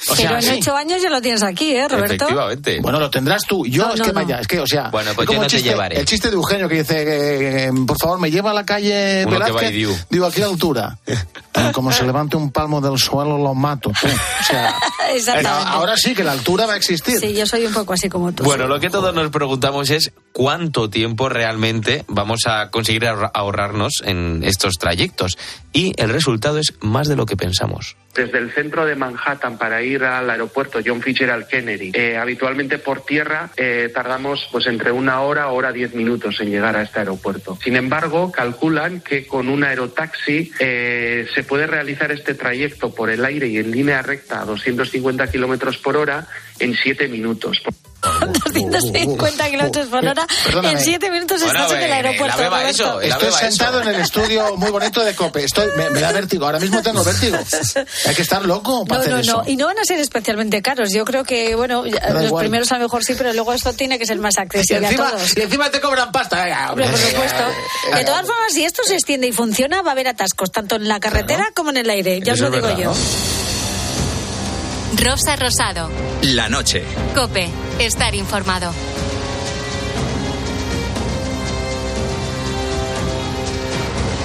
O 0.09 0.15
Pero 0.15 0.35
en 0.35 0.41
sí. 0.41 0.49
ocho 0.59 0.75
años 0.75 1.01
ya 1.01 1.09
lo 1.09 1.21
tienes 1.21 1.43
aquí, 1.43 1.75
¿eh, 1.75 1.87
Roberto? 1.87 2.27
Bueno, 2.81 2.99
lo 2.99 3.09
tendrás 3.09 3.43
tú. 3.47 3.65
Yo 3.65 3.85
No, 3.87 3.93
es 3.93 3.99
no, 3.99 4.05
que 4.05 4.11
no. 4.13 4.15
vaya, 4.21 4.39
es 4.39 4.47
que, 4.47 4.59
o 4.59 4.67
sea. 4.67 4.89
Bueno, 4.89 5.11
pues 5.15 5.27
yo 5.29 5.35
no 5.35 5.43
el 5.43 5.47
te 5.49 5.57
chiste- 5.57 5.69
llevaré. 5.69 5.99
El 5.99 6.05
chiste 6.05 6.29
de 6.29 6.35
Eugenio 6.35 6.67
que 6.69 6.75
dice, 6.75 7.65
eh, 7.67 7.71
por 7.85 7.97
favor, 7.99 8.19
me 8.19 8.31
lleva 8.31 8.51
a 8.51 8.53
la 8.53 8.65
calle 8.65 9.25
Uno 9.25 9.39
que 9.39 9.51
va. 9.51 9.61
Digo, 10.09 10.25
aquí 10.25 10.41
a 10.41 10.45
la 10.45 10.51
altura. 10.51 10.97
Eh, 11.57 11.71
Como 11.73 11.91
se 11.91 12.03
levante 12.05 12.37
un 12.37 12.51
palmo 12.51 12.79
del 12.81 12.99
suelo, 12.99 13.35
lo 13.35 13.55
mato. 13.55 13.89
tú. 13.99 14.07
O 14.07 14.43
sea, 14.43 14.75
Exactamente. 15.11 15.69
ahora 15.71 15.97
sí 15.97 16.13
que 16.13 16.23
la 16.23 16.33
altura 16.33 16.67
va 16.67 16.73
a 16.73 16.77
existir. 16.77 17.19
Sí, 17.19 17.33
yo 17.33 17.47
soy 17.47 17.65
un 17.65 17.73
poco 17.73 17.93
así 17.93 18.09
como 18.09 18.31
tú. 18.31 18.43
Bueno, 18.43 18.67
lo 18.67 18.79
que 18.79 18.91
todos 18.91 19.11
nos 19.15 19.31
preguntamos 19.31 19.89
es 19.89 20.11
cuánto 20.37 20.87
tiempo 20.87 21.29
realmente 21.29 22.05
vamos 22.07 22.41
a 22.45 22.69
conseguir 22.69 23.07
ahorra- 23.07 23.31
ahorrarnos 23.33 24.03
en 24.05 24.43
estos 24.43 24.75
trayectos. 24.77 25.35
Y 25.73 25.93
el 25.99 26.09
resultado 26.11 26.59
es 26.59 26.73
más 26.81 27.07
de 27.07 27.15
lo 27.15 27.25
que 27.25 27.35
pensamos. 27.35 27.95
desde 28.13 28.39
el 28.39 28.51
centro 28.51 28.83
de 28.87 28.95
Manhattan 28.95 29.59
para 29.59 29.83
ir 29.83 30.03
al 30.03 30.27
aeropuerto 30.31 30.79
John 30.83 31.03
Fitzgerald 31.03 31.45
Kennedy. 31.47 31.91
Eh, 31.93 32.17
habitualmente 32.17 32.79
por 32.79 33.05
tierra 33.05 33.51
eh, 33.57 33.91
tardamos 33.93 34.47
pues 34.51 34.65
entre 34.65 34.91
una 34.91 35.21
hora, 35.21 35.49
hora 35.49 35.71
diez 35.71 35.93
minutos 35.93 36.39
en 36.39 36.49
llegar 36.49 36.75
a 36.75 36.81
este 36.81 36.97
aeropuerto. 36.99 37.59
Sin 37.63 37.75
embargo, 37.75 38.31
calculan 38.31 39.01
que 39.01 39.27
con 39.27 39.49
un 39.49 39.63
aerotaxi 39.63 40.51
eh, 40.59 41.27
se 41.35 41.43
puede 41.43 41.67
realizar 41.67 42.11
este 42.11 42.33
trayecto 42.33 42.91
por 42.91 43.11
el 43.11 43.23
aire 43.23 43.49
y 43.49 43.57
en 43.59 43.69
línea 43.69 44.01
recta 44.01 44.41
a 44.41 44.45
250 44.45 45.29
kilómetros 45.29 45.77
por 45.77 45.95
hora 45.95 46.27
en 46.59 46.75
siete 46.75 47.07
minutos. 47.07 47.57
250 48.01 49.49
kilómetros 49.49 49.87
por 49.87 50.05
hora. 50.05 50.25
Perdóname. 50.45 50.77
En 50.77 50.79
siete 50.83 51.09
minutos 51.09 51.41
Bueno, 51.43 51.59
estás 51.59 51.71
en 51.77 51.83
el 51.83 51.89
eh, 51.89 51.93
aeropuerto. 51.93 52.37
la 52.37 52.43
beba 52.43 52.69
eso, 52.69 52.99
la 53.01 53.07
Estoy 53.07 53.25
beba 53.25 53.39
sentado 53.39 53.81
eso. 53.81 53.89
en 53.89 53.95
el 53.95 54.01
estudio 54.01 54.55
muy 54.55 54.71
bonito 54.71 55.03
de 55.03 55.15
Cope. 55.15 55.43
Estoy, 55.43 55.67
me, 55.75 55.89
me 55.89 55.99
da 56.01 56.11
vértigo. 56.11 56.45
Ahora 56.45 56.59
mismo 56.59 56.81
tengo 56.83 57.03
vértigo. 57.03 57.37
Hay 58.05 58.15
que 58.15 58.21
estar 58.21 58.45
loco 58.45 58.85
para 58.85 58.97
No, 58.99 59.01
hacer 59.01 59.13
no, 59.13 59.19
eso. 59.19 59.43
no. 59.43 59.49
Y 59.49 59.55
no 59.57 59.65
van 59.65 59.79
a 59.79 59.83
ser 59.83 59.99
especialmente 59.99 60.61
caros. 60.61 60.89
Yo 60.93 61.05
creo 61.05 61.23
que, 61.23 61.55
bueno, 61.55 61.83
Da 61.83 62.11
los 62.13 62.25
igual. 62.25 62.43
primeros 62.43 62.71
a 62.71 62.75
lo 62.77 62.83
mejor 62.83 63.03
sí, 63.03 63.13
pero 63.17 63.33
luego 63.33 63.51
esto 63.53 63.73
tiene 63.73 63.97
que 63.99 64.05
ser 64.05 64.19
más 64.19 64.35
Y 64.37 64.41
accesible 64.41 64.87
encima, 64.87 65.07
a 65.07 65.11
todos. 65.11 65.35
y 65.37 65.41
encima 65.41 65.69
te 65.71 65.81
cobran 65.81 66.11
pasta. 66.11 66.43
Venga, 66.43 66.69
Hombre, 66.71 66.87
por 66.89 66.99
supuesto. 66.99 67.43
De 67.95 68.05
todas 68.05 68.21
formas, 68.27 68.53
si 68.53 68.63
esto 68.63 68.83
se 68.85 68.93
extiende 68.93 69.27
y 69.27 69.31
funciona, 69.31 69.81
va 69.81 69.89
a 69.89 69.93
haber 69.93 70.07
atascos, 70.07 70.51
tanto 70.51 70.75
en 70.75 70.87
la 70.87 70.99
carretera 70.99 71.49
como 71.55 71.71
en 71.71 71.77
el 71.77 71.89
aire. 71.89 72.21
Ya 72.21 72.33
os 72.33 72.39
Eso 72.39 72.49
lo 72.49 72.55
es 72.57 72.63
digo 72.63 72.75
verdad, 72.77 72.93
yo. 72.93 73.56
Rosa 74.95 75.35
Rosado. 75.35 75.89
La 76.21 76.47
noche. 76.47 76.83
Cope. 77.13 77.49
Estar 77.79 78.15
informado. 78.15 78.71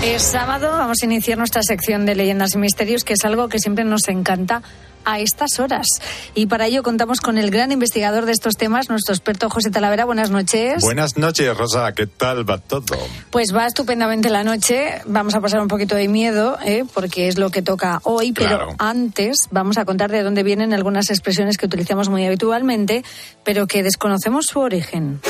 Es 0.04 0.22
sábado, 0.22 0.70
vamos 0.70 0.98
a 1.02 1.04
iniciar 1.04 1.38
nuestra 1.38 1.62
sección 1.62 2.06
de 2.06 2.14
leyendas 2.14 2.54
y 2.54 2.58
misterios, 2.58 3.04
que 3.04 3.12
es 3.14 3.24
algo 3.24 3.48
que 3.48 3.58
siempre 3.58 3.84
nos 3.84 4.08
encanta 4.08 4.62
a 5.04 5.18
estas 5.20 5.58
horas. 5.60 5.86
Y 6.34 6.46
para 6.46 6.66
ello 6.66 6.82
contamos 6.82 7.20
con 7.20 7.38
el 7.38 7.50
gran 7.50 7.72
investigador 7.72 8.26
de 8.26 8.32
estos 8.32 8.56
temas, 8.56 8.88
nuestro 8.88 9.14
experto 9.14 9.48
José 9.50 9.70
Talavera. 9.70 10.04
Buenas 10.04 10.30
noches. 10.30 10.82
Buenas 10.82 11.16
noches, 11.16 11.56
Rosa. 11.56 11.92
¿Qué 11.92 12.06
tal 12.06 12.48
va 12.48 12.58
todo? 12.58 12.96
Pues 13.30 13.54
va 13.54 13.66
estupendamente 13.66 14.30
la 14.30 14.44
noche. 14.44 15.00
Vamos 15.06 15.34
a 15.34 15.40
pasar 15.40 15.60
un 15.60 15.68
poquito 15.68 15.94
de 15.94 16.08
miedo, 16.08 16.58
¿eh? 16.64 16.84
porque 16.92 17.28
es 17.28 17.38
lo 17.38 17.50
que 17.50 17.62
toca 17.62 18.00
hoy. 18.04 18.32
Pero 18.32 18.48
Claro. 18.56 18.74
antes 18.78 19.48
vamos 19.50 19.78
a 19.78 19.84
contar 19.84 20.10
de 20.10 20.22
dónde 20.22 20.42
vienen 20.42 20.72
algunas 20.74 21.10
expresiones 21.10 21.56
que 21.56 21.66
utilizamos 21.66 22.08
muy 22.08 22.24
habitualmente, 22.26 23.04
pero 23.44 23.66
que 23.66 23.82
desconocemos 23.82 24.46
su 24.46 24.60
origen. 24.60 25.20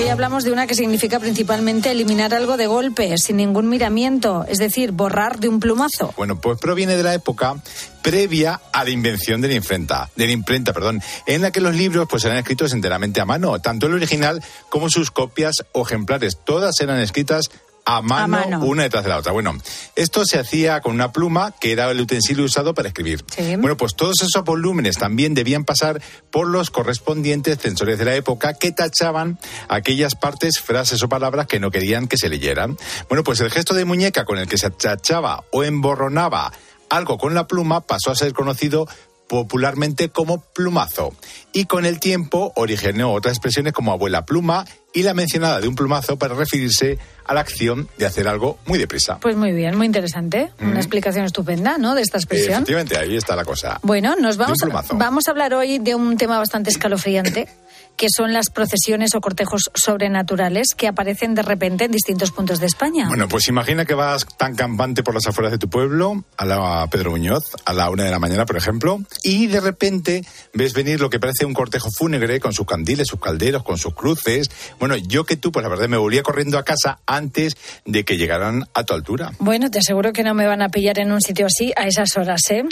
Hoy 0.00 0.08
hablamos 0.08 0.44
de 0.44 0.52
una 0.52 0.66
que 0.66 0.74
significa 0.74 1.20
principalmente 1.20 1.90
eliminar 1.90 2.32
algo 2.32 2.56
de 2.56 2.66
golpe, 2.66 3.18
sin 3.18 3.36
ningún 3.36 3.68
miramiento, 3.68 4.46
es 4.48 4.58
decir, 4.58 4.92
borrar 4.92 5.40
de 5.40 5.48
un 5.48 5.60
plumazo. 5.60 6.14
Bueno, 6.16 6.40
pues 6.40 6.58
proviene 6.58 6.96
de 6.96 7.02
la 7.02 7.12
época 7.12 7.56
previa 8.00 8.60
a 8.72 8.84
la 8.84 8.90
invención 8.90 9.42
de 9.42 9.48
la 9.48 9.54
imprenta, 9.54 10.10
imprenta, 10.16 10.72
perdón, 10.72 11.02
en 11.26 11.42
la 11.42 11.50
que 11.50 11.60
los 11.60 11.74
libros 11.74 12.06
pues 12.08 12.24
eran 12.24 12.38
escritos 12.38 12.72
enteramente 12.72 13.20
a 13.20 13.26
mano, 13.26 13.58
tanto 13.60 13.88
el 13.88 13.94
original 13.94 14.42
como 14.70 14.88
sus 14.88 15.10
copias 15.10 15.56
o 15.72 15.82
ejemplares, 15.82 16.38
todas 16.44 16.80
eran 16.80 16.98
escritas 17.00 17.50
a 17.84 18.02
mano, 18.02 18.22
A 18.22 18.26
mano. 18.26 18.64
una 18.64 18.82
detrás 18.84 19.02
de 19.04 19.10
la 19.10 19.18
otra. 19.18 19.32
Bueno, 19.32 19.56
esto 19.96 20.24
se 20.24 20.38
hacía 20.38 20.80
con 20.80 20.94
una 20.94 21.12
pluma 21.12 21.52
que 21.60 21.72
era 21.72 21.90
el 21.90 22.00
utensilio 22.00 22.44
usado 22.44 22.74
para 22.74 22.88
escribir. 22.88 23.24
Bueno, 23.58 23.76
pues 23.76 23.96
todos 23.96 24.16
esos 24.22 24.44
volúmenes 24.44 24.96
también 24.96 25.34
debían 25.34 25.64
pasar 25.64 26.00
por 26.30 26.46
los 26.46 26.70
correspondientes 26.70 27.58
censores 27.58 27.98
de 27.98 28.04
la 28.04 28.14
época 28.14 28.54
que 28.54 28.70
tachaban 28.70 29.38
aquellas 29.68 30.14
partes, 30.14 30.60
frases 30.60 31.02
o 31.02 31.08
palabras 31.08 31.46
que 31.46 31.58
no 31.60 31.70
querían 31.70 32.06
que 32.06 32.16
se 32.16 32.28
leyeran. 32.28 32.76
Bueno, 33.08 33.24
pues 33.24 33.40
el 33.40 33.50
gesto 33.50 33.74
de 33.74 33.84
muñeca 33.84 34.24
con 34.24 34.38
el 34.38 34.46
que 34.48 34.58
se 34.58 34.70
tachaba 34.70 35.44
o 35.50 35.64
emborronaba 35.64 36.52
algo 36.90 37.18
con 37.18 37.34
la 37.34 37.46
pluma 37.46 37.80
pasó 37.80 38.10
a 38.10 38.16
ser 38.16 38.32
conocido 38.32 38.86
popularmente 39.28 40.08
como 40.08 40.40
plumazo. 40.40 41.14
Y 41.52 41.66
con 41.66 41.86
el 41.86 42.00
tiempo 42.00 42.52
originó 42.56 43.12
otras 43.12 43.34
expresiones 43.34 43.72
como 43.72 43.92
abuela 43.92 44.26
pluma 44.26 44.64
y 44.92 45.02
la 45.02 45.14
mencionada 45.14 45.60
de 45.60 45.68
un 45.68 45.74
plumazo 45.74 46.18
para 46.18 46.34
referirse 46.34 46.98
a 47.24 47.34
la 47.34 47.40
acción 47.40 47.88
de 47.96 48.06
hacer 48.06 48.26
algo 48.26 48.58
muy 48.66 48.78
deprisa. 48.78 49.18
Pues 49.20 49.36
muy 49.36 49.52
bien, 49.52 49.76
muy 49.76 49.86
interesante. 49.86 50.50
Mm. 50.58 50.70
Una 50.70 50.80
explicación 50.80 51.24
estupenda, 51.24 51.78
¿no? 51.78 51.94
De 51.94 52.02
esta 52.02 52.18
expresión. 52.18 52.54
Efectivamente, 52.54 52.98
ahí 52.98 53.16
está 53.16 53.36
la 53.36 53.44
cosa. 53.44 53.78
Bueno, 53.82 54.16
nos 54.16 54.36
vamos, 54.36 54.58
vamos 54.92 55.28
a 55.28 55.30
hablar 55.30 55.54
hoy 55.54 55.78
de 55.78 55.94
un 55.94 56.16
tema 56.16 56.38
bastante 56.38 56.70
escalofriante, 56.70 57.48
que 58.00 58.08
son 58.08 58.32
las 58.32 58.48
procesiones 58.48 59.14
o 59.14 59.20
cortejos 59.20 59.70
sobrenaturales 59.74 60.68
que 60.74 60.88
aparecen 60.88 61.34
de 61.34 61.42
repente 61.42 61.84
en 61.84 61.92
distintos 61.92 62.30
puntos 62.30 62.58
de 62.58 62.64
España. 62.64 63.08
Bueno, 63.08 63.28
pues 63.28 63.46
imagina 63.48 63.84
que 63.84 63.92
vas 63.92 64.26
tan 64.38 64.56
campante 64.56 65.02
por 65.02 65.12
las 65.12 65.26
afueras 65.26 65.52
de 65.52 65.58
tu 65.58 65.68
pueblo, 65.68 66.24
a 66.38 66.46
la 66.46 66.88
Pedro 66.90 67.10
Muñoz, 67.10 67.44
a 67.66 67.74
la 67.74 67.90
una 67.90 68.04
de 68.04 68.10
la 68.10 68.18
mañana, 68.18 68.46
por 68.46 68.56
ejemplo, 68.56 69.00
y 69.22 69.48
de 69.48 69.60
repente 69.60 70.24
ves 70.54 70.72
venir 70.72 70.98
lo 70.98 71.10
que 71.10 71.20
parece 71.20 71.44
un 71.44 71.52
cortejo 71.52 71.90
fúnebre 71.90 72.40
con 72.40 72.54
sus 72.54 72.64
candiles, 72.64 73.06
sus 73.06 73.20
calderos, 73.20 73.64
con 73.64 73.76
sus 73.76 73.92
cruces. 73.92 74.50
Bueno, 74.78 74.96
yo 74.96 75.26
que 75.26 75.36
tú, 75.36 75.52
pues 75.52 75.62
la 75.62 75.68
verdad 75.68 75.86
me 75.86 75.98
volvía 75.98 76.22
corriendo 76.22 76.56
a 76.56 76.64
casa 76.64 77.00
antes 77.04 77.54
de 77.84 78.06
que 78.06 78.16
llegaran 78.16 78.64
a 78.72 78.82
tu 78.84 78.94
altura. 78.94 79.32
Bueno, 79.40 79.70
te 79.70 79.80
aseguro 79.80 80.14
que 80.14 80.22
no 80.22 80.32
me 80.32 80.46
van 80.46 80.62
a 80.62 80.70
pillar 80.70 80.98
en 81.00 81.12
un 81.12 81.20
sitio 81.20 81.44
así 81.44 81.74
a 81.76 81.86
esas 81.86 82.16
horas, 82.16 82.40
¿eh? 82.48 82.64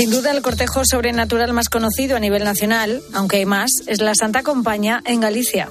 Sin 0.00 0.10
duda, 0.10 0.30
el 0.30 0.40
cortejo 0.40 0.80
sobrenatural 0.82 1.52
más 1.52 1.68
conocido 1.68 2.16
a 2.16 2.20
nivel 2.20 2.42
nacional, 2.42 3.02
aunque 3.12 3.36
hay 3.36 3.44
más, 3.44 3.70
es 3.86 4.00
la 4.00 4.14
Santa 4.14 4.42
Compaña 4.42 5.02
en 5.04 5.20
Galicia. 5.20 5.68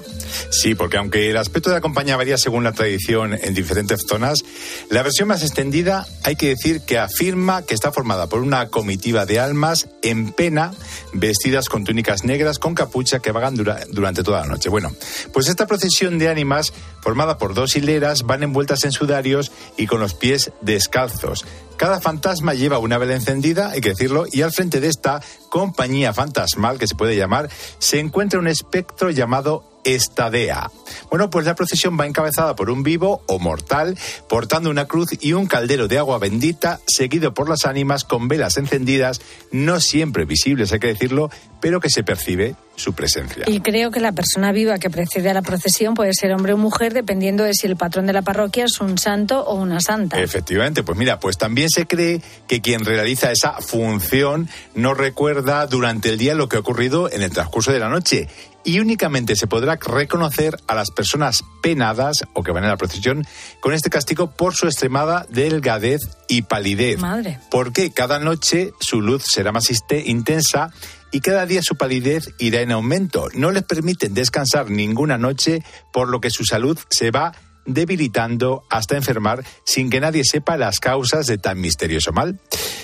Sí, 0.51 0.75
porque 0.75 0.97
aunque 0.97 1.29
el 1.29 1.37
aspecto 1.37 1.69
de 1.69 1.75
la 1.75 1.81
compañía 1.81 2.17
varía 2.17 2.37
según 2.37 2.63
la 2.63 2.71
tradición 2.71 3.33
en 3.33 3.53
diferentes 3.53 4.01
zonas, 4.07 4.43
la 4.89 5.03
versión 5.03 5.27
más 5.27 5.43
extendida 5.43 6.05
hay 6.23 6.35
que 6.35 6.49
decir 6.49 6.81
que 6.81 6.97
afirma 6.97 7.61
que 7.63 7.73
está 7.73 7.91
formada 7.91 8.27
por 8.27 8.41
una 8.41 8.67
comitiva 8.69 9.25
de 9.25 9.39
almas 9.39 9.87
en 10.01 10.31
pena, 10.31 10.71
vestidas 11.13 11.69
con 11.69 11.83
túnicas 11.83 12.23
negras 12.23 12.59
con 12.59 12.75
capucha 12.75 13.19
que 13.19 13.31
vagan 13.31 13.55
dura- 13.55 13.85
durante 13.91 14.23
toda 14.23 14.41
la 14.41 14.47
noche. 14.47 14.69
Bueno, 14.69 14.91
pues 15.33 15.47
esta 15.47 15.67
procesión 15.67 16.19
de 16.19 16.29
ánimas, 16.29 16.73
formada 17.01 17.37
por 17.37 17.53
dos 17.53 17.75
hileras, 17.75 18.23
van 18.23 18.43
envueltas 18.43 18.83
en 18.83 18.91
sudarios 18.91 19.51
y 19.77 19.87
con 19.87 19.99
los 19.99 20.13
pies 20.13 20.51
descalzos. 20.61 21.45
Cada 21.77 22.01
fantasma 22.01 22.53
lleva 22.53 22.77
una 22.79 22.97
vela 22.97 23.15
encendida, 23.15 23.69
hay 23.69 23.79
que 23.79 23.89
decirlo, 23.89 24.25
y 24.29 24.41
al 24.41 24.51
frente 24.51 24.81
de 24.81 24.87
esta 24.89 25.21
compañía 25.49 26.13
fantasmal, 26.13 26.77
que 26.77 26.87
se 26.87 26.95
puede 26.95 27.15
llamar, 27.15 27.49
se 27.77 27.99
encuentra 27.99 28.37
un 28.39 28.47
espectro 28.47 29.11
llamado 29.11 29.63
Estadea. 29.83 30.69
Bueno, 31.09 31.29
pues 31.29 31.45
la 31.45 31.55
procesión 31.55 31.99
va 31.99 32.05
encabezada 32.05 32.55
por 32.55 32.69
un 32.69 32.83
vivo 32.83 33.21
o 33.27 33.39
mortal, 33.39 33.97
portando 34.27 34.69
una 34.69 34.85
cruz 34.85 35.09
y 35.19 35.33
un 35.33 35.47
caldero 35.47 35.87
de 35.87 35.97
agua 35.97 36.19
bendita, 36.19 36.79
seguido 36.87 37.33
por 37.33 37.49
las 37.49 37.65
ánimas 37.65 38.03
con 38.03 38.27
velas 38.27 38.57
encendidas, 38.57 39.21
no 39.51 39.79
siempre 39.79 40.25
visibles, 40.25 40.71
hay 40.71 40.79
que 40.79 40.87
decirlo, 40.87 41.29
pero 41.61 41.79
que 41.79 41.89
se 41.89 42.03
percibe 42.03 42.55
su 42.75 42.93
presencia. 42.93 43.43
Y 43.47 43.59
creo 43.59 43.91
que 43.91 43.99
la 43.99 44.13
persona 44.13 44.51
viva 44.51 44.79
que 44.79 44.89
precede 44.89 45.29
a 45.29 45.33
la 45.33 45.41
procesión 45.41 45.93
puede 45.93 46.13
ser 46.13 46.31
hombre 46.33 46.53
o 46.53 46.57
mujer, 46.57 46.93
dependiendo 46.93 47.43
de 47.43 47.53
si 47.53 47.67
el 47.67 47.75
patrón 47.75 48.05
de 48.05 48.13
la 48.13 48.21
parroquia 48.21 48.65
es 48.65 48.79
un 48.79 48.97
santo 48.97 49.43
o 49.43 49.55
una 49.55 49.81
santa. 49.81 50.19
Efectivamente, 50.19 50.83
pues 50.83 50.97
mira, 50.97 51.19
pues 51.19 51.37
también 51.37 51.69
se 51.69 51.85
cree 51.85 52.21
que 52.47 52.61
quien 52.61 52.85
realiza 52.85 53.31
esa 53.31 53.53
función 53.59 54.49
no 54.75 54.93
recuerda 54.93 55.67
durante 55.67 56.09
el 56.09 56.17
día 56.17 56.35
lo 56.35 56.47
que 56.47 56.55
ha 56.55 56.61
ocurrido 56.61 57.11
en 57.11 57.21
el 57.21 57.31
transcurso 57.31 57.71
de 57.71 57.79
la 57.79 57.89
noche 57.89 58.29
y 58.63 58.79
únicamente 58.79 59.35
se 59.35 59.47
podrá 59.47 59.77
reconocer 59.77 60.57
a 60.67 60.75
las 60.75 60.91
personas 60.91 61.43
penadas 61.61 62.25
o 62.33 62.43
que 62.43 62.51
van 62.51 62.63
en 62.63 62.69
la 62.69 62.77
procesión 62.77 63.25
con 63.59 63.73
este 63.73 63.89
castigo 63.89 64.31
por 64.31 64.55
su 64.55 64.67
extremada 64.67 65.25
delgadez 65.29 66.01
y 66.27 66.43
palidez. 66.43 66.99
Madre. 66.99 67.39
Porque 67.49 67.91
cada 67.91 68.19
noche 68.19 68.73
su 68.79 69.01
luz 69.01 69.23
será 69.25 69.51
más 69.51 69.69
intensa 70.05 70.71
y 71.11 71.21
cada 71.21 71.45
día 71.45 71.61
su 71.63 71.75
palidez 71.75 72.29
irá 72.37 72.61
en 72.61 72.71
aumento. 72.71 73.29
No 73.33 73.51
les 73.51 73.63
permiten 73.63 74.13
descansar 74.13 74.69
ninguna 74.69 75.17
noche, 75.17 75.63
por 75.91 76.09
lo 76.09 76.21
que 76.21 76.29
su 76.29 76.45
salud 76.45 76.77
se 76.89 77.11
va 77.11 77.33
debilitando 77.65 78.63
hasta 78.69 78.97
enfermar 78.97 79.43
sin 79.65 79.89
que 79.89 79.99
nadie 79.99 80.23
sepa 80.23 80.57
las 80.57 80.79
causas 80.79 81.25
de 81.27 81.37
tan 81.37 81.59
misterioso 81.59 82.11
mal. 82.11 82.39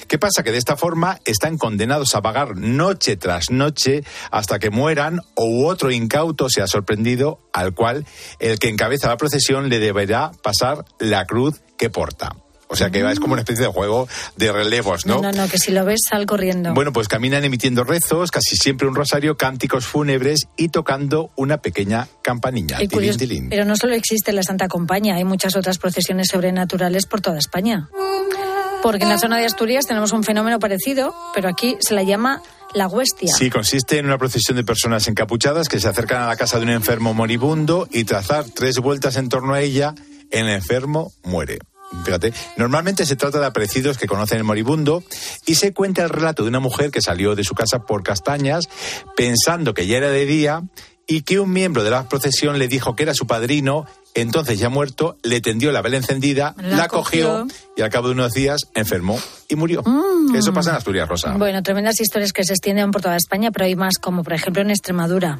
¿Qué 0.07 0.17
pasa? 0.19 0.43
Que 0.43 0.51
de 0.51 0.57
esta 0.57 0.77
forma 0.77 1.19
están 1.25 1.57
condenados 1.57 2.15
a 2.15 2.21
vagar 2.21 2.57
noche 2.57 3.17
tras 3.17 3.49
noche 3.49 4.03
hasta 4.31 4.59
que 4.59 4.69
mueran 4.69 5.21
o 5.35 5.67
otro 5.67 5.91
incauto 5.91 6.49
sea 6.49 6.67
sorprendido 6.67 7.39
al 7.53 7.73
cual 7.73 8.05
el 8.39 8.59
que 8.59 8.69
encabeza 8.69 9.07
la 9.07 9.17
procesión 9.17 9.69
le 9.69 9.79
deberá 9.79 10.31
pasar 10.43 10.85
la 10.99 11.25
cruz 11.25 11.61
que 11.77 11.89
porta. 11.89 12.35
O 12.75 12.77
sea 12.77 12.89
que 12.89 13.09
es 13.09 13.19
como 13.21 13.31
una 13.33 13.41
especie 13.43 13.65
de 13.65 13.71
juego 13.71 14.07
de 14.35 14.51
relevos, 14.51 15.05
No, 15.05 15.21
no, 15.21 15.31
no, 15.31 15.47
que 15.47 15.57
si 15.57 15.71
lo 15.71 15.85
ves, 15.85 16.01
sal 16.09 16.25
corriendo. 16.25 16.73
bueno, 16.73 16.91
pues 16.91 17.07
caminan 17.07 17.45
emitiendo 17.45 17.85
rezos, 17.85 18.31
casi 18.31 18.57
siempre 18.57 18.85
un 18.85 18.95
rosario, 18.95 19.37
cánticos 19.37 19.85
fúnebres 19.85 20.41
y 20.57 20.67
tocando 20.69 21.31
una 21.37 21.57
pequeña 21.57 22.09
campanilla. 22.21 22.77
Tilín, 22.77 22.89
curioso- 22.91 23.17
tilín. 23.19 23.49
pero 23.49 23.63
no 23.63 23.77
solo 23.77 23.93
existe 23.93 24.33
la 24.33 24.43
Santa 24.43 24.67
Compañía, 24.67 25.15
hay 25.15 25.23
muchas 25.23 25.55
otras 25.55 25.77
procesiones 25.77 26.27
sobrenaturales 26.29 27.05
por 27.05 27.21
toda 27.21 27.37
España. 27.37 27.87
Porque 28.83 29.03
en 29.03 29.09
la 29.09 29.17
zona 29.17 29.37
de 29.39 29.45
Asturias 29.45 29.85
tenemos 29.87 30.11
un 30.11 30.23
fenómeno 30.23 30.59
parecido, 30.59 31.15
pero 31.33 31.49
aquí 31.49 31.75
se 31.79 31.93
la 31.95 32.03
llama 32.03 32.41
la 32.73 32.87
huestia. 32.87 33.33
Sí, 33.35 33.49
consiste 33.49 33.97
en 33.97 34.05
una 34.05 34.17
procesión 34.17 34.57
de 34.57 34.63
personas 34.63 35.07
encapuchadas 35.07 35.69
que 35.69 35.79
se 35.79 35.87
acercan 35.87 36.21
a 36.21 36.27
la 36.27 36.35
casa 36.35 36.57
de 36.57 36.65
un 36.65 36.69
enfermo 36.71 37.13
moribundo 37.13 37.87
y 37.91 38.03
tras 38.03 38.27
dar 38.27 38.43
tres 38.45 38.77
vueltas 38.79 39.15
en 39.15 39.29
torno 39.29 39.53
a 39.53 39.61
ella, 39.61 39.95
el 40.29 40.49
enfermo 40.49 41.13
muere. 41.23 41.59
Fíjate, 42.03 42.33
normalmente 42.57 43.05
se 43.05 43.15
trata 43.15 43.39
de 43.39 43.45
aparecidos 43.45 43.97
que 43.97 44.07
conocen 44.07 44.37
el 44.39 44.43
moribundo 44.43 45.03
y 45.45 45.55
se 45.55 45.73
cuenta 45.73 46.03
el 46.03 46.09
relato 46.09 46.43
de 46.43 46.49
una 46.49 46.59
mujer 46.59 46.91
que 46.91 47.01
salió 47.01 47.35
de 47.35 47.43
su 47.43 47.55
casa 47.55 47.79
por 47.79 48.03
castañas 48.03 48.67
pensando 49.15 49.73
que 49.73 49.87
ya 49.87 49.97
era 49.97 50.09
de 50.09 50.25
día 50.25 50.63
y 51.07 51.21
que 51.21 51.39
un 51.39 51.51
miembro 51.51 51.83
de 51.83 51.91
la 51.91 52.09
procesión 52.09 52.57
le 52.57 52.67
dijo 52.67 52.95
que 52.95 53.03
era 53.03 53.13
su 53.13 53.27
padrino, 53.27 53.85
entonces 54.15 54.57
ya 54.57 54.69
muerto, 54.69 55.17
le 55.21 55.39
tendió 55.39 55.71
la 55.71 55.81
vela 55.83 55.97
encendida, 55.97 56.55
La 56.57 56.77
la, 56.77 56.87
cogió, 56.87 57.41
cogió. 57.43 57.57
y 57.77 57.81
al 57.81 57.89
cabo 57.91 58.07
de 58.07 58.13
unos 58.13 58.33
días 58.33 58.61
enfermó 58.73 59.19
y 59.47 59.55
murió. 59.55 59.83
Mm. 59.83 60.35
Eso 60.35 60.53
pasa 60.53 60.71
en 60.71 60.77
Asturias, 60.77 61.07
Rosa. 61.07 61.33
Bueno, 61.37 61.61
tremendas 61.61 61.99
historias 62.01 62.33
que 62.33 62.43
se 62.43 62.53
extienden 62.53 62.89
por 62.91 63.01
toda 63.03 63.17
España, 63.17 63.51
pero 63.51 63.65
hay 63.65 63.75
más, 63.75 63.97
como 64.01 64.23
por 64.23 64.33
ejemplo 64.33 64.63
en 64.63 64.71
Extremadura. 64.71 65.39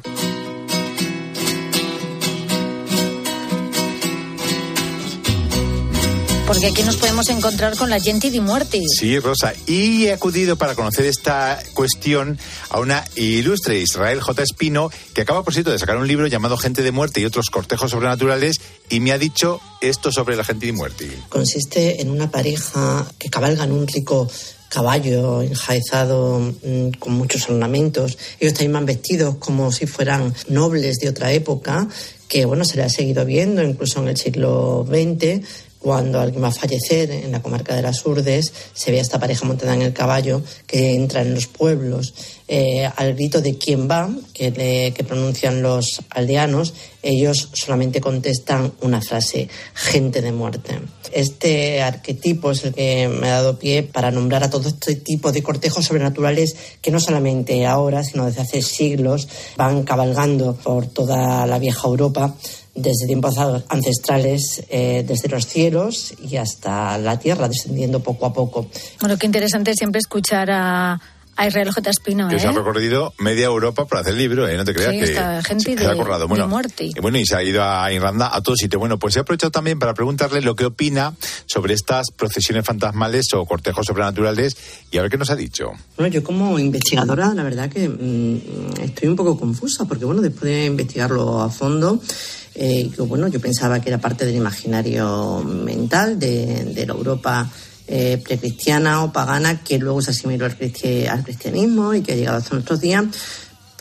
Porque 6.46 6.66
aquí 6.66 6.84
nos 6.84 6.96
podemos 6.96 7.28
encontrar 7.28 7.76
con 7.76 7.90
la 7.90 7.98
gente 7.98 8.30
di 8.30 8.38
muerte. 8.38 8.80
Sí, 8.88 9.18
Rosa. 9.18 9.52
Y 9.66 10.04
he 10.04 10.12
acudido 10.12 10.56
para 10.56 10.76
conocer 10.76 11.04
esta 11.04 11.60
cuestión 11.74 12.38
a 12.70 12.78
una 12.78 13.04
ilustre 13.16 13.80
Israel 13.80 14.20
J. 14.20 14.42
Espino, 14.44 14.90
que 15.12 15.22
acaba, 15.22 15.42
por 15.42 15.54
cierto, 15.54 15.72
de 15.72 15.78
sacar 15.80 15.96
un 15.96 16.06
libro 16.06 16.28
llamado 16.28 16.56
Gente 16.56 16.84
de 16.84 16.92
Muerte 16.92 17.20
y 17.20 17.24
otros 17.24 17.50
cortejos 17.50 17.90
sobrenaturales, 17.90 18.60
y 18.88 19.00
me 19.00 19.10
ha 19.10 19.18
dicho 19.18 19.60
esto 19.80 20.12
sobre 20.12 20.36
la 20.36 20.44
gente 20.44 20.66
de 20.66 20.72
muerte. 20.72 21.10
consiste 21.28 22.00
en 22.00 22.10
una 22.10 22.30
pareja 22.30 23.04
que 23.18 23.28
cabalga 23.28 23.64
en 23.64 23.72
un 23.72 23.88
rico 23.88 24.28
caballo 24.68 25.42
enjaezado 25.42 26.38
mm, 26.38 26.90
con 26.98 27.14
muchos 27.14 27.48
ornamentos. 27.48 28.18
Ellos 28.38 28.54
también 28.54 28.72
van 28.72 28.86
vestidos 28.86 29.36
como 29.36 29.72
si 29.72 29.86
fueran 29.86 30.32
nobles 30.48 30.98
de 30.98 31.08
otra 31.08 31.32
época, 31.32 31.88
que 32.28 32.44
bueno, 32.44 32.64
se 32.64 32.76
le 32.76 32.82
ha 32.82 32.88
seguido 32.88 33.24
viendo 33.24 33.62
incluso 33.62 34.00
en 34.00 34.08
el 34.08 34.16
siglo 34.16 34.86
XX. 34.88 35.44
Cuando 35.86 36.18
alguien 36.18 36.42
va 36.42 36.48
a 36.48 36.50
fallecer 36.50 37.12
en 37.12 37.30
la 37.30 37.40
comarca 37.40 37.76
de 37.76 37.80
las 37.80 38.04
Urdes, 38.04 38.52
se 38.74 38.90
ve 38.90 38.98
a 38.98 39.02
esta 39.02 39.20
pareja 39.20 39.46
montada 39.46 39.72
en 39.72 39.82
el 39.82 39.92
caballo 39.92 40.42
que 40.66 40.96
entra 40.96 41.22
en 41.22 41.32
los 41.32 41.46
pueblos 41.46 42.12
eh, 42.48 42.90
al 42.96 43.14
grito 43.14 43.40
de 43.40 43.56
quién 43.56 43.88
va, 43.88 44.10
que, 44.34 45.04
pronuncian 45.06 45.62
los 45.62 46.02
aldeanos, 46.10 46.74
ellos 47.04 47.50
solamente 47.52 48.00
contestan 48.00 48.72
una 48.80 49.00
frase, 49.00 49.48
gente 49.74 50.22
de 50.22 50.32
muerte. 50.32 50.80
Este 51.12 51.80
arquetipo 51.80 52.50
es 52.50 52.64
el 52.64 52.74
que 52.74 53.06
me 53.06 53.28
ha 53.28 53.34
dado 53.34 53.56
pie 53.56 53.84
para 53.84 54.10
nombrar 54.10 54.42
a 54.42 54.50
todo 54.50 54.68
este 54.68 54.96
tipo 54.96 55.30
de 55.30 55.44
cortejos 55.44 55.84
sobrenaturales 55.84 56.56
que 56.82 56.90
no 56.90 56.98
solamente 56.98 57.64
ahora, 57.64 58.02
sino 58.02 58.26
desde 58.26 58.42
hace 58.42 58.60
siglos 58.60 59.28
van 59.56 59.84
cabalgando 59.84 60.56
por 60.56 60.88
toda 60.88 61.46
la 61.46 61.60
vieja 61.60 61.86
Europa 61.86 62.34
desde 62.76 63.06
tiempos 63.06 63.34
ancestrales, 63.68 64.62
eh, 64.68 65.04
desde 65.06 65.28
los 65.28 65.46
cielos 65.46 66.14
y 66.22 66.36
hasta 66.36 66.98
la 66.98 67.18
tierra, 67.18 67.48
descendiendo 67.48 68.00
poco 68.00 68.26
a 68.26 68.32
poco. 68.32 68.66
Bueno, 69.00 69.16
qué 69.18 69.26
interesante 69.26 69.74
siempre 69.74 69.98
escuchar 69.98 70.50
a, 70.50 71.00
A 71.38 71.46
Israel 71.46 71.70
J. 71.70 71.90
Espino, 71.90 72.28
que 72.28 72.36
¿eh? 72.36 72.40
se 72.40 72.46
ha 72.48 72.52
recorrido 72.52 73.12
media 73.18 73.44
Europa 73.46 73.84
para 73.84 74.00
hacer 74.00 74.14
el 74.14 74.18
libro, 74.20 74.48
¿eh? 74.48 74.56
no 74.56 74.64
te 74.64 74.72
creas 74.72 74.92
Sí, 74.92 74.98
que 75.00 75.04
esta 75.04 75.42
gente 75.42 75.64
se 75.64 75.76
de- 75.76 75.86
ha 75.86 75.92
acordado. 75.92 76.20
de 76.20 76.26
Bueno, 76.28 76.48
muerte. 76.48 76.86
y 76.86 76.98
bueno, 77.00 77.18
y 77.18 77.26
se 77.26 77.36
ha 77.36 77.42
ido 77.42 77.62
a 77.62 77.92
Irlanda 77.92 78.30
a 78.34 78.40
todo 78.40 78.56
sitio. 78.56 78.78
Bueno, 78.78 78.98
pues 78.98 79.16
he 79.16 79.20
aprovechado 79.20 79.50
también 79.50 79.78
para 79.78 79.92
preguntarle 79.92 80.40
lo 80.40 80.54
que 80.56 80.64
opina 80.64 81.14
sobre 81.44 81.74
estas 81.74 82.06
procesiones 82.10 82.64
fantasmales 82.64 83.34
o 83.34 83.44
cortejos 83.44 83.84
sobrenaturales 83.86 84.56
y 84.90 84.96
a 84.96 85.02
ver 85.02 85.10
qué 85.10 85.18
nos 85.18 85.28
ha 85.28 85.36
dicho. 85.36 85.72
Bueno, 85.98 86.10
yo 86.10 86.24
como 86.24 86.58
investigadora, 86.58 87.34
la 87.34 87.42
verdad 87.42 87.68
que 87.70 87.86
mm, 87.86 88.80
estoy 88.82 89.08
un 89.08 89.16
poco 89.16 89.38
confusa, 89.38 89.84
porque 89.84 90.06
bueno, 90.06 90.22
después 90.22 90.44
de 90.44 90.64
investigarlo 90.64 91.42
a 91.42 91.50
fondo, 91.50 92.00
eh, 92.58 92.90
yo, 92.96 93.06
bueno, 93.06 93.28
yo 93.28 93.38
pensaba 93.38 93.80
que 93.80 93.90
era 93.90 93.98
parte 93.98 94.24
del 94.24 94.34
imaginario 94.36 95.42
mental 95.44 96.18
de, 96.18 96.64
de 96.74 96.86
la 96.86 96.94
Europa 96.94 97.50
eh, 97.86 98.20
precristiana 98.24 99.04
o 99.04 99.12
pagana, 99.12 99.62
que 99.62 99.78
luego 99.78 100.00
se 100.00 100.10
asimiló 100.10 100.46
al, 100.46 100.58
cristi- 100.58 101.06
al 101.06 101.22
cristianismo 101.22 101.94
y 101.94 102.00
que 102.02 102.12
ha 102.12 102.16
llegado 102.16 102.38
hasta 102.38 102.54
nuestros 102.54 102.80
días 102.80 103.04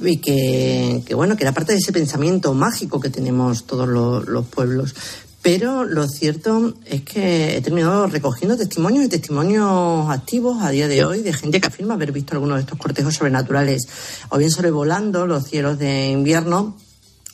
y 0.02 0.18
que, 0.18 1.02
que, 1.06 1.16
bueno 1.16 1.38
que 1.38 1.44
era 1.46 1.54
parte 1.54 1.72
de 1.72 1.80
ese 1.80 1.94
pensamiento 1.94 2.54
mágico 2.54 3.00
que 3.00 3.10
tenemos 3.10 3.64
todos 3.66 3.88
los, 3.88 4.28
los 4.28 4.46
pueblos. 4.46 4.94
Pero 5.42 5.86
lo 5.86 6.08
cierto 6.08 6.74
es 6.86 7.04
que 7.04 7.56
he 7.56 7.62
terminado 7.62 8.08
recogiendo 8.08 8.58
testimonios 8.58 9.06
y 9.06 9.10
testimonios 9.10 10.10
activos 10.10 10.64
a 10.64 10.72
día 10.72 10.88
de 10.88 11.06
hoy 11.06 11.22
de 11.22 11.34
gente 11.34 11.62
que 11.62 11.68
afirma 11.68 11.94
haber 11.94 12.12
visto 12.12 12.34
algunos 12.34 12.58
de 12.58 12.62
estos 12.62 12.80
cortejos 12.80 13.14
sobrenaturales. 13.14 13.88
O 14.30 14.40
bien 14.40 14.50
sobrevolando 14.50 15.28
los 15.28 15.44
cielos 15.46 15.78
de 15.78 16.10
invierno 16.10 16.76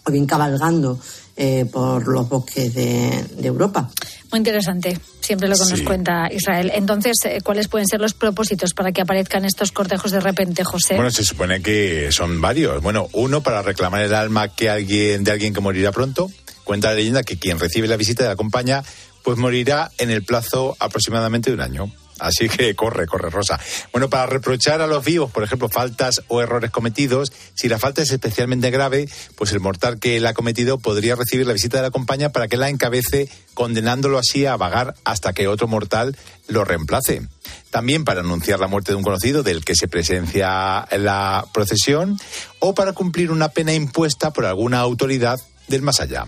o 0.05 0.11
bien 0.11 0.25
cabalgando 0.25 0.99
eh, 1.43 1.65
por 1.65 2.07
los 2.07 2.29
bosques 2.29 2.71
de, 2.75 3.25
de 3.35 3.47
Europa. 3.47 3.89
Muy 4.29 4.37
interesante, 4.37 4.95
siempre 5.21 5.49
lo 5.49 5.55
que 5.55 5.71
nos 5.71 5.81
cuenta 5.81 6.29
Israel. 6.31 6.71
Entonces, 6.75 7.17
eh, 7.25 7.39
¿cuáles 7.43 7.67
pueden 7.67 7.87
ser 7.87 7.99
los 7.99 8.13
propósitos 8.13 8.75
para 8.75 8.91
que 8.91 9.01
aparezcan 9.01 9.43
estos 9.43 9.71
cortejos 9.71 10.11
de 10.11 10.19
repente, 10.19 10.63
José? 10.63 10.97
Bueno, 10.97 11.09
se 11.09 11.23
supone 11.23 11.59
que 11.63 12.11
son 12.11 12.39
varios. 12.41 12.83
Bueno, 12.83 13.09
uno 13.13 13.41
para 13.41 13.63
reclamar 13.63 14.03
el 14.03 14.13
alma 14.13 14.49
que 14.49 14.69
alguien 14.69 15.23
de 15.23 15.31
alguien 15.31 15.51
que 15.51 15.61
morirá 15.61 15.91
pronto. 15.91 16.29
Cuenta 16.63 16.89
la 16.89 16.93
leyenda 16.93 17.23
que 17.23 17.39
quien 17.39 17.57
recibe 17.57 17.87
la 17.87 17.97
visita 17.97 18.21
de 18.21 18.29
la 18.29 18.35
compañía 18.35 18.83
pues 19.23 19.39
morirá 19.39 19.89
en 19.97 20.11
el 20.11 20.23
plazo 20.23 20.75
aproximadamente 20.79 21.49
de 21.49 21.55
un 21.55 21.61
año. 21.61 21.91
Así 22.21 22.47
que 22.47 22.75
corre, 22.75 23.07
corre, 23.07 23.31
Rosa. 23.31 23.59
Bueno, 23.91 24.09
para 24.09 24.27
reprochar 24.27 24.81
a 24.81 24.87
los 24.87 25.03
vivos, 25.03 25.31
por 25.31 25.43
ejemplo, 25.43 25.69
faltas 25.69 26.21
o 26.27 26.41
errores 26.41 26.69
cometidos, 26.69 27.33
si 27.55 27.67
la 27.67 27.79
falta 27.79 28.03
es 28.03 28.11
especialmente 28.11 28.69
grave, 28.69 29.09
pues 29.35 29.51
el 29.51 29.59
mortal 29.59 29.99
que 29.99 30.19
la 30.19 30.29
ha 30.29 30.33
cometido 30.33 30.77
podría 30.77 31.15
recibir 31.15 31.47
la 31.47 31.53
visita 31.53 31.77
de 31.77 31.83
la 31.83 31.91
compañía 31.91 32.31
para 32.31 32.47
que 32.47 32.57
la 32.57 32.69
encabece, 32.69 33.27
condenándolo 33.55 34.19
así 34.19 34.45
a 34.45 34.55
vagar 34.55 34.93
hasta 35.03 35.33
que 35.33 35.47
otro 35.47 35.67
mortal 35.67 36.15
lo 36.47 36.63
reemplace. 36.63 37.23
También 37.71 38.03
para 38.03 38.19
anunciar 38.19 38.59
la 38.59 38.67
muerte 38.67 38.91
de 38.91 38.97
un 38.97 39.03
conocido 39.03 39.41
del 39.41 39.65
que 39.65 39.75
se 39.75 39.87
presencia 39.87 40.87
en 40.91 41.05
la 41.05 41.45
procesión 41.53 42.19
o 42.59 42.75
para 42.75 42.93
cumplir 42.93 43.31
una 43.31 43.49
pena 43.49 43.73
impuesta 43.73 44.31
por 44.31 44.45
alguna 44.45 44.79
autoridad 44.79 45.39
del 45.67 45.81
más 45.81 45.99
allá. 46.01 46.25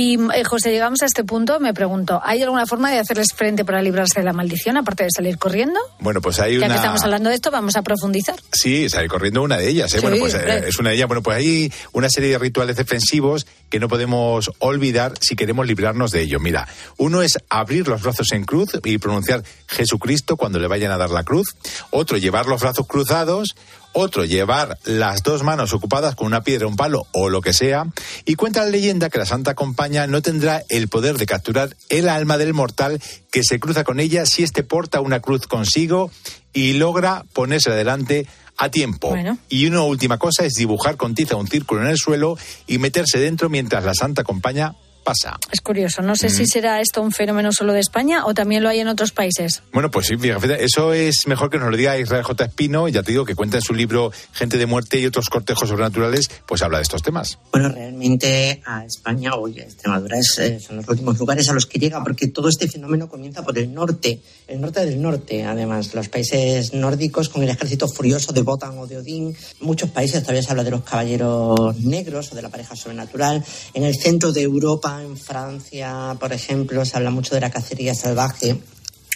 Y 0.00 0.14
eh, 0.14 0.44
José, 0.44 0.70
llegamos 0.70 1.02
a 1.02 1.06
este 1.06 1.24
punto, 1.24 1.58
me 1.58 1.74
pregunto, 1.74 2.20
¿hay 2.22 2.40
alguna 2.40 2.66
forma 2.66 2.88
de 2.92 3.00
hacerles 3.00 3.32
frente 3.34 3.64
para 3.64 3.82
librarse 3.82 4.20
de 4.20 4.24
la 4.24 4.32
maldición, 4.32 4.76
aparte 4.76 5.02
de 5.02 5.10
salir 5.10 5.38
corriendo? 5.38 5.80
Bueno, 5.98 6.20
pues 6.20 6.38
hay 6.38 6.52
Ya 6.52 6.66
una... 6.66 6.68
que 6.68 6.74
estamos 6.76 7.02
hablando 7.02 7.30
de 7.30 7.34
esto, 7.34 7.50
vamos 7.50 7.74
a 7.74 7.82
profundizar. 7.82 8.36
Sí, 8.52 8.88
salir 8.88 9.10
corriendo 9.10 9.42
una 9.42 9.56
de 9.56 9.68
ellas. 9.68 9.92
¿eh? 9.92 9.96
Sí, 9.96 10.00
bueno, 10.02 10.18
pues 10.20 10.34
eh, 10.34 10.66
es 10.68 10.78
una 10.78 10.90
de 10.90 10.94
ellas. 10.94 11.08
Bueno, 11.08 11.20
pues 11.24 11.38
hay 11.38 11.72
una 11.92 12.08
serie 12.10 12.30
de 12.30 12.38
rituales 12.38 12.76
defensivos 12.76 13.48
que 13.70 13.80
no 13.80 13.88
podemos 13.88 14.50
olvidar 14.58 15.14
si 15.20 15.36
queremos 15.36 15.66
librarnos 15.66 16.10
de 16.10 16.22
ello. 16.22 16.40
Mira, 16.40 16.68
uno 16.96 17.22
es 17.22 17.38
abrir 17.48 17.88
los 17.88 18.02
brazos 18.02 18.32
en 18.32 18.44
cruz 18.44 18.70
y 18.84 18.98
pronunciar 18.98 19.42
Jesucristo 19.66 20.36
cuando 20.36 20.58
le 20.58 20.68
vayan 20.68 20.92
a 20.92 20.98
dar 20.98 21.10
la 21.10 21.24
cruz. 21.24 21.56
Otro, 21.90 22.18
llevar 22.18 22.46
los 22.46 22.60
brazos 22.60 22.86
cruzados. 22.86 23.54
Otro, 23.92 24.24
llevar 24.24 24.78
las 24.84 25.22
dos 25.22 25.42
manos 25.42 25.72
ocupadas 25.72 26.14
con 26.14 26.26
una 26.26 26.42
piedra, 26.42 26.66
un 26.66 26.76
palo 26.76 27.06
o 27.12 27.30
lo 27.30 27.40
que 27.40 27.52
sea. 27.52 27.86
Y 28.24 28.34
cuenta 28.34 28.62
la 28.62 28.70
leyenda 28.70 29.10
que 29.10 29.18
la 29.18 29.26
Santa 29.26 29.54
Compañía 29.54 30.06
no 30.06 30.22
tendrá 30.22 30.62
el 30.68 30.88
poder 30.88 31.16
de 31.16 31.26
capturar 31.26 31.74
el 31.88 32.08
alma 32.08 32.36
del 32.36 32.54
mortal 32.54 33.00
que 33.32 33.42
se 33.42 33.58
cruza 33.58 33.84
con 33.84 33.98
ella 33.98 34.26
si 34.26 34.42
éste 34.42 34.62
porta 34.62 35.00
una 35.00 35.20
cruz 35.20 35.46
consigo 35.46 36.10
y 36.52 36.74
logra 36.74 37.24
ponerse 37.32 37.70
adelante 37.70 38.26
a 38.58 38.68
tiempo. 38.68 39.10
Bueno. 39.10 39.38
Y 39.48 39.66
una 39.66 39.82
última 39.82 40.18
cosa 40.18 40.44
es 40.44 40.54
dibujar 40.54 40.96
con 40.96 41.14
tiza 41.14 41.36
un 41.36 41.46
círculo 41.46 41.82
en 41.82 41.88
el 41.88 41.96
suelo 41.96 42.36
y 42.66 42.78
meterse 42.78 43.18
dentro 43.18 43.48
mientras 43.48 43.84
la 43.84 43.94
Santa 43.94 44.24
Compañía 44.24 44.74
pasa. 45.08 45.38
Es 45.50 45.62
curioso, 45.62 46.02
no 46.02 46.16
sé 46.16 46.28
si 46.28 46.44
será 46.44 46.82
esto 46.82 47.00
un 47.00 47.12
fenómeno 47.12 47.50
solo 47.50 47.72
de 47.72 47.80
España 47.80 48.26
o 48.26 48.34
también 48.34 48.62
lo 48.62 48.68
hay 48.68 48.80
en 48.80 48.88
otros 48.88 49.12
países. 49.12 49.62
Bueno, 49.72 49.90
pues 49.90 50.06
sí, 50.06 50.18
fíjate, 50.18 50.62
eso 50.62 50.92
es 50.92 51.26
mejor 51.26 51.48
que 51.48 51.58
nos 51.58 51.70
lo 51.70 51.76
diga 51.78 51.98
Israel 51.98 52.22
J. 52.24 52.44
Espino, 52.44 52.88
ya 52.88 53.02
te 53.02 53.12
digo 53.12 53.24
que 53.24 53.34
cuenta 53.34 53.56
en 53.56 53.62
su 53.62 53.72
libro 53.72 54.12
Gente 54.32 54.58
de 54.58 54.66
Muerte 54.66 55.00
y 55.00 55.06
otros 55.06 55.30
cortejos 55.30 55.70
sobrenaturales, 55.70 56.30
pues 56.44 56.60
habla 56.60 56.76
de 56.76 56.82
estos 56.82 57.02
temas. 57.02 57.38
Bueno, 57.50 57.70
realmente 57.70 58.60
a 58.66 58.84
España 58.84 59.32
o 59.34 59.46
a 59.46 59.50
Extremadura 59.50 60.18
es, 60.18 60.38
eh, 60.40 60.60
son 60.60 60.76
los 60.76 60.88
últimos 60.88 61.18
lugares 61.18 61.48
a 61.48 61.54
los 61.54 61.64
que 61.64 61.78
llega, 61.78 62.04
porque 62.04 62.28
todo 62.28 62.50
este 62.50 62.68
fenómeno 62.68 63.08
comienza 63.08 63.42
por 63.42 63.56
el 63.58 63.72
norte, 63.72 64.20
el 64.46 64.60
norte 64.60 64.84
del 64.84 65.00
norte, 65.00 65.44
además, 65.44 65.94
los 65.94 66.10
países 66.10 66.74
nórdicos 66.74 67.30
con 67.30 67.42
el 67.42 67.48
ejército 67.48 67.88
furioso 67.88 68.34
de 68.34 68.42
Botan 68.42 68.76
o 68.76 68.86
de 68.86 68.98
Odín. 68.98 69.34
Muchos 69.60 69.88
países 69.88 70.20
todavía 70.20 70.42
se 70.42 70.50
habla 70.50 70.64
de 70.64 70.70
los 70.70 70.82
caballeros 70.82 71.78
negros 71.78 72.30
o 72.32 72.34
de 72.34 72.42
la 72.42 72.50
pareja 72.50 72.76
sobrenatural. 72.76 73.42
En 73.72 73.84
el 73.84 73.96
centro 73.96 74.32
de 74.32 74.42
Europa, 74.42 74.97
en 75.02 75.16
Francia, 75.16 76.16
por 76.18 76.32
ejemplo, 76.32 76.84
se 76.84 76.96
habla 76.96 77.10
mucho 77.10 77.34
de 77.34 77.40
la 77.40 77.50
cacería 77.50 77.94
salvaje 77.94 78.58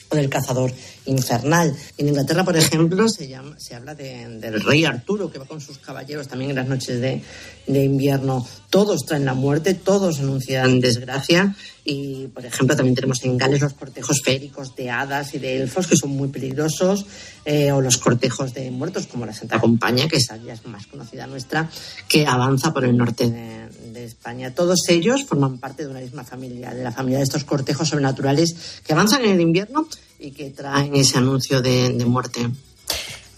o 0.09 0.17
del 0.17 0.29
cazador 0.29 0.73
infernal. 1.07 1.75
En 1.97 2.09
Inglaterra, 2.09 2.45
por 2.45 2.57
ejemplo, 2.57 3.09
se, 3.09 3.29
llama, 3.29 3.57
se 3.59 3.75
habla 3.75 3.95
de- 3.95 4.39
del 4.39 4.63
rey 4.63 4.85
Arturo, 4.85 5.31
que 5.31 5.39
va 5.39 5.47
con 5.47 5.61
sus 5.61 5.79
caballeros 5.79 6.29
también 6.29 6.51
en 6.51 6.57
las 6.57 6.69
noches 6.69 7.01
de, 7.01 7.23
invierno. 7.67 8.47
Todos 8.69 9.07
traen 9.07 9.25
la 9.25 9.35
muerte, 9.35 9.73
todos 9.75 10.21
anuncian 10.21 10.81
desgracia. 10.81 11.57
Y, 11.85 12.27
por 12.29 12.45
ejemplo, 12.45 12.77
también 12.77 12.95
tenemos 12.95 13.25
en 13.25 13.39
Gales 13.39 13.61
los 13.63 13.73
cortejos 13.73 14.21
féricos 14.23 14.77
de 14.77 14.91
hadas 14.91 15.35
y 15.35 15.39
de 15.39 15.63
elfos, 15.63 15.87
que 15.87 15.97
son 15.97 16.11
muy 16.11 16.29
peligrosos, 16.29 17.07
eh, 17.45 17.73
o 17.73 17.81
los 17.81 17.99
cortejos 17.99 18.53
de 18.55 18.71
muertos, 18.71 19.07
como 19.07 19.27
la 19.27 19.33
Santa 19.33 19.59
Compañía, 19.61 20.07
que 20.09 20.19
esa 20.19 20.37
ya 20.37 20.53
es 20.53 20.65
más 20.67 20.87
conocida 20.87 21.27
nuestra, 21.27 21.71
que 22.09 22.27
avanza 22.27 22.73
por 22.73 22.85
el 22.85 22.97
norte 22.97 23.29
de, 23.31 23.69
España. 24.05 24.55
Todos 24.55 24.89
ellos 24.89 25.25
forman 25.25 25.59
parte 25.59 25.85
de 25.85 25.91
una 25.91 26.01
misma 26.01 26.25
familia, 26.25 26.75
de 26.75 26.83
la 26.83 26.93
familia 26.93 27.19
de 27.19 27.25
estos 27.25 27.45
cortejos 27.45 27.89
sobrenaturales 27.89 28.55
que 28.85 28.93
avanzan 28.93 29.25
en 29.25 29.33
el 29.33 29.41
invierno 29.41 29.87
y 30.19 30.33
que 30.33 30.51
traen 30.51 30.95
ese 30.95 31.19
anuncio 31.19 31.63
de, 31.63 31.91
de 31.91 32.05
muerte. 32.05 32.49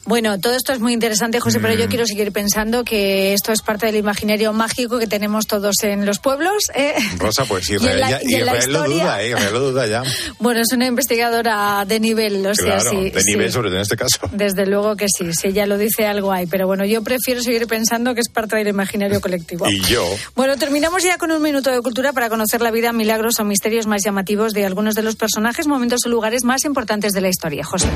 Bueno, 0.07 0.39
todo 0.39 0.55
esto 0.55 0.73
es 0.73 0.81
muy 0.81 0.93
interesante, 0.93 1.41
José, 1.41 1.61
pero 1.61 1.75
Mm. 1.75 1.79
yo 1.79 1.89
quiero 1.89 2.07
seguir 2.07 2.31
pensando 2.33 2.85
que 2.85 3.33
esto 3.33 3.53
es 3.53 3.63
parte 3.63 3.87
del 3.87 3.97
imaginario 3.97 4.53
mágico 4.53 4.99
que 4.99 5.07
tenemos 5.07 5.47
todos 5.47 5.77
en 5.83 6.05
los 6.05 6.19
pueblos. 6.19 6.65
¿eh? 6.75 6.95
Rosa, 7.19 7.45
pues 7.47 7.69
Y 7.71 7.75
Israel, 7.77 8.01
la- 8.01 8.11
ya- 8.11 8.21
y 8.23 8.35
Israel 8.37 8.47
lo 8.73 8.79
historia- 8.81 9.05
duda, 9.05 9.23
¿eh? 9.23 9.29
Israel 9.29 9.53
lo 9.53 9.61
duda 9.61 9.87
ya. 9.87 10.03
Bueno, 10.39 10.61
es 10.61 10.73
una 10.73 10.87
investigadora 10.87 11.85
de 11.87 12.01
nivel, 12.01 12.47
o 12.47 12.55
sea, 12.55 12.77
claro, 12.77 12.91
sí. 12.91 13.11
de 13.11 13.21
sí. 13.23 13.31
nivel 13.33 13.51
sobre 13.53 13.69
todo 13.69 13.77
en 13.77 13.83
este 13.83 13.97
caso. 13.97 14.19
Desde 14.33 14.67
luego 14.67 14.95
que 14.97 15.07
sí, 15.09 15.33
si 15.33 15.49
ella 15.49 15.67
lo 15.67 15.79
dice 15.79 16.07
algo 16.07 16.33
hay, 16.33 16.47
pero 16.47 16.67
bueno, 16.67 16.85
yo 16.85 17.03
prefiero 17.03 17.43
seguir 17.43 17.67
pensando 17.67 18.15
que 18.15 18.21
es 18.21 18.29
parte 18.29 18.57
del 18.57 18.69
imaginario 18.69 19.21
colectivo. 19.21 19.69
Y 19.71 19.81
yo. 19.81 20.05
Bueno, 20.37 20.57
terminamos 20.57 21.03
ya 21.03 21.17
con 21.19 21.31
un 21.33 21.41
minuto 21.43 21.71
de 21.71 21.81
cultura 21.81 22.13
para 22.13 22.29
conocer 22.29 22.61
la 22.61 22.71
vida, 22.71 22.93
milagros 22.93 23.41
o 23.41 23.45
misterios 23.45 23.87
más 23.87 24.03
llamativos 24.05 24.53
de 24.53 24.67
algunos 24.67 24.95
de 24.95 25.03
los 25.03 25.17
personajes, 25.17 25.67
momentos 25.67 26.01
o 26.05 26.09
lugares 26.11 26.45
más 26.45 26.65
importantes 26.65 27.13
de 27.13 27.21
la 27.23 27.29
historia. 27.29 27.65
José. 27.65 27.89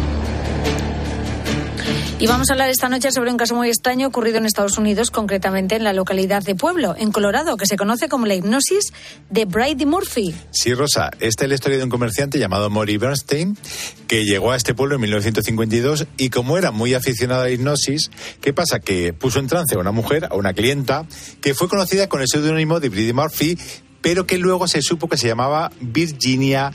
Y 2.21 2.27
vamos 2.27 2.51
a 2.51 2.55
hablar 2.55 2.69
esta 2.69 2.89
noche 2.89 3.13
sobre 3.13 3.31
un 3.31 3.37
caso 3.37 3.55
muy 3.55 3.69
extraño 3.69 4.09
ocurrido 4.09 4.39
en 4.39 4.47
Estados 4.47 4.77
Unidos, 4.77 5.13
concretamente 5.13 5.77
en 5.77 5.85
la 5.85 5.93
localidad 5.93 6.43
de 6.43 6.57
Pueblo, 6.57 6.97
en 6.99 7.13
Colorado, 7.13 7.57
que 7.57 7.65
se 7.65 7.77
conoce 7.77 8.09
como 8.09 8.27
la 8.27 8.35
hipnosis 8.35 8.93
de 9.31 9.45
Brady 9.45 9.87
Murphy. 9.87 10.35
Sí, 10.51 10.75
Rosa, 10.75 11.13
esta 11.21 11.45
es 11.45 11.49
la 11.49 11.55
historia 11.55 11.79
de 11.79 11.85
un 11.85 11.91
comerciante 11.91 12.41
llamado 12.41 12.71
Maury 12.71 12.97
Bernstein 12.97 13.57
que 14.09 14.25
llegó 14.25 14.51
a 14.51 14.57
este 14.57 14.75
pueblo 14.75 14.97
en 14.97 15.03
1952 15.03 16.09
y 16.17 16.31
como 16.31 16.59
era 16.59 16.73
muy 16.73 16.93
aficionado 16.95 17.43
a 17.43 17.45
la 17.45 17.51
hipnosis, 17.53 18.11
¿qué 18.41 18.53
pasa? 18.53 18.81
Que 18.81 19.13
puso 19.13 19.39
en 19.39 19.47
trance 19.47 19.77
a 19.77 19.79
una 19.79 19.93
mujer, 19.93 20.25
a 20.25 20.35
una 20.35 20.55
clienta, 20.55 21.07
que 21.41 21.55
fue 21.55 21.69
conocida 21.69 22.09
con 22.09 22.21
el 22.21 22.27
seudónimo 22.27 22.81
de 22.81 22.89
Brady 22.89 23.13
Murphy, 23.13 23.57
pero 24.01 24.27
que 24.27 24.39
luego 24.39 24.67
se 24.67 24.83
supo 24.83 25.09
que 25.09 25.19
se 25.19 25.29
llamaba 25.29 25.71
Virginia 25.81 26.73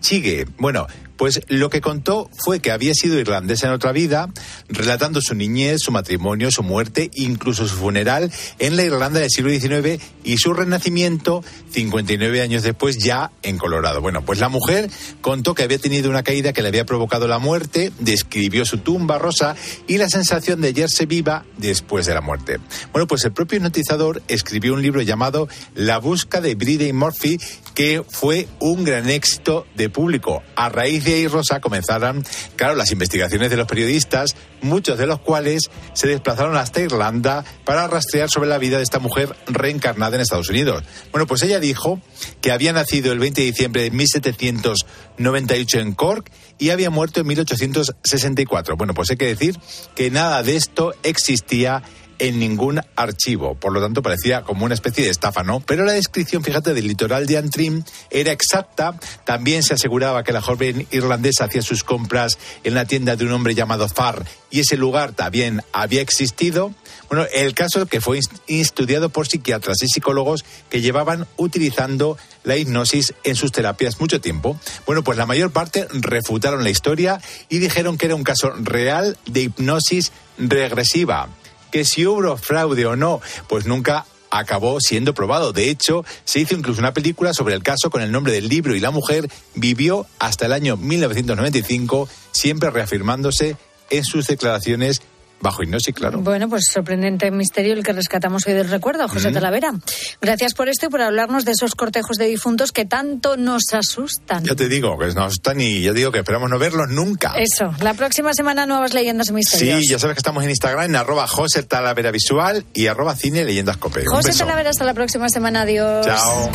Chigue. 0.00 0.46
Bueno, 0.58 0.86
pues 1.22 1.40
lo 1.46 1.70
que 1.70 1.80
contó 1.80 2.28
fue 2.36 2.58
que 2.58 2.72
había 2.72 2.94
sido 2.94 3.16
irlandesa 3.16 3.68
en 3.68 3.74
otra 3.74 3.92
vida, 3.92 4.28
relatando 4.68 5.20
su 5.20 5.36
niñez, 5.36 5.76
su 5.80 5.92
matrimonio, 5.92 6.50
su 6.50 6.64
muerte, 6.64 7.12
incluso 7.14 7.68
su 7.68 7.76
funeral 7.76 8.32
en 8.58 8.74
la 8.74 8.82
Irlanda 8.82 9.20
del 9.20 9.30
siglo 9.30 9.50
XIX 9.52 10.02
y 10.24 10.38
su 10.38 10.52
renacimiento 10.52 11.44
59 11.70 12.42
años 12.42 12.64
después 12.64 12.98
ya 12.98 13.30
en 13.44 13.56
Colorado. 13.56 14.00
Bueno, 14.00 14.22
pues 14.22 14.40
la 14.40 14.48
mujer 14.48 14.90
contó 15.20 15.54
que 15.54 15.62
había 15.62 15.78
tenido 15.78 16.10
una 16.10 16.24
caída 16.24 16.52
que 16.52 16.60
le 16.60 16.66
había 16.66 16.86
provocado 16.86 17.28
la 17.28 17.38
muerte, 17.38 17.92
describió 18.00 18.64
su 18.64 18.78
tumba 18.78 19.18
rosa 19.18 19.54
y 19.86 19.98
la 19.98 20.08
sensación 20.08 20.60
de 20.60 20.70
hallarse 20.70 21.06
viva 21.06 21.44
después 21.56 22.04
de 22.06 22.14
la 22.14 22.20
muerte. 22.20 22.58
Bueno, 22.90 23.06
pues 23.06 23.24
el 23.24 23.32
propio 23.32 23.58
hipnotizador 23.58 24.22
escribió 24.26 24.74
un 24.74 24.82
libro 24.82 25.02
llamado 25.02 25.46
La 25.76 25.98
busca 25.98 26.40
de 26.40 26.56
Brady 26.56 26.92
Murphy 26.92 27.38
que 27.74 28.04
fue 28.08 28.48
un 28.58 28.84
gran 28.84 29.08
éxito 29.08 29.66
de 29.74 29.88
público. 29.88 30.42
A 30.56 30.68
raíz 30.68 31.04
de 31.04 31.14
ahí, 31.14 31.26
Rosa, 31.26 31.60
comenzaron, 31.60 32.24
claro, 32.56 32.74
las 32.74 32.92
investigaciones 32.92 33.50
de 33.50 33.56
los 33.56 33.66
periodistas, 33.66 34.36
muchos 34.60 34.98
de 34.98 35.06
los 35.06 35.20
cuales 35.20 35.70
se 35.94 36.08
desplazaron 36.08 36.56
hasta 36.56 36.80
Irlanda 36.80 37.44
para 37.64 37.86
rastrear 37.88 38.30
sobre 38.30 38.48
la 38.48 38.58
vida 38.58 38.76
de 38.76 38.82
esta 38.82 38.98
mujer 38.98 39.34
reencarnada 39.46 40.16
en 40.16 40.22
Estados 40.22 40.50
Unidos. 40.50 40.84
Bueno, 41.10 41.26
pues 41.26 41.42
ella 41.42 41.60
dijo 41.60 42.00
que 42.40 42.52
había 42.52 42.72
nacido 42.72 43.12
el 43.12 43.18
20 43.18 43.40
de 43.40 43.46
diciembre 43.46 43.82
de 43.82 43.90
1798 43.90 45.78
en 45.78 45.92
Cork 45.92 46.30
y 46.58 46.70
había 46.70 46.90
muerto 46.90 47.20
en 47.20 47.26
1864. 47.26 48.76
Bueno, 48.76 48.94
pues 48.94 49.10
hay 49.10 49.16
que 49.16 49.26
decir 49.26 49.58
que 49.94 50.10
nada 50.10 50.42
de 50.42 50.56
esto 50.56 50.94
existía 51.02 51.82
en 52.22 52.38
ningún 52.38 52.80
archivo. 52.94 53.56
Por 53.56 53.72
lo 53.72 53.80
tanto, 53.80 54.00
parecía 54.00 54.42
como 54.42 54.64
una 54.64 54.74
especie 54.74 55.02
de 55.02 55.10
estafa, 55.10 55.42
¿no? 55.42 55.58
Pero 55.58 55.84
la 55.84 55.90
descripción, 55.90 56.44
fíjate, 56.44 56.72
del 56.72 56.86
litoral 56.86 57.26
de 57.26 57.36
Antrim 57.36 57.82
era 58.10 58.30
exacta. 58.30 58.94
También 59.24 59.64
se 59.64 59.74
aseguraba 59.74 60.22
que 60.22 60.30
la 60.30 60.40
joven 60.40 60.86
irlandesa 60.92 61.46
hacía 61.46 61.62
sus 61.62 61.82
compras 61.82 62.38
en 62.62 62.74
la 62.74 62.84
tienda 62.84 63.16
de 63.16 63.24
un 63.24 63.32
hombre 63.32 63.56
llamado 63.56 63.88
Farr 63.88 64.24
y 64.52 64.60
ese 64.60 64.76
lugar 64.76 65.14
también 65.14 65.62
había 65.72 66.00
existido. 66.00 66.72
Bueno, 67.08 67.26
el 67.34 67.54
caso 67.54 67.86
que 67.86 68.00
fue 68.00 68.20
estudiado 68.46 69.08
por 69.08 69.26
psiquiatras 69.26 69.82
y 69.82 69.88
psicólogos 69.88 70.44
que 70.70 70.80
llevaban 70.80 71.26
utilizando 71.36 72.16
la 72.44 72.56
hipnosis 72.56 73.14
en 73.24 73.34
sus 73.34 73.50
terapias 73.50 73.98
mucho 73.98 74.20
tiempo. 74.20 74.56
Bueno, 74.86 75.02
pues 75.02 75.18
la 75.18 75.26
mayor 75.26 75.50
parte 75.50 75.88
refutaron 75.92 76.62
la 76.62 76.70
historia 76.70 77.20
y 77.48 77.58
dijeron 77.58 77.98
que 77.98 78.06
era 78.06 78.14
un 78.14 78.22
caso 78.22 78.52
real 78.52 79.18
de 79.26 79.40
hipnosis 79.40 80.12
regresiva 80.38 81.28
que 81.72 81.84
si 81.84 82.06
hubo 82.06 82.36
fraude 82.36 82.86
o 82.86 82.94
no, 82.94 83.20
pues 83.48 83.66
nunca 83.66 84.06
acabó 84.30 84.80
siendo 84.80 85.14
probado. 85.14 85.52
De 85.52 85.68
hecho, 85.68 86.04
se 86.24 86.38
hizo 86.38 86.54
incluso 86.54 86.80
una 86.80 86.94
película 86.94 87.34
sobre 87.34 87.54
el 87.54 87.62
caso 87.62 87.90
con 87.90 88.02
el 88.02 88.12
nombre 88.12 88.32
del 88.32 88.48
libro 88.48 88.76
y 88.76 88.80
la 88.80 88.90
mujer 88.90 89.28
vivió 89.54 90.06
hasta 90.20 90.46
el 90.46 90.52
año 90.52 90.76
1995, 90.76 92.08
siempre 92.30 92.70
reafirmándose 92.70 93.56
en 93.90 94.04
sus 94.04 94.26
declaraciones 94.26 95.02
bajo 95.42 95.62
hipnosis, 95.62 95.94
claro. 95.94 96.20
Bueno, 96.20 96.48
pues 96.48 96.64
sorprendente 96.72 97.30
misterio 97.30 97.74
el 97.74 97.82
que 97.82 97.92
rescatamos 97.92 98.46
hoy 98.46 98.54
del 98.54 98.68
recuerdo, 98.70 99.08
José 99.08 99.30
Mm. 99.30 99.34
Talavera. 99.34 99.72
Gracias 100.20 100.54
por 100.54 100.68
esto 100.68 100.86
y 100.86 100.88
por 100.88 101.02
hablarnos 101.02 101.44
de 101.44 101.52
esos 101.52 101.74
cortejos 101.74 102.16
de 102.16 102.26
difuntos 102.26 102.72
que 102.72 102.84
tanto 102.84 103.36
nos 103.36 103.64
asustan. 103.72 104.44
Ya 104.44 104.54
te 104.54 104.68
digo, 104.68 104.96
que 104.98 105.06
no 105.08 105.26
están 105.26 105.60
y 105.60 105.82
yo 105.82 105.92
digo 105.92 106.12
que 106.12 106.20
esperamos 106.20 106.48
no 106.48 106.58
verlos 106.58 106.88
nunca. 106.88 107.34
Eso, 107.36 107.74
la 107.80 107.94
próxima 107.94 108.32
semana 108.34 108.64
nuevas 108.66 108.94
leyendas 108.94 109.28
y 109.28 109.32
misterios. 109.32 109.80
Sí, 109.82 109.88
ya 109.88 109.98
sabes 109.98 110.14
que 110.14 110.20
estamos 110.20 110.44
en 110.44 110.50
Instagram 110.50 110.84
en 110.86 110.96
arroba 110.96 111.26
José 111.26 111.62
Talavera 111.64 112.10
Visual 112.10 112.64
y 112.72 112.86
arroba 112.86 113.16
Cine 113.16 113.44
Leyendas 113.44 113.76
Cope. 113.76 114.04
José 114.06 114.28
beso. 114.28 114.44
Talavera, 114.44 114.70
hasta 114.70 114.84
la 114.84 114.94
próxima 114.94 115.28
semana. 115.28 115.62
Adiós. 115.62 116.06
Chao. 116.06 116.50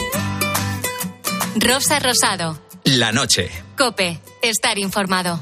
Rosa 1.59 1.99
Rosado. 1.99 2.59
La 2.85 3.11
noche. 3.11 3.49
Cope. 3.77 4.19
Estar 4.41 4.77
informado. 4.77 5.41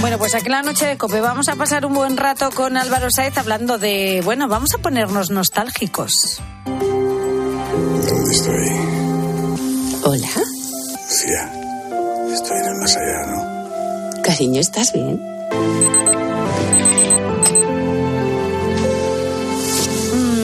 Bueno, 0.00 0.16
pues 0.18 0.34
aquí 0.34 0.46
en 0.46 0.52
la 0.52 0.62
noche 0.62 0.86
de 0.86 0.96
Cope 0.96 1.20
vamos 1.20 1.48
a 1.48 1.56
pasar 1.56 1.84
un 1.84 1.92
buen 1.92 2.16
rato 2.16 2.50
con 2.52 2.76
Álvaro 2.76 3.08
Saez 3.10 3.36
hablando 3.36 3.78
de, 3.78 4.22
bueno, 4.24 4.46
vamos 4.46 4.70
a 4.74 4.78
ponernos 4.78 5.30
nostálgicos. 5.30 6.40
¿Dónde 6.64 8.30
estoy? 8.30 8.68
Hola, 10.04 10.28
Lucía, 10.92 11.52
estoy 12.32 12.58
en 12.58 12.64
el 12.64 12.74
más 12.80 12.96
allá, 12.96 13.26
¿no? 13.26 13.58
cariño, 14.28 14.60
¿estás 14.60 14.92
bien? 14.92 15.18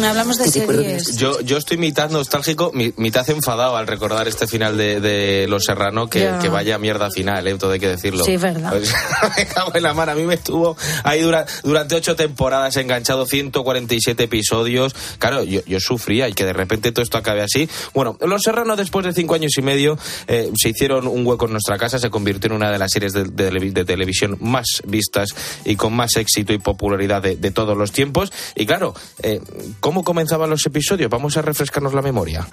Hablamos 0.04 0.38
de 0.38 0.48
series. 0.50 1.16
Yo, 1.16 1.40
yo 1.40 1.56
estoy 1.56 1.76
mitad 1.76 2.10
nostálgico, 2.10 2.70
mi- 2.74 2.92
mitad 2.96 3.28
enfadado 3.30 3.76
al 3.76 3.86
recordar 3.86 4.28
este 4.28 4.46
final 4.46 4.76
de, 4.76 5.00
de 5.00 5.46
Los 5.48 5.64
Serrano, 5.64 6.08
que, 6.08 6.30
que 6.40 6.48
vaya 6.48 6.78
mierda 6.78 7.10
final, 7.10 7.46
¿eh? 7.46 7.54
todo 7.56 7.72
hay 7.72 7.80
que 7.80 7.88
decirlo. 7.88 8.24
Sí, 8.24 8.36
verdad. 8.36 8.70
Pues, 8.70 8.92
me 9.36 9.46
cago 9.46 9.72
en 9.74 9.82
la 9.82 9.94
mano, 9.94 10.12
a 10.12 10.14
mí 10.14 10.22
me 10.24 10.34
estuvo 10.34 10.76
ahí 11.02 11.20
dura- 11.22 11.46
durante 11.62 11.94
ocho 11.94 12.16
temporadas 12.16 12.76
enganchado, 12.76 13.26
147 13.26 14.24
episodios. 14.24 14.94
Claro, 15.18 15.44
yo, 15.44 15.60
yo 15.66 15.80
sufría 15.80 16.28
y 16.28 16.32
que 16.32 16.44
de 16.44 16.52
repente 16.52 16.92
todo 16.92 17.02
esto 17.02 17.18
acabe 17.18 17.42
así. 17.42 17.68
Bueno, 17.94 18.16
Los 18.20 18.42
Serrano 18.42 18.76
después 18.76 19.04
de 19.06 19.12
cinco 19.12 19.34
años 19.34 19.52
y 19.56 19.62
medio 19.62 19.98
eh, 20.26 20.50
se 20.56 20.70
hicieron 20.70 21.06
un 21.06 21.26
hueco 21.26 21.46
en 21.46 21.52
nuestra 21.52 21.78
casa, 21.78 21.98
se 21.98 22.10
convirtió 22.10 22.48
en 22.48 22.56
una 22.56 22.70
de 22.70 22.78
las 22.78 22.90
series 22.92 23.12
de, 23.12 23.24
de 23.24 23.54
de 23.54 23.84
televisión 23.84 24.36
más 24.40 24.82
vistas 24.84 25.28
y 25.64 25.76
con 25.76 25.92
más 25.94 26.16
éxito 26.16 26.52
y 26.52 26.58
popularidad 26.58 27.22
de, 27.22 27.36
de 27.36 27.50
todos 27.50 27.76
los 27.76 27.92
tiempos. 27.92 28.32
Y 28.56 28.66
claro, 28.66 28.94
eh, 29.22 29.40
¿cómo 29.80 29.93
comenzaban 30.02 30.50
los 30.50 30.64
episodios? 30.66 31.10
Vamos 31.10 31.36
a 31.36 31.42
refrescarnos 31.42 31.94
la 31.94 32.02
memoria. 32.02 32.46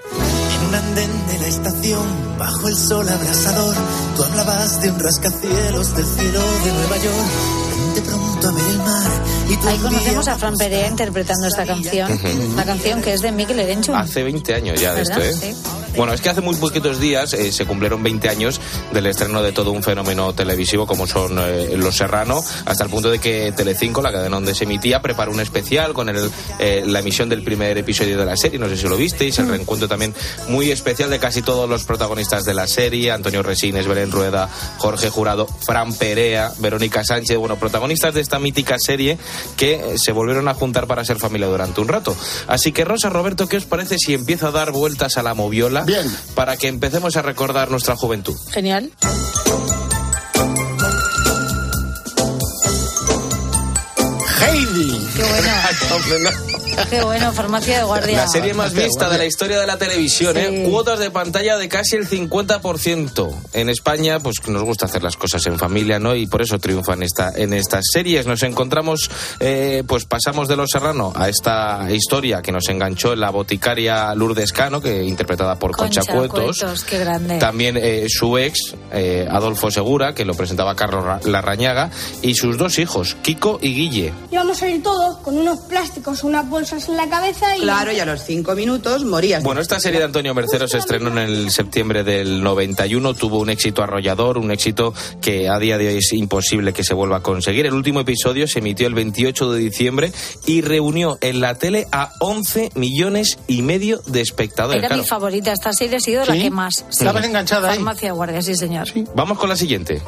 En 0.61 0.67
un 0.67 0.75
andén 0.75 1.27
de 1.27 1.39
la 1.39 1.47
estación, 1.47 2.37
bajo 2.37 2.67
el 2.67 2.75
sol 2.75 3.07
abrasador, 3.07 3.75
tú 4.15 4.23
hablabas 4.23 4.81
de 4.81 4.91
un 4.91 4.99
rascacielos 4.99 5.95
del 5.95 6.05
cielo 6.05 6.39
de 6.39 6.71
Nueva 6.73 6.97
York. 6.97 7.27
Vente 7.69 8.01
pronto 8.01 8.47
a 8.47 8.51
ver 8.51 8.65
el 8.65 8.77
mar 8.77 9.11
y 9.49 9.55
tú 9.57 9.67
Ahí 9.67 9.77
conocemos 9.77 10.27
a 10.27 10.37
Fran 10.37 10.57
Perea 10.57 10.87
interpretando 10.87 11.47
esta 11.47 11.65
canción, 11.65 12.09
la 12.55 12.63
canción 12.63 13.01
que 13.01 13.13
es 13.13 13.21
de 13.21 13.31
Miguel 13.31 13.59
Erenchun. 13.59 13.95
Hace 13.95 14.23
20 14.23 14.53
años 14.53 14.79
ya 14.79 14.93
de 14.93 15.01
esto. 15.01 15.19
¿eh? 15.19 15.55
Bueno, 15.95 16.13
es 16.13 16.21
que 16.21 16.29
hace 16.29 16.41
muy 16.41 16.55
poquitos 16.55 16.99
días 16.99 17.33
eh, 17.33 17.51
se 17.51 17.65
cumplieron 17.65 18.01
20 18.01 18.29
años 18.29 18.61
del 18.93 19.07
estreno 19.07 19.43
de 19.43 19.51
todo 19.51 19.71
un 19.71 19.83
fenómeno 19.83 20.33
televisivo 20.33 20.87
como 20.87 21.05
son 21.05 21.37
eh, 21.37 21.75
Los 21.75 21.97
Serrano, 21.97 22.41
hasta 22.65 22.85
el 22.85 22.89
punto 22.89 23.11
de 23.11 23.19
que 23.19 23.51
Telecinco, 23.51 24.01
la 24.01 24.11
cadena 24.11 24.37
donde 24.37 24.55
se 24.55 24.63
emitía, 24.63 25.01
preparó 25.01 25.31
un 25.31 25.41
especial 25.41 25.93
con 25.93 26.07
el, 26.07 26.31
eh, 26.59 26.83
la 26.85 26.99
emisión 26.99 27.27
del 27.27 27.43
primer 27.43 27.77
episodio 27.77 28.17
de 28.17 28.25
la 28.25 28.37
serie, 28.37 28.57
no 28.57 28.69
sé 28.69 28.77
si 28.77 28.87
lo 28.87 28.95
visteis, 28.95 29.37
el 29.39 29.49
reencuentro 29.49 29.89
también 29.89 30.15
muy 30.47 30.71
especial 30.71 31.09
de 31.09 31.19
casi 31.19 31.41
todos 31.41 31.69
los 31.69 31.83
protagonistas 31.83 32.45
de 32.45 32.53
la 32.53 32.67
serie, 32.67 33.11
Antonio 33.11 33.43
Resines, 33.43 33.85
Belén 33.85 34.11
Rueda, 34.11 34.49
Jorge 34.77 35.09
Jurado, 35.09 35.45
Fran 35.45 35.93
Perea, 35.93 36.53
Verónica 36.59 37.03
Sánchez, 37.03 37.37
bueno, 37.37 37.57
protagonistas 37.57 38.13
de 38.13 38.21
esta 38.21 38.39
mítica 38.39 38.77
serie 38.79 39.17
que 39.57 39.97
se 39.97 40.13
volvieron 40.13 40.47
a 40.47 40.53
juntar 40.53 40.87
para 40.87 41.03
ser 41.03 41.17
familia 41.17 41.47
durante 41.47 41.81
un 41.81 41.89
rato. 41.89 42.15
Así 42.47 42.71
que 42.71 42.85
Rosa, 42.85 43.09
Roberto, 43.09 43.47
¿qué 43.47 43.57
os 43.57 43.65
parece 43.65 43.97
si 43.97 44.13
empiezo 44.13 44.47
a 44.47 44.51
dar 44.51 44.71
vueltas 44.71 45.17
a 45.17 45.23
la 45.23 45.33
moviola? 45.33 45.80
Bien. 45.85 46.05
Para 46.35 46.57
que 46.57 46.67
empecemos 46.67 47.15
a 47.17 47.21
recordar 47.21 47.69
nuestra 47.71 47.95
juventud. 47.95 48.35
Genial. 48.51 48.91
Heidi. 54.41 55.07
Qué 55.15 55.23
bueno. 55.23 56.29
Qué 56.89 57.01
bueno, 57.03 57.31
farmacia 57.33 57.79
de 57.79 57.83
guardia. 57.83 58.17
La 58.17 58.27
serie 58.27 58.53
más 58.53 58.73
vista 58.73 59.09
de 59.09 59.17
la 59.17 59.25
historia 59.25 59.59
de 59.59 59.67
la 59.67 59.77
televisión, 59.77 60.35
¿eh? 60.37 60.63
Sí. 60.65 60.69
Cuotas 60.69 60.99
de 60.99 61.11
pantalla 61.11 61.57
de 61.57 61.67
casi 61.69 61.95
el 61.95 62.07
50%. 62.07 63.29
En 63.53 63.69
España, 63.69 64.19
pues 64.19 64.35
nos 64.47 64.63
gusta 64.63 64.85
hacer 64.85 65.03
las 65.03 65.15
cosas 65.17 65.45
en 65.47 65.57
familia, 65.57 65.99
¿no? 65.99 66.15
Y 66.15 66.27
por 66.27 66.41
eso 66.41 66.59
triunfan 66.59 67.03
esta, 67.03 67.31
en 67.35 67.53
estas 67.53 67.83
series. 67.91 68.25
Nos 68.27 68.43
encontramos, 68.43 69.09
eh, 69.39 69.83
pues 69.87 70.05
pasamos 70.05 70.47
de 70.47 70.55
Los 70.55 70.69
Serrano 70.71 71.13
a 71.15 71.29
esta 71.29 71.87
historia 71.91 72.41
que 72.41 72.51
nos 72.51 72.67
enganchó 72.69 73.13
en 73.13 73.19
la 73.21 73.29
boticaria 73.29 74.13
Lourdes 74.15 74.51
Cano, 74.51 74.81
que 74.81 75.03
interpretada 75.03 75.57
por 75.57 75.71
Concha, 75.71 76.01
Cuetos. 76.03 76.59
Cuetos, 76.59 76.83
qué 76.83 76.99
grande. 76.99 77.37
También 77.39 77.77
eh, 77.77 78.05
su 78.09 78.37
ex, 78.37 78.75
eh, 78.91 79.27
Adolfo 79.29 79.71
Segura, 79.71 80.13
que 80.13 80.25
lo 80.25 80.33
presentaba 80.33 80.75
Carlos 80.75 81.03
Ra- 81.03 81.19
Larrañaga, 81.23 81.89
y 82.21 82.35
sus 82.35 82.57
dos 82.57 82.79
hijos, 82.79 83.15
Kiko 83.21 83.59
y 83.61 83.73
Guille. 83.73 84.13
Íbamos 84.31 84.61
a 84.61 84.67
ir 84.67 84.81
todos 84.83 85.17
con 85.19 85.37
unos 85.37 85.59
plásticos, 85.61 86.23
unas 86.23 86.49
bolsas 86.61 86.89
en 86.89 86.95
la 86.97 87.09
cabeza 87.09 87.57
y... 87.57 87.61
Claro, 87.61 87.91
y 87.91 87.99
a 87.99 88.05
los 88.05 88.23
cinco 88.23 88.53
minutos 88.53 89.03
morías. 89.03 89.41
Bueno, 89.41 89.61
esta 89.61 89.79
serie 89.79 89.97
de 89.99 90.05
Antonio 90.05 90.35
Mercero 90.35 90.67
se 90.67 90.77
estrenó 90.77 91.07
en 91.09 91.17
el 91.17 91.49
septiembre 91.49 92.03
del 92.03 92.43
91, 92.43 93.15
tuvo 93.15 93.39
un 93.39 93.49
éxito 93.49 93.81
arrollador, 93.81 94.37
un 94.37 94.51
éxito 94.51 94.93
que 95.21 95.49
a 95.49 95.57
día 95.57 95.79
de 95.79 95.87
hoy 95.87 95.97
es 95.97 96.13
imposible 96.13 96.71
que 96.71 96.83
se 96.83 96.93
vuelva 96.93 97.17
a 97.17 97.23
conseguir. 97.23 97.65
El 97.65 97.73
último 97.73 98.01
episodio 98.01 98.47
se 98.47 98.59
emitió 98.59 98.85
el 98.85 98.93
28 98.93 99.51
de 99.53 99.59
diciembre 99.59 100.11
y 100.45 100.61
reunió 100.61 101.17
en 101.21 101.41
la 101.41 101.55
tele 101.55 101.87
a 101.91 102.13
11 102.19 102.69
millones 102.75 103.39
y 103.47 103.63
medio 103.63 104.01
de 104.05 104.21
espectadores. 104.21 104.77
Era 104.77 104.89
Claro. 104.89 105.01
mi 105.01 105.07
favorita, 105.07 105.51
esta 105.53 105.73
serie 105.73 105.97
ha 105.97 105.99
sido 105.99 106.23
la 106.25 106.33
¿Sí? 106.33 106.41
que 106.43 106.51
más. 106.51 106.85
Estabas 106.91 107.25
enganchada 107.25 107.69
ahí. 107.71 107.77
Farmacia 107.77 108.09
de 108.09 108.13
guardia, 108.15 108.41
sí, 108.43 108.53
señor. 108.55 108.87
Vamos 109.15 109.39
con 109.39 109.49
la 109.49 109.55
siguiente. 109.55 109.99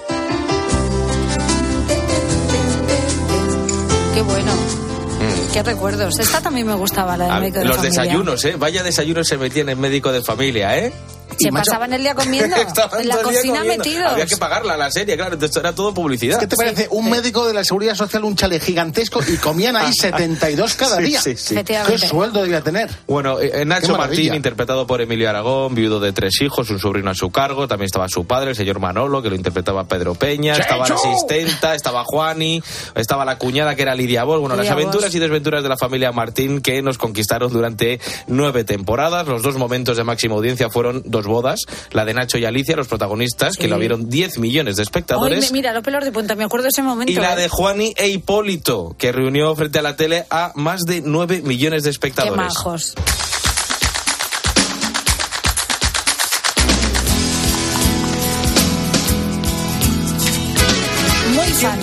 Qué 4.14 4.22
bueno. 4.22 4.52
Qué 5.54 5.62
recuerdos. 5.62 6.20
Esta 6.20 6.42
también 6.42 6.66
me 6.66 6.74
gustaba, 6.74 7.16
la 7.16 7.26
del 7.26 7.42
médico 7.42 7.60
de 7.60 7.66
los 7.66 7.78
familia. 7.78 8.02
desayunos, 8.04 8.46
¿eh? 8.46 8.56
Vaya 8.58 8.82
desayunos 8.82 9.28
se 9.28 9.38
metían 9.38 9.70
en 9.70 9.80
médico 9.80 10.12
de 10.12 10.24
familia, 10.24 10.78
¿eh? 10.80 10.92
Se 11.44 11.52
macho, 11.52 11.66
pasaban 11.72 11.94
el 11.94 12.02
día 12.02 12.16
comiendo, 12.16 12.56
en 13.00 13.08
la 13.08 13.18
cocina 13.18 13.60
comiendo. 13.60 13.84
metidos. 13.84 14.12
Había 14.12 14.26
que 14.26 14.38
pagarla 14.38 14.78
la 14.78 14.92
serie, 14.92 15.16
claro, 15.16 15.34
entonces 15.34 15.56
era 15.58 15.74
todo 15.74 15.94
publicidad. 15.94 16.40
¿Qué 16.40 16.48
te 16.48 16.56
parece? 16.56 16.88
Un 16.92 17.10
médico 17.10 17.46
de 17.48 17.54
la 17.54 17.64
Seguridad 17.64 17.96
Social, 17.96 18.24
un 18.24 18.36
chale 18.36 18.60
gigantesco 18.60 19.22
y 19.28 19.38
comían 19.38 19.76
ahí 19.76 19.94
72 20.00 20.74
cada 20.76 20.98
Sí, 20.98 21.04
día. 21.04 21.22
sí, 21.22 21.36
sí. 21.38 21.56
¿Qué 21.64 21.98
sueldo 21.98 22.42
debía 22.42 22.62
tener? 22.62 22.90
Bueno, 23.08 23.40
eh, 23.40 23.52
eh, 23.62 23.66
Nacho. 23.66 23.98
Martín, 23.98 24.34
interpretado 24.34 24.88
por 24.88 25.02
Emilio 25.02 25.30
Aragón, 25.30 25.76
viudo 25.76 26.00
de 26.00 26.14
tres 26.14 26.42
hijos, 26.42 26.70
un 26.70 26.80
sobrino 26.80 27.12
a 27.12 27.16
su 27.16 27.30
cargo, 27.32 27.68
también 27.68 27.86
estaba 27.86 28.08
su 28.10 28.26
padre, 28.26 28.52
el 28.52 28.56
señor 28.56 28.80
Manolo, 28.80 29.22
que 29.22 29.30
lo 29.30 29.36
interpretaba 29.36 29.84
Pedro 29.86 30.16
Peña, 30.16 30.54
estaba 30.54 30.88
la 30.88 30.96
asistenta, 30.96 31.76
estaba 31.76 32.04
Juani, 32.06 32.62
estaba 32.96 33.24
la 33.26 33.38
cuñada 33.38 33.76
que 33.76 33.84
era 33.84 33.94
Lidia 33.96 34.24
Bol, 34.24 34.40
bueno, 34.40 34.56
las 34.56 34.70
aventuras 34.70 35.14
y 35.14 35.20
desventuras 35.20 35.64
de 35.64 35.70
la 35.70 35.78
familia 35.78 36.12
Martín 36.12 36.62
que 36.62 36.82
nos 36.82 36.98
conquistaron 36.98 37.52
durante 37.52 38.00
nueve 38.28 38.64
temporadas. 38.64 39.28
Los 39.28 39.42
dos 39.44 39.58
momentos 39.58 39.98
de 39.98 40.04
máxima 40.04 40.36
audiencia 40.36 40.70
fueron 40.70 41.04
dos 41.06 41.26
bodas, 41.34 41.62
la 41.92 42.06
de 42.06 42.14
Nacho 42.14 42.38
y 42.38 42.46
Alicia, 42.46 42.76
los 42.76 42.88
protagonistas, 42.88 43.58
que 43.58 43.64
Sí. 43.64 43.70
lo 43.70 43.78
vieron 43.80 44.10
10 44.10 44.38
millones 44.40 44.76
de 44.78 44.82
Hoy, 44.82 44.84
espectadores. 44.84 45.52
me- 45.52 45.58
mira, 45.58 45.74
los 45.74 45.84
pelos 45.84 46.04
de 46.06 46.12
punta, 46.12 46.36
me 46.36 46.44
acuerdo 46.44 46.64
de 46.64 46.70
ese 46.70 46.84
momento. 46.84 47.12
Y 47.12 47.16
la 47.16 47.34
¿eh? 47.34 47.42
de 47.42 47.50
Juani 47.50 47.94
e 47.98 48.08
Hipólito, 48.10 48.96
que 48.98 49.12
reunió 49.12 49.56
frente 49.56 49.80
a 49.80 49.82
la 49.82 49.96
tele 49.96 50.26
a 50.30 50.52
más 50.56 50.82
de 50.82 51.02
9 51.04 51.42
millones 51.44 51.84
de 51.84 51.90
Qué 51.90 51.92
espectadores. 51.92 52.38
majos. 52.38 52.94
Muy 61.34 61.48
fan, 61.54 61.80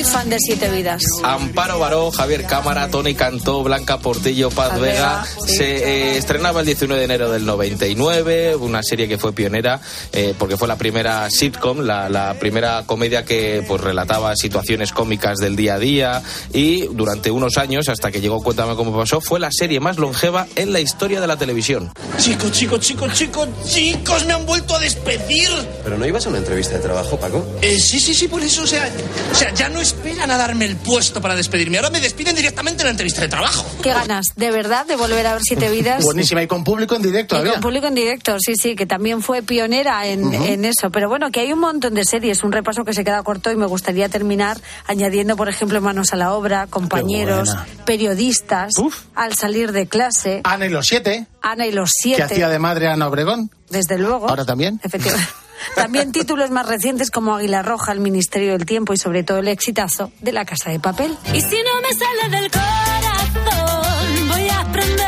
muy 0.00 0.08
fan 0.08 0.30
de 0.30 0.38
Siete 0.38 0.70
Vidas. 0.70 1.02
Amparo 1.22 1.78
Baró, 1.78 2.10
Javier 2.10 2.46
Cámara, 2.46 2.88
Tony 2.88 3.14
Cantó, 3.14 3.62
Blanca 3.62 3.98
Portillo, 3.98 4.48
Paz 4.48 4.70
Paz 4.70 4.80
Vega. 4.80 5.24
Sí. 5.46 5.56
Se 5.56 5.64
eh, 5.64 6.16
estrenaba 6.16 6.60
el 6.60 6.66
19 6.66 6.98
de 6.98 7.04
enero 7.04 7.30
del 7.30 7.44
99, 7.44 8.56
una 8.56 8.82
serie 8.82 9.08
que 9.08 9.18
fue 9.18 9.34
pionera 9.34 9.80
eh, 10.12 10.34
porque 10.38 10.56
fue 10.56 10.68
la 10.68 10.76
primera 10.76 11.28
sitcom, 11.28 11.80
la, 11.80 12.08
la 12.08 12.34
primera 12.38 12.84
comedia 12.86 13.26
que 13.26 13.62
pues 13.68 13.80
relataba 13.82 14.34
situaciones 14.36 14.92
cómicas 14.92 15.38
del 15.38 15.54
día 15.54 15.74
a 15.74 15.78
día 15.78 16.22
y 16.52 16.86
durante 16.92 17.30
unos 17.30 17.58
años, 17.58 17.88
hasta 17.88 18.10
que 18.10 18.22
llegó 18.22 18.40
Cuéntame 18.42 18.76
cómo 18.76 18.96
pasó, 18.96 19.20
fue 19.20 19.38
la 19.38 19.50
serie 19.52 19.80
más 19.80 19.98
longeva 19.98 20.46
en 20.56 20.72
la 20.72 20.80
historia 20.80 21.20
de 21.20 21.26
la 21.26 21.36
televisión. 21.36 21.92
Chicos, 22.16 22.52
chicos, 22.52 22.80
chicos, 22.80 23.12
chicos, 23.12 23.48
chicos, 23.66 24.24
me 24.24 24.32
han 24.32 24.46
vuelto 24.46 24.74
a 24.74 24.78
despedir. 24.78 25.50
¿Pero 25.84 25.98
no 25.98 26.06
ibas 26.06 26.24
a 26.24 26.30
una 26.30 26.38
entrevista 26.38 26.76
de 26.76 26.80
trabajo, 26.80 27.18
Paco? 27.18 27.44
Eh, 27.60 27.78
sí, 27.78 28.00
sí, 28.00 28.14
sí, 28.14 28.28
por 28.28 28.40
eso, 28.42 28.62
o 28.62 28.66
sea, 28.66 28.88
o 29.30 29.34
sea, 29.34 29.52
ya 29.52 29.68
no 29.68 29.80
esperan 29.90 30.30
a 30.30 30.36
darme 30.36 30.64
el 30.66 30.76
puesto 30.76 31.20
para 31.20 31.34
despedirme, 31.34 31.78
ahora 31.78 31.90
me 31.90 32.00
despiden 32.00 32.34
directamente 32.36 32.82
en 32.82 32.86
la 32.86 32.90
entrevista 32.92 33.20
de 33.22 33.28
trabajo. 33.28 33.66
Qué 33.82 33.92
ganas, 33.92 34.26
de 34.36 34.50
verdad, 34.50 34.86
de 34.86 34.96
volver 34.96 35.26
a 35.26 35.32
ver 35.34 35.42
Siete 35.42 35.68
Vidas. 35.70 36.04
Buenísima, 36.04 36.42
y 36.42 36.46
con 36.46 36.62
público 36.64 36.94
en 36.94 37.02
directo. 37.02 37.44
Y 37.44 37.50
con 37.50 37.60
público 37.60 37.86
en 37.88 37.94
directo, 37.94 38.36
sí, 38.38 38.54
sí, 38.54 38.76
que 38.76 38.86
también 38.86 39.22
fue 39.22 39.42
pionera 39.42 40.06
en, 40.06 40.32
en 40.32 40.64
eso. 40.64 40.90
Pero 40.90 41.08
bueno, 41.08 41.30
que 41.30 41.40
hay 41.40 41.52
un 41.52 41.58
montón 41.60 41.94
de 41.94 42.04
series, 42.04 42.44
un 42.44 42.52
repaso 42.52 42.84
que 42.84 42.94
se 42.94 43.04
queda 43.04 43.22
corto 43.22 43.50
y 43.50 43.56
me 43.56 43.66
gustaría 43.66 44.08
terminar 44.08 44.58
añadiendo, 44.86 45.36
por 45.36 45.48
ejemplo, 45.48 45.80
Manos 45.80 46.12
a 46.12 46.16
la 46.16 46.32
Obra, 46.34 46.66
Compañeros, 46.68 47.48
buena. 47.48 47.66
Periodistas, 47.84 48.72
Al 49.14 49.34
salir 49.34 49.72
de 49.72 49.86
clase, 49.88 50.40
Ana 50.44 50.66
y 50.66 50.70
los 50.70 50.86
siete, 50.86 51.26
Ana 51.42 51.66
y 51.66 51.72
los 51.72 51.90
que 52.02 52.14
hacía 52.14 52.28
siete, 52.28 52.48
de 52.52 52.58
madre 52.58 52.88
Ana 52.88 53.08
Obregón. 53.08 53.50
desde 53.68 53.98
luego. 53.98 54.28
Ahora 54.28 54.44
también. 54.44 54.80
Efectivamente. 54.82 55.28
También 55.74 56.12
títulos 56.12 56.50
más 56.50 56.66
recientes 56.66 57.10
como 57.10 57.34
Águila 57.34 57.62
Roja, 57.62 57.92
El 57.92 58.00
Ministerio 58.00 58.52
del 58.52 58.66
Tiempo 58.66 58.92
y 58.92 58.96
sobre 58.96 59.22
todo 59.22 59.38
el 59.38 59.48
exitazo 59.48 60.12
de 60.20 60.32
La 60.32 60.44
Casa 60.44 60.70
de 60.70 60.80
Papel. 60.80 61.16
Y 61.32 61.40
si 61.40 61.56
no 61.62 61.80
me 61.80 61.92
sale 61.94 62.40
del 62.40 62.50
corazón, 62.50 64.28
voy 64.28 64.48
a 64.48 64.60
aprender 64.60 64.99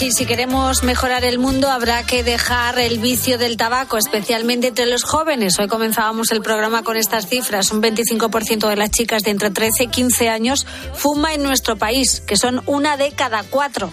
Sí, 0.00 0.12
si 0.12 0.24
queremos 0.24 0.82
mejorar 0.82 1.26
el 1.26 1.38
mundo 1.38 1.68
habrá 1.68 2.06
que 2.06 2.24
dejar 2.24 2.78
el 2.78 3.00
vicio 3.00 3.36
del 3.36 3.58
tabaco, 3.58 3.98
especialmente 3.98 4.68
entre 4.68 4.86
los 4.86 5.04
jóvenes. 5.04 5.58
Hoy 5.58 5.68
comenzábamos 5.68 6.30
el 6.30 6.40
programa 6.40 6.82
con 6.82 6.96
estas 6.96 7.26
cifras. 7.26 7.70
Un 7.70 7.82
25% 7.82 8.66
de 8.66 8.76
las 8.76 8.90
chicas 8.90 9.24
de 9.24 9.32
entre 9.32 9.50
13 9.50 9.84
y 9.84 9.88
15 9.88 10.30
años 10.30 10.66
fuma 10.94 11.34
en 11.34 11.42
nuestro 11.42 11.76
país, 11.76 12.22
que 12.26 12.38
son 12.38 12.62
una 12.64 12.96
de 12.96 13.12
cada 13.12 13.42
cuatro. 13.42 13.90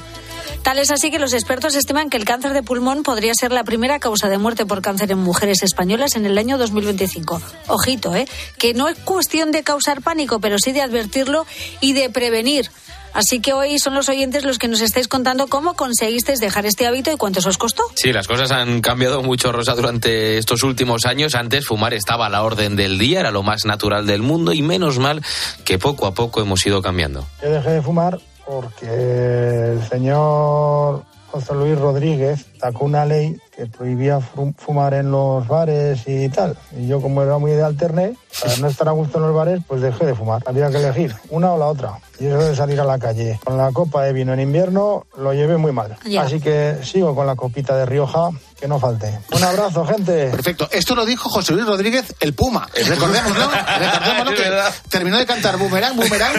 Tal 0.64 0.80
es 0.80 0.92
así 0.92 1.12
que 1.12 1.20
los 1.20 1.34
expertos 1.34 1.76
estiman 1.76 2.10
que 2.10 2.16
el 2.16 2.24
cáncer 2.24 2.54
de 2.54 2.64
pulmón 2.64 3.04
podría 3.04 3.34
ser 3.34 3.52
la 3.52 3.66
primera 3.66 4.00
causa 4.00 4.30
de 4.30 4.38
muerte 4.38 4.66
por 4.66 4.82
cáncer 4.82 5.12
en 5.12 5.18
mujeres 5.18 5.62
españolas 5.62 6.16
en 6.16 6.26
el 6.26 6.38
año 6.38 6.58
2025. 6.58 7.42
Ojito, 7.68 8.16
¿eh? 8.16 8.30
Que 8.58 8.74
no 8.74 8.88
es 8.88 8.98
cuestión 9.00 9.52
de 9.52 9.64
causar 9.64 10.02
pánico, 10.02 10.40
pero 10.40 10.58
sí 10.58 10.72
de 10.72 10.82
advertirlo 10.82 11.46
y 11.82 11.92
de 11.92 12.10
prevenir. 12.10 12.72
Así 13.18 13.40
que 13.40 13.52
hoy 13.52 13.80
son 13.80 13.96
los 13.96 14.10
oyentes 14.10 14.46
los 14.46 14.60
que 14.60 14.68
nos 14.68 14.80
estáis 14.80 15.08
contando 15.08 15.48
cómo 15.48 15.74
conseguisteis 15.74 16.38
dejar 16.38 16.68
este 16.68 16.86
hábito 16.86 17.12
y 17.12 17.18
cuánto 17.18 17.40
os 17.40 17.58
costó. 17.58 17.82
Sí, 17.96 18.14
las 18.14 18.28
cosas 18.28 18.52
han 18.52 18.80
cambiado 18.80 19.24
mucho, 19.24 19.52
Rosa, 19.52 19.74
durante 19.74 20.38
estos 20.38 20.62
últimos 20.62 21.04
años. 21.08 21.34
Antes 21.34 21.66
fumar 21.66 21.96
estaba 21.96 22.28
a 22.28 22.30
la 22.30 22.44
orden 22.44 22.76
del 22.76 23.00
día, 23.00 23.22
era 23.22 23.32
lo 23.32 23.42
más 23.42 23.66
natural 23.66 24.06
del 24.06 24.22
mundo 24.22 24.54
y 24.54 24.62
menos 24.62 25.00
mal 25.00 25.24
que 25.66 25.80
poco 25.80 26.06
a 26.06 26.14
poco 26.14 26.42
hemos 26.42 26.64
ido 26.68 26.84
cambiando. 26.84 27.26
Yo 27.42 27.50
dejé 27.50 27.72
de 27.72 27.82
fumar 27.82 28.20
porque 28.46 28.86
el 28.86 29.84
señor 29.90 31.04
José 31.32 31.56
Luis 31.56 31.76
Rodríguez 31.76 32.46
sacó 32.60 32.86
una 32.86 33.04
ley 33.04 33.36
que 33.58 33.66
prohibía 33.66 34.20
fumar 34.20 34.94
en 34.94 35.10
los 35.10 35.48
bares 35.48 36.04
y 36.06 36.30
tal. 36.30 36.56
Y 36.78 36.86
yo 36.88 37.02
como 37.02 37.24
era 37.24 37.40
muy 37.40 37.52
de 37.52 37.64
alterne, 37.64 38.16
para 38.40 38.56
no 38.58 38.68
estar 38.68 38.88
a 38.88 38.92
gusto 38.92 39.18
en 39.18 39.24
los 39.24 39.34
bares, 39.34 39.62
pues 39.68 39.82
dejé 39.82 40.06
de 40.06 40.14
fumar. 40.14 40.44
Había 40.46 40.70
que 40.70 40.78
elegir 40.78 41.16
una 41.32 41.52
o 41.52 41.58
la 41.58 41.66
otra. 41.66 41.98
Y 42.20 42.28
eso 42.28 42.38
de 42.38 42.56
salir 42.56 42.80
a 42.80 42.84
la 42.84 43.00
calle 43.00 43.40
con 43.44 43.58
la 43.58 43.72
copa 43.72 44.04
de 44.04 44.14
vino 44.14 44.32
en 44.32 44.42
invierno 44.42 45.08
lo 45.18 45.34
llevé 45.34 45.58
muy 45.58 45.72
mal. 45.72 45.98
Así 46.20 46.40
que 46.40 46.78
sigo 46.84 47.16
con 47.16 47.26
la 47.26 47.36
copita 47.36 47.76
de 47.76 47.88
Rioja, 47.88 48.30
que 48.60 48.68
no 48.68 48.80
falte. 48.80 49.20
Un 49.32 49.44
abrazo, 49.44 49.86
gente. 49.86 50.30
Perfecto. 50.30 50.68
Esto 50.72 50.96
lo 50.96 51.06
dijo 51.06 51.30
José 51.30 51.54
Luis 51.54 51.66
Rodríguez, 51.66 52.16
el 52.20 52.34
Puma. 52.34 52.68
Recordémoslo. 52.74 53.50
Recordémoslo 53.80 54.32
Es 54.32 54.74
que 54.74 54.90
terminó 54.90 55.18
de 55.18 55.26
cantar 55.26 55.58
Boomerang, 55.58 55.96
Boomerang. 55.96 56.34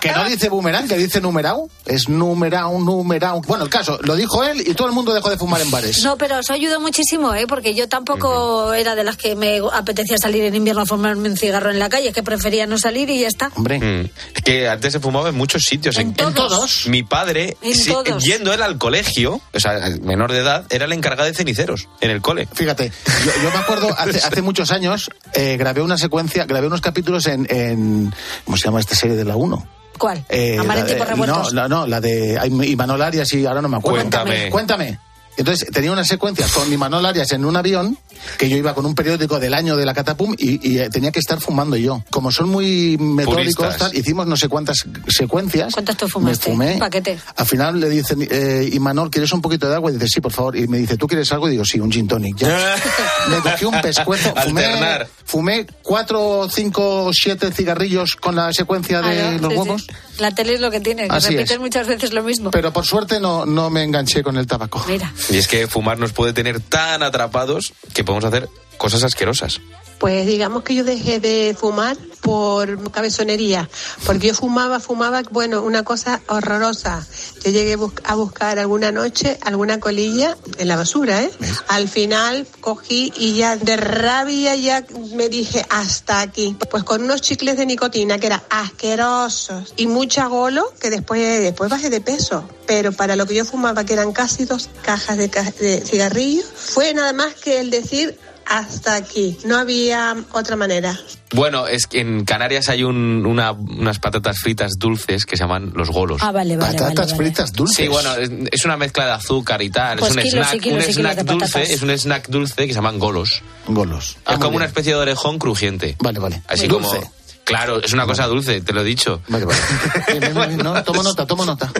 Que 0.00 0.12
no 0.12 0.24
dice 0.24 0.48
Boomerang, 0.48 0.88
que 0.88 0.96
dice 0.96 1.20
Numerau. 1.20 1.68
Es 1.84 2.08
Numerau, 2.08 2.78
Numerau. 2.80 3.42
Bueno, 3.42 3.64
el 3.64 3.70
caso, 3.70 3.98
lo 4.02 4.16
dijo 4.16 4.42
él 4.44 4.62
y 4.66 4.74
todo 4.74 4.88
el 4.88 4.94
mundo 4.94 5.12
dejó 5.12 5.30
de 5.30 5.36
fumar 5.36 5.60
en 5.60 5.70
bares. 5.70 6.02
No, 6.02 6.16
pero 6.16 6.38
eso 6.38 6.52
ayudó 6.52 6.80
muchísimo, 6.80 7.34
¿eh? 7.34 7.46
Porque 7.46 7.74
yo 7.74 7.88
tampoco 7.88 8.72
era 8.72 8.94
de 8.94 9.04
las 9.04 9.16
que 9.16 9.36
me 9.36 9.60
apetecía 9.72 10.16
salir 10.18 10.44
en 10.44 10.54
invierno 10.54 10.82
a 10.82 10.86
fumarme 10.86 11.28
un 11.28 11.36
cigarro 11.36 11.70
en 11.70 11.78
la 11.78 11.88
calle, 11.88 12.12
que 12.12 12.22
prefería 12.22 12.66
no 12.66 12.78
salir 12.78 13.10
y 13.10 13.20
ya 13.20 13.28
está. 13.28 13.50
Hombre. 13.54 13.78
Mm. 13.78 14.10
Es 14.36 14.42
que 14.42 14.68
antes 14.68 14.92
se 14.92 15.00
fumaba 15.00 15.28
en 15.28 15.34
muchos 15.34 15.64
sitios. 15.64 15.98
En 15.98 16.14
todos. 16.14 16.34
todos. 16.34 16.86
Mi 16.86 17.02
padre, 17.02 17.56
En 17.62 17.74
sí, 17.74 17.90
todos. 17.90 18.24
yendo 18.24 18.52
él 18.52 18.62
al 18.62 18.78
colegio, 18.78 19.40
o 19.52 19.60
sea, 19.60 19.78
menor 20.02 20.32
de 20.32 20.38
edad, 20.38 20.64
era 20.70 20.86
el 20.86 20.92
encargado 20.92 21.28
de 21.28 21.34
ceniceros 21.42 21.88
en 22.00 22.10
el 22.10 22.20
cole. 22.20 22.46
Fíjate, 22.52 22.90
yo, 23.24 23.30
yo 23.42 23.50
me 23.50 23.58
acuerdo 23.58 23.88
hace, 23.98 24.18
hace 24.26 24.42
muchos 24.42 24.70
años, 24.70 25.10
eh, 25.34 25.56
grabé 25.58 25.82
una 25.82 25.98
secuencia, 25.98 26.44
grabé 26.44 26.66
unos 26.68 26.80
capítulos 26.80 27.26
en, 27.26 27.46
en- 27.50 28.14
¿cómo 28.44 28.56
se 28.56 28.64
llama 28.64 28.80
esta 28.80 28.94
serie 28.94 29.16
de 29.16 29.24
la 29.24 29.36
1? 29.36 29.66
¿Cuál? 29.98 30.24
Eh, 30.28 30.56
Amar 30.58 30.78
en 30.78 30.86
tiempos 30.86 31.08
revueltos. 31.08 31.52
No, 31.52 31.60
la, 31.62 31.68
no, 31.68 31.86
la 31.86 32.00
de 32.00 32.38
Imanol 32.66 33.02
Arias 33.02 33.32
y 33.34 33.44
ahora 33.46 33.60
no 33.60 33.68
me 33.68 33.76
acuerdo. 33.76 33.98
Cuéntame. 33.98 34.50
Cuéntame. 34.50 34.98
Entonces 35.36 35.68
tenía 35.72 35.92
unas 35.92 36.06
secuencias 36.06 36.52
con 36.52 36.70
Imanol 36.72 37.06
Arias 37.06 37.32
en 37.32 37.44
un 37.44 37.56
avión 37.56 37.98
que 38.38 38.48
yo 38.48 38.56
iba 38.56 38.74
con 38.74 38.86
un 38.86 38.94
periódico 38.94 39.40
del 39.40 39.54
año 39.54 39.76
de 39.76 39.84
la 39.86 39.94
Catapum 39.94 40.34
y, 40.38 40.68
y, 40.68 40.78
eh, 40.78 40.90
tenía 40.90 41.10
que 41.10 41.18
estar 41.18 41.40
fumando 41.40 41.76
yo. 41.76 42.04
Como 42.10 42.30
son 42.30 42.48
muy 42.48 42.96
metódicos, 42.98 43.76
tal, 43.76 43.96
hicimos 43.96 44.26
no 44.26 44.36
sé 44.36 44.48
cuántas 44.48 44.84
secuencias. 45.08 45.72
¿Cuántas 45.72 45.96
tú 45.96 46.08
fumaste? 46.08 46.50
Me 46.50 46.54
fumé. 46.54 46.72
Un 46.74 46.78
paquete. 46.78 47.18
Al 47.36 47.46
final 47.46 47.80
le 47.80 47.88
dicen, 47.88 48.26
eh, 48.30 48.68
Imanol, 48.72 49.10
¿quieres 49.10 49.32
un 49.32 49.40
poquito 49.40 49.68
de 49.68 49.74
agua? 49.74 49.90
Y 49.90 49.94
dice, 49.94 50.08
sí, 50.08 50.20
por 50.20 50.32
favor. 50.32 50.56
Y 50.56 50.68
me 50.68 50.78
dice, 50.78 50.96
¿tú 50.96 51.06
quieres 51.06 51.32
algo? 51.32 51.48
Y 51.48 51.52
digo, 51.52 51.64
sí, 51.64 51.80
un 51.80 51.90
gin 51.90 52.06
tonic. 52.06 52.36
Ya. 52.36 52.76
me 53.28 53.38
cogí 53.38 53.64
un 53.64 53.80
pescuezo. 53.80 54.34
Fumé, 54.34 54.64
Alternar. 54.64 55.08
Fumé 55.24 55.66
cuatro, 55.82 56.48
cinco, 56.50 57.10
siete 57.12 57.50
cigarrillos 57.52 58.16
con 58.16 58.36
la 58.36 58.52
secuencia 58.52 59.00
de 59.02 59.20
Ah, 59.22 59.30
¿no? 59.32 59.48
los 59.48 59.52
Sí, 59.52 59.58
huevos. 59.58 59.82
sí. 59.82 59.92
La 60.18 60.34
tele 60.34 60.54
es 60.54 60.60
lo 60.60 60.70
que 60.70 60.80
tiene, 60.80 61.08
que 61.08 61.14
Así 61.14 61.28
repites 61.30 61.52
es. 61.52 61.58
muchas 61.60 61.86
veces 61.86 62.12
lo 62.12 62.22
mismo. 62.22 62.50
Pero 62.50 62.72
por 62.72 62.84
suerte 62.86 63.18
no, 63.20 63.46
no 63.46 63.70
me 63.70 63.82
enganché 63.82 64.22
con 64.22 64.36
el 64.36 64.46
tabaco. 64.46 64.84
Mira. 64.88 65.12
Y 65.30 65.36
es 65.38 65.48
que 65.48 65.66
fumar 65.66 65.98
nos 65.98 66.12
puede 66.12 66.32
tener 66.32 66.60
tan 66.60 67.02
atrapados 67.02 67.72
que 67.94 68.04
podemos 68.04 68.24
hacer 68.24 68.48
cosas 68.76 69.02
asquerosas. 69.04 69.60
Pues 70.02 70.26
digamos 70.26 70.64
que 70.64 70.74
yo 70.74 70.82
dejé 70.82 71.20
de 71.20 71.56
fumar 71.58 71.96
por 72.22 72.90
cabezonería, 72.90 73.68
porque 74.04 74.26
yo 74.28 74.34
fumaba, 74.34 74.80
fumaba, 74.80 75.22
bueno, 75.30 75.62
una 75.62 75.84
cosa 75.84 76.20
horrorosa. 76.26 77.06
Yo 77.44 77.50
llegué 77.52 77.76
a 78.04 78.14
buscar 78.16 78.58
alguna 78.58 78.90
noche 78.90 79.38
alguna 79.42 79.78
colilla 79.78 80.36
en 80.58 80.66
la 80.68 80.74
basura, 80.76 81.22
¿eh? 81.22 81.30
Al 81.68 81.88
final 81.88 82.46
cogí 82.60 83.12
y 83.16 83.34
ya 83.34 83.56
de 83.56 83.76
rabia 83.76 84.56
ya 84.56 84.84
me 85.14 85.28
dije 85.28 85.64
hasta 85.70 86.20
aquí. 86.20 86.56
Pues 86.68 86.82
con 86.82 87.04
unos 87.04 87.20
chicles 87.22 87.56
de 87.56 87.64
nicotina 87.66 88.18
que 88.18 88.26
eran 88.26 88.42
asquerosos 88.50 89.72
y 89.76 89.86
mucha 89.86 90.26
golo 90.26 90.64
que 90.80 90.90
después, 90.90 91.40
después 91.40 91.70
bajé 91.70 91.90
de 91.90 92.00
peso. 92.00 92.48
Pero 92.66 92.90
para 92.92 93.14
lo 93.14 93.26
que 93.26 93.34
yo 93.36 93.44
fumaba, 93.44 93.84
que 93.84 93.92
eran 93.92 94.12
casi 94.12 94.46
dos 94.46 94.68
cajas 94.82 95.16
de, 95.16 95.30
ca- 95.30 95.52
de 95.60 95.80
cigarrillos, 95.80 96.46
fue 96.54 96.92
nada 96.92 97.12
más 97.12 97.34
que 97.34 97.60
el 97.60 97.70
decir 97.70 98.18
hasta 98.58 98.94
aquí. 98.96 99.38
No 99.44 99.56
había 99.58 100.14
otra 100.32 100.56
manera. 100.56 100.98
Bueno, 101.34 101.66
es 101.66 101.86
que 101.86 102.00
en 102.00 102.24
Canarias 102.26 102.68
hay 102.68 102.84
un- 102.84 103.24
una- 103.24 103.52
unas 103.52 103.98
patatas 103.98 104.38
fritas 104.38 104.72
dulces 104.78 105.24
que 105.24 105.36
se 105.36 105.44
llaman 105.44 105.72
los 105.74 105.88
golos. 105.90 106.20
Ah, 106.22 106.30
vale, 106.32 106.56
vale. 106.58 106.78
vale, 106.78 106.94
vale. 106.94 107.16
fritas 107.16 107.52
dulces. 107.52 107.76
Sí, 107.76 107.88
bueno, 107.88 108.14
es, 108.16 108.30
es 108.50 108.64
una 108.66 108.76
mezcla 108.76 109.06
de 109.06 109.12
azúcar 109.12 109.62
y 109.62 109.70
tal. 109.70 109.98
Pues 109.98 110.10
es 110.10 110.16
un 110.16 110.22
kilos 110.22 110.46
y 110.46 110.50
snack, 110.50 110.62
kilos 110.62 110.86
un 110.86 110.92
snack 110.92 111.16
dulce, 111.24 111.46
patatas. 111.52 111.70
es 111.70 111.82
un 111.82 111.90
snack 111.90 112.28
dulce 112.28 112.54
que 112.66 112.68
se 112.68 112.74
llaman 112.74 112.98
golos. 112.98 113.42
Golos. 113.66 114.16
es 114.28 114.38
como 114.38 114.56
una 114.56 114.66
especie 114.66 114.92
de 114.92 114.98
orejón 114.98 115.38
crujiente. 115.38 115.96
Vale, 116.00 116.18
vale. 116.18 116.42
Así 116.48 116.68
como 116.68 116.90
dulce. 116.92 117.10
Claro, 117.44 117.82
es 117.82 117.92
una 117.92 118.06
cosa 118.06 118.26
dulce, 118.26 118.60
te 118.60 118.72
lo 118.72 118.82
he 118.82 118.84
dicho. 118.84 119.20
Vale, 119.28 119.44
vale. 119.44 120.56
No, 120.56 120.82
tomo 120.84 121.02
nota, 121.02 121.26
tomo 121.26 121.44
nota. 121.44 121.70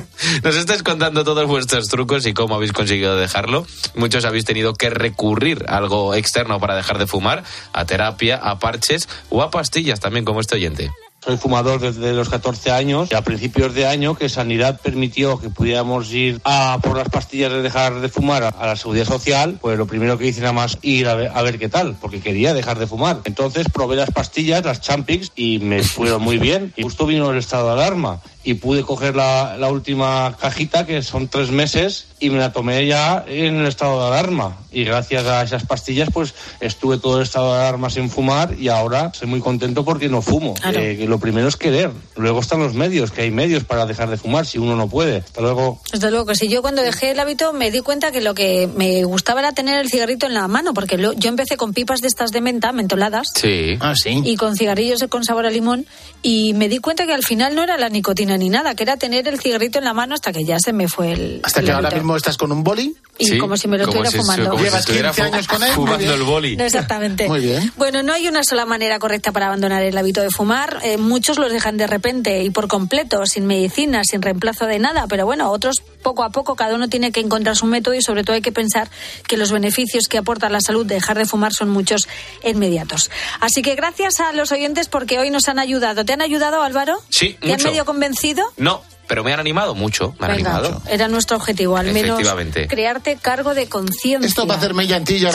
Nos 0.42 0.56
estáis 0.56 0.82
contando 0.82 1.24
todos 1.24 1.46
vuestros 1.46 1.88
trucos 1.88 2.26
y 2.26 2.34
cómo 2.34 2.56
habéis 2.56 2.72
conseguido 2.72 3.16
dejarlo. 3.16 3.66
Muchos 3.94 4.24
habéis 4.24 4.44
tenido 4.44 4.74
que 4.74 4.90
recurrir 4.90 5.64
a 5.68 5.76
algo 5.76 6.14
externo 6.14 6.58
para 6.58 6.74
dejar 6.74 6.98
de 6.98 7.06
fumar, 7.06 7.44
a 7.72 7.84
terapia, 7.84 8.36
a 8.36 8.58
parches 8.58 9.08
o 9.30 9.42
a 9.42 9.50
pastillas 9.50 10.00
también, 10.00 10.24
como 10.24 10.40
este 10.40 10.56
oyente. 10.56 10.90
Soy 11.24 11.36
fumador 11.36 11.80
desde 11.80 12.14
los 12.14 12.28
14 12.28 12.72
años 12.72 13.08
y 13.12 13.14
a 13.14 13.22
principios 13.22 13.74
de 13.74 13.86
año 13.86 14.16
que 14.16 14.28
Sanidad 14.28 14.80
permitió 14.80 15.38
que 15.38 15.50
pudiéramos 15.50 16.12
ir 16.12 16.40
a 16.42 16.80
por 16.82 16.96
las 16.96 17.08
pastillas 17.10 17.52
de 17.52 17.62
dejar 17.62 18.00
de 18.00 18.08
fumar 18.08 18.42
a, 18.42 18.66
la 18.66 18.74
seguridad 18.74 19.06
social, 19.06 19.56
pues 19.60 19.78
lo 19.78 19.86
primero 19.86 20.18
que 20.18 20.26
hice 20.26 20.40
nada 20.40 20.52
más 20.52 20.78
ir 20.82 21.06
a 21.06 21.14
ver, 21.14 21.30
a 21.32 21.42
ver 21.42 21.60
qué 21.60 21.68
tal, 21.68 21.94
porque 22.00 22.20
quería 22.20 22.54
dejar 22.54 22.80
de 22.80 22.88
fumar. 22.88 23.20
Entonces 23.24 23.66
probé 23.72 23.94
las 23.94 24.10
pastillas, 24.10 24.64
las 24.64 24.80
Champix, 24.80 25.30
y 25.36 25.60
me 25.60 25.82
fueron 25.84 26.22
muy 26.22 26.38
bien. 26.38 26.72
Y 26.76 26.82
justo 26.82 27.06
vino 27.06 27.30
el 27.30 27.38
estado 27.38 27.68
de 27.68 27.74
alarma 27.74 28.20
y 28.44 28.54
pude 28.54 28.82
coger 28.82 29.14
la, 29.16 29.56
la 29.58 29.70
última 29.70 30.36
cajita, 30.40 30.84
que 30.86 31.02
son 31.02 31.28
tres 31.28 31.50
meses, 31.50 32.06
y 32.18 32.30
me 32.30 32.38
la 32.38 32.52
tomé 32.52 32.86
ya 32.86 33.24
en 33.26 33.56
el 33.56 33.66
estado 33.66 34.00
de 34.00 34.06
alarma. 34.08 34.58
Y 34.70 34.84
gracias 34.84 35.24
a 35.26 35.42
esas 35.42 35.64
pastillas, 35.66 36.08
pues 36.12 36.34
estuve 36.60 36.98
todo 36.98 37.16
el 37.18 37.24
estado 37.24 37.52
de 37.54 37.60
alarma 37.60 37.90
sin 37.90 38.08
fumar 38.10 38.54
y 38.58 38.68
ahora 38.68 39.10
estoy 39.12 39.28
muy 39.28 39.40
contento 39.40 39.84
porque 39.84 40.08
no 40.08 40.22
fumo. 40.22 40.54
Eh, 40.72 40.96
que 40.98 41.06
lo 41.08 41.18
primero 41.18 41.46
es 41.48 41.56
querer. 41.56 41.90
Luego 42.16 42.40
están 42.40 42.60
los 42.60 42.74
medios, 42.74 43.10
que 43.10 43.22
hay 43.22 43.30
medios 43.30 43.64
para 43.64 43.86
dejar 43.86 44.08
de 44.08 44.16
fumar 44.16 44.46
si 44.46 44.58
uno 44.58 44.76
no 44.76 44.88
puede. 44.88 45.18
Hasta 45.18 45.40
luego. 45.40 45.80
Desde 45.92 46.10
luego 46.10 46.26
que 46.26 46.34
sí. 46.36 46.48
Yo 46.48 46.62
cuando 46.62 46.82
dejé 46.82 47.10
el 47.10 47.20
hábito 47.20 47.52
me 47.52 47.70
di 47.70 47.80
cuenta 47.80 48.12
que 48.12 48.20
lo 48.20 48.34
que 48.34 48.68
me 48.74 49.04
gustaba 49.04 49.40
era 49.40 49.52
tener 49.52 49.78
el 49.80 49.90
cigarrito 49.90 50.26
en 50.26 50.34
la 50.34 50.48
mano, 50.48 50.72
porque 50.74 50.96
lo- 50.98 51.12
yo 51.12 51.28
empecé 51.28 51.56
con 51.56 51.72
pipas 51.74 52.00
de 52.00 52.08
estas 52.08 52.30
de 52.30 52.40
menta, 52.40 52.72
mentoladas, 52.72 53.28
Sí. 53.34 53.76
Ah, 53.80 53.94
sí. 53.94 54.22
y 54.24 54.36
con 54.36 54.56
cigarrillos 54.56 55.00
con 55.10 55.24
sabor 55.24 55.44
a 55.46 55.50
limón, 55.50 55.86
y 56.22 56.54
me 56.54 56.68
di 56.68 56.78
cuenta 56.78 57.04
que 57.06 57.12
al 57.12 57.22
final 57.22 57.54
no 57.54 57.62
era 57.62 57.76
la 57.76 57.88
nicotina 57.88 58.36
ni 58.38 58.48
nada, 58.48 58.74
que 58.74 58.84
era 58.84 58.96
tener 58.96 59.26
el 59.28 59.40
cigarrito 59.40 59.78
en 59.78 59.84
la 59.84 59.92
mano 59.92 60.14
hasta 60.14 60.32
que 60.32 60.44
ya 60.44 60.58
se 60.58 60.72
me 60.72 60.88
fue 60.88 61.12
el. 61.12 61.40
Hasta 61.42 61.60
el 61.60 61.66
que 61.66 61.72
ahora 61.72 61.90
mismo 61.90 62.16
estás 62.16 62.36
con 62.36 62.52
un 62.52 62.62
boli. 62.62 62.94
Y 63.18 63.38
como 63.38 63.56
si 63.56 63.68
me 63.68 63.76
lo 63.78 63.84
estuviera 63.84 64.10
si- 64.10 64.18
fumando. 64.18 64.50
como 64.50 64.62
Llevas 64.64 64.80
estuviera 64.80 65.10
15 65.10 65.22
fu- 65.28 65.34
años 65.34 65.46
con 65.48 65.62
él, 65.62 65.72
Fumando 65.72 66.14
el 66.14 66.22
boli. 66.22 66.56
No, 66.56 66.64
exactamente. 66.64 67.28
Muy 67.28 67.40
bien. 67.40 67.72
Bueno, 67.76 68.02
no 68.02 68.12
hay 68.12 68.26
una 68.28 68.42
sola 68.44 68.64
manera 68.66 68.98
correcta 68.98 69.32
para 69.32 69.46
abandonar 69.46 69.82
el 69.82 69.96
hábito 69.98 70.20
de 70.22 70.30
fumar. 70.30 70.78
Eh, 70.82 70.96
muchos 70.96 71.38
los 71.38 71.52
dejan 71.52 71.76
de 71.76 71.86
repente 71.86 72.42
y 72.42 72.50
por 72.50 72.68
completo, 72.68 73.26
sin 73.26 73.46
medicina, 73.46 74.02
sin 74.04 74.22
reemplazo 74.22 74.66
de 74.66 74.78
nada, 74.78 75.06
pero 75.08 75.26
bueno, 75.26 75.50
otros 75.50 75.82
poco 76.02 76.24
a 76.24 76.30
poco, 76.30 76.54
cada 76.56 76.74
uno 76.74 76.88
tiene 76.88 77.12
que 77.12 77.20
encontrar 77.20 77.56
su 77.56 77.66
método 77.66 77.94
y 77.94 78.02
sobre 78.02 78.24
todo 78.24 78.34
hay 78.34 78.42
que 78.42 78.52
pensar 78.52 78.88
que 79.26 79.36
los 79.36 79.52
beneficios 79.52 80.08
que 80.08 80.18
aporta 80.18 80.48
la 80.50 80.60
salud 80.60 80.84
de 80.84 80.96
dejar 80.96 81.16
de 81.16 81.24
fumar 81.26 81.52
son 81.52 81.70
muchos 81.70 82.08
e 82.42 82.50
inmediatos. 82.50 83.10
Así 83.40 83.62
que 83.62 83.74
gracias 83.74 84.20
a 84.20 84.32
los 84.32 84.52
oyentes 84.52 84.88
porque 84.88 85.18
hoy 85.18 85.30
nos 85.30 85.48
han 85.48 85.58
ayudado. 85.58 86.04
¿Te 86.04 86.12
han 86.12 86.20
ayudado, 86.22 86.62
Álvaro? 86.62 86.98
Sí, 87.08 87.36
¿Te 87.40 87.46
han 87.46 87.52
mucho. 87.52 87.68
medio 87.68 87.84
convencido? 87.84 88.44
No, 88.56 88.82
pero 89.06 89.24
me 89.24 89.32
han 89.32 89.40
animado 89.40 89.74
mucho, 89.74 90.14
me 90.18 90.26
han 90.26 90.36
Venga, 90.36 90.56
animado. 90.56 90.82
era 90.88 91.08
nuestro 91.08 91.36
objetivo, 91.36 91.76
al 91.76 91.92
menos 91.92 92.20
crearte 92.68 93.16
cargo 93.16 93.54
de 93.54 93.68
conciencia. 93.68 94.26
Esto 94.26 94.46
va 94.46 94.54
a 94.54 94.58
hacerme 94.58 94.86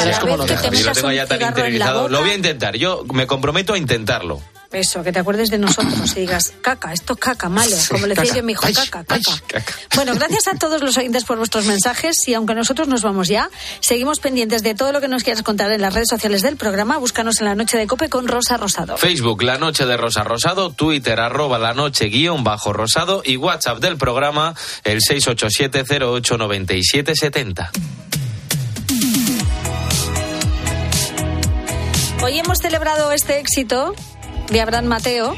verás 0.04 0.20
cómo 0.20 0.38
vez 0.38 0.40
lo 0.40 0.46
dejas. 0.46 0.80
Yo 0.80 0.86
lo 0.86 0.92
tengo 0.94 1.12
ya 1.12 1.26
tan 1.26 1.42
interiorizado. 1.42 2.10
Voy 2.10 2.30
a 2.30 2.36
intentar. 2.36 2.76
Yo 2.76 3.04
me 3.14 3.28
comprometo 3.28 3.74
a 3.74 3.78
intentarlo. 3.78 4.42
Eso, 4.72 5.04
que 5.04 5.12
te 5.14 5.20
acuerdes 5.20 5.50
de 5.50 5.58
nosotros 5.58 6.12
y 6.18 6.22
digas, 6.22 6.54
caca, 6.62 6.92
esto 6.92 7.14
es 7.14 7.20
caca, 7.20 7.48
malo. 7.48 7.76
Como 7.90 8.06
le 8.06 8.16
decía 8.16 8.34
yo 8.36 8.42
a 8.42 8.44
mi 8.44 8.52
hijo, 8.52 8.64
caca, 8.64 9.06
caca. 9.06 9.32
Bueno, 9.96 10.14
gracias 10.14 10.48
a 10.48 10.58
todos 10.58 10.82
los 10.82 10.98
oyentes 10.98 11.24
por 11.24 11.38
vuestros 11.38 11.64
mensajes 11.66 12.28
y 12.28 12.34
aunque 12.34 12.54
nosotros 12.54 12.90
nos 12.90 13.02
vamos 13.02 13.30
ya, 13.30 13.50
seguimos 13.80 14.20
pendientes 14.20 14.64
de 14.64 14.76
todo 14.76 14.92
lo 14.92 15.00
que 15.00 15.08
nos 15.08 15.24
quieras 15.24 15.44
contar 15.44 15.72
en 15.72 15.80
las 15.82 15.94
redes 15.94 16.10
sociales 16.10 16.42
del 16.42 16.58
programa. 16.58 16.98
Búscanos 16.98 17.40
en 17.40 17.46
la 17.46 17.56
noche 17.56 17.78
de 17.78 17.88
Cope 17.88 18.10
con 18.10 18.28
Rosa 18.28 18.58
Rosado. 18.58 18.98
Facebook, 18.98 19.44
La 19.44 19.58
Noche 19.58 19.86
de 19.86 19.96
Rosa 19.96 20.24
Rosado, 20.24 20.72
Twitter, 20.72 21.18
arroba 21.20 21.58
La 21.58 21.74
Noche 21.74 22.06
guion 22.06 22.44
bajo 22.44 22.74
Rosado 22.74 23.22
y 23.24 23.38
WhatsApp 23.38 23.80
del 23.80 23.98
programa, 23.98 24.54
el 24.84 25.00
687-089770. 25.00 27.70
Hoy 32.22 32.40
hemos 32.40 32.58
celebrado 32.58 33.14
este 33.14 33.40
éxito 33.40 33.96
de 34.50 34.62
Abraham 34.62 34.86
Mateo. 34.86 35.36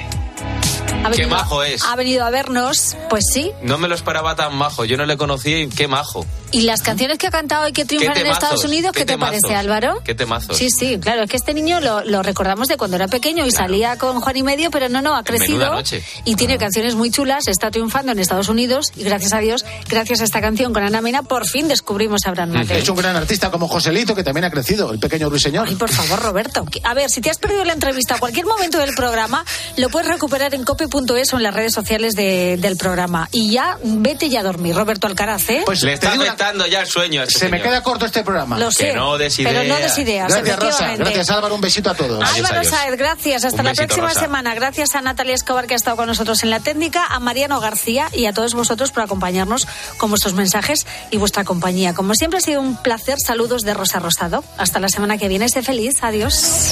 Ha 1.03 1.11
Qué 1.11 1.27
majo 1.27 1.63
es. 1.63 1.83
Ha 1.83 1.95
venido 1.95 2.25
a 2.25 2.29
vernos, 2.29 2.97
pues 3.09 3.23
sí. 3.31 3.51
No 3.61 3.77
me 3.77 3.87
lo 3.87 3.95
esperaba 3.95 4.35
tan 4.35 4.55
majo, 4.55 4.85
yo 4.85 4.97
no 4.97 5.05
le 5.05 5.17
conocía 5.17 5.59
y 5.59 5.69
qué 5.69 5.87
majo. 5.87 6.25
¿Y 6.51 6.61
las 6.61 6.81
canciones 6.81 7.17
que 7.17 7.27
ha 7.27 7.31
cantado 7.31 7.67
y 7.67 7.73
que 7.73 7.85
triunfan 7.85 8.17
en? 8.17 8.27
Estados 8.27 8.63
Unidos, 8.63 8.91
¿Qué 8.93 8.99
qué, 9.01 9.05
te 9.05 9.13
temazos? 9.13 9.37
parece, 9.41 9.55
Álvaro? 9.59 10.01
Qué 10.03 10.15
temazos. 10.15 10.57
Sí, 10.57 10.69
sí, 10.69 10.97
claro, 10.99 11.23
es 11.23 11.29
que 11.29 11.37
este 11.37 11.53
niño 11.53 11.79
lo, 11.79 12.03
lo 12.05 12.23
recordamos 12.23 12.67
de 12.67 12.77
cuando 12.77 12.95
era 12.95 13.07
pequeño 13.07 13.45
y 13.45 13.51
salía 13.51 13.97
con 13.97 14.19
Juan 14.21 14.37
y 14.37 14.43
Medio, 14.43 14.71
pero 14.71 14.89
no, 14.89 15.01
no, 15.01 15.15
ha 15.15 15.23
crecido 15.23 15.71
noche. 15.71 16.03
y 16.25 16.35
tiene 16.35 16.57
canciones 16.57 16.95
muy 16.95 17.11
chulas, 17.11 17.47
está 17.47 17.69
triunfando 17.71 18.11
en 18.11 18.19
Estados 18.19 18.49
Unidos 18.49 18.91
y 18.95 19.03
gracias 19.03 19.33
a 19.33 19.39
Dios, 19.39 19.65
gracias 19.89 20.21
a 20.21 20.23
esta 20.23 20.41
canción 20.41 20.73
con 20.73 20.83
Ana 20.83 21.01
Mena, 21.01 21.23
por 21.23 21.45
fin 21.47 21.67
descubrimos 21.67 22.25
a 22.25 22.29
Abraham 22.29 22.51
Mateo. 22.53 22.77
Hecho, 22.77 22.93
un 22.93 22.99
gran 22.99 23.15
artista 23.15 23.51
como 23.51 23.67
Joselito, 23.67 24.15
que 24.15 24.23
también 24.23 24.45
ha 24.45 24.51
crecido, 24.51 24.91
el 24.91 24.99
pequeño 24.99 25.29
ruiseñor. 25.29 25.67
Ay, 25.67 25.75
por 25.75 25.89
favor, 25.91 26.19
Roberto. 26.21 26.65
que- 26.65 26.81
A 26.83 26.93
ver, 26.93 27.09
si 27.09 27.21
te 27.21 27.29
has 27.29 27.37
perdido 27.37 27.63
la 27.65 27.73
entrevista 27.73 28.15
a 28.15 28.19
cualquier 28.19 28.45
momento 28.45 28.77
del 28.79 28.93
programa, 28.95 29.43
lo 29.77 29.89
puedes 29.89 30.07
recuperar 30.07 30.53
en 30.55 30.63
cope.es 30.63 31.33
o 31.33 31.37
en 31.37 31.43
las 31.43 31.53
redes 31.53 31.73
sociales 31.73 32.15
de- 32.15 32.57
del 32.57 32.77
programa. 32.77 33.27
Y 33.31 33.51
ya, 33.51 33.77
vete 33.83 34.29
ya 34.29 34.39
a 34.39 34.43
dormir, 34.43 34.75
Roberto 34.75 35.07
Alcaraz, 35.07 35.49
¿eh? 35.49 35.61
Pues 35.65 35.83
Le 35.83 35.97
te 35.97 36.09
digo 36.11 36.23
una- 36.23 36.31
afectando 36.39 36.65
ya 36.67 36.81
el 36.81 36.87
sueño. 36.87 37.23
este 37.23 37.39
Se 37.39 37.45
me 37.49 37.57
señor. 37.57 37.69
queda 37.71 37.83
corto 37.83 38.05
este 38.05 38.23
programa. 38.23 38.57
Lo 38.57 38.71
sé, 38.71 38.87
que 38.89 38.93
no 38.93 39.17
des 39.17 39.35
pero 39.37 39.51
no 39.59 39.63
ideas. 39.63 39.81
des 39.81 39.97
ideas, 39.97 40.27
Gracias, 40.31 40.55
Rosa. 40.55 40.67
efectivamente. 40.69 41.03
Gracias, 41.03 41.29
Álvaro. 41.29 41.55
Un 41.55 41.61
besito 41.61 41.89
a 41.89 41.93
todos. 41.95 42.23
Álvaro 42.35 42.63
Saez, 42.63 42.97
gracias. 42.97 43.43
Hasta 43.45 43.57
Un 43.59 43.65
la 43.65 43.71
besito, 43.71 43.87
próxima 43.87 44.07
Rosa. 44.09 44.19
semana. 44.21 44.55
Gracias 44.55 44.95
a 44.95 45.01
Natalia 45.01 45.35
Escobar 45.35 45.67
que 45.67 45.73
ha 45.73 45.77
estado 45.77 45.97
con 45.97 46.07
nosotros 46.07 46.41
en 46.43 46.49
la 46.49 46.59
técnica, 46.61 47.05
a 47.05 47.19
Mariano 47.19 47.59
García 47.59 48.07
y 48.13 48.25
a 48.25 48.33
todos 48.33 48.53
vosotros 48.53 48.91
por 48.91 49.03
acompañarnos 49.03 49.67
con 49.97 50.09
vuestros 50.09 50.33
mensajes 50.33 50.85
y 51.11 51.17
vuestra 51.17 51.43
compañía. 51.43 51.93
Como 51.93 52.13
siempre 52.15 52.37
ha 52.39 52.41
sido 52.41 52.61
un 52.61 52.77
placer. 52.77 53.17
Saludos 53.25 53.63
de 53.63 53.73
Rosa 53.73 53.99
Rosado. 53.99 54.43
Hasta 54.57 54.79
la 54.79 54.89
semana 54.89 55.17
que 55.17 55.27
viene. 55.27 55.49
Sé 55.49 55.61
feliz. 55.61 55.95
Adiós. 56.01 56.71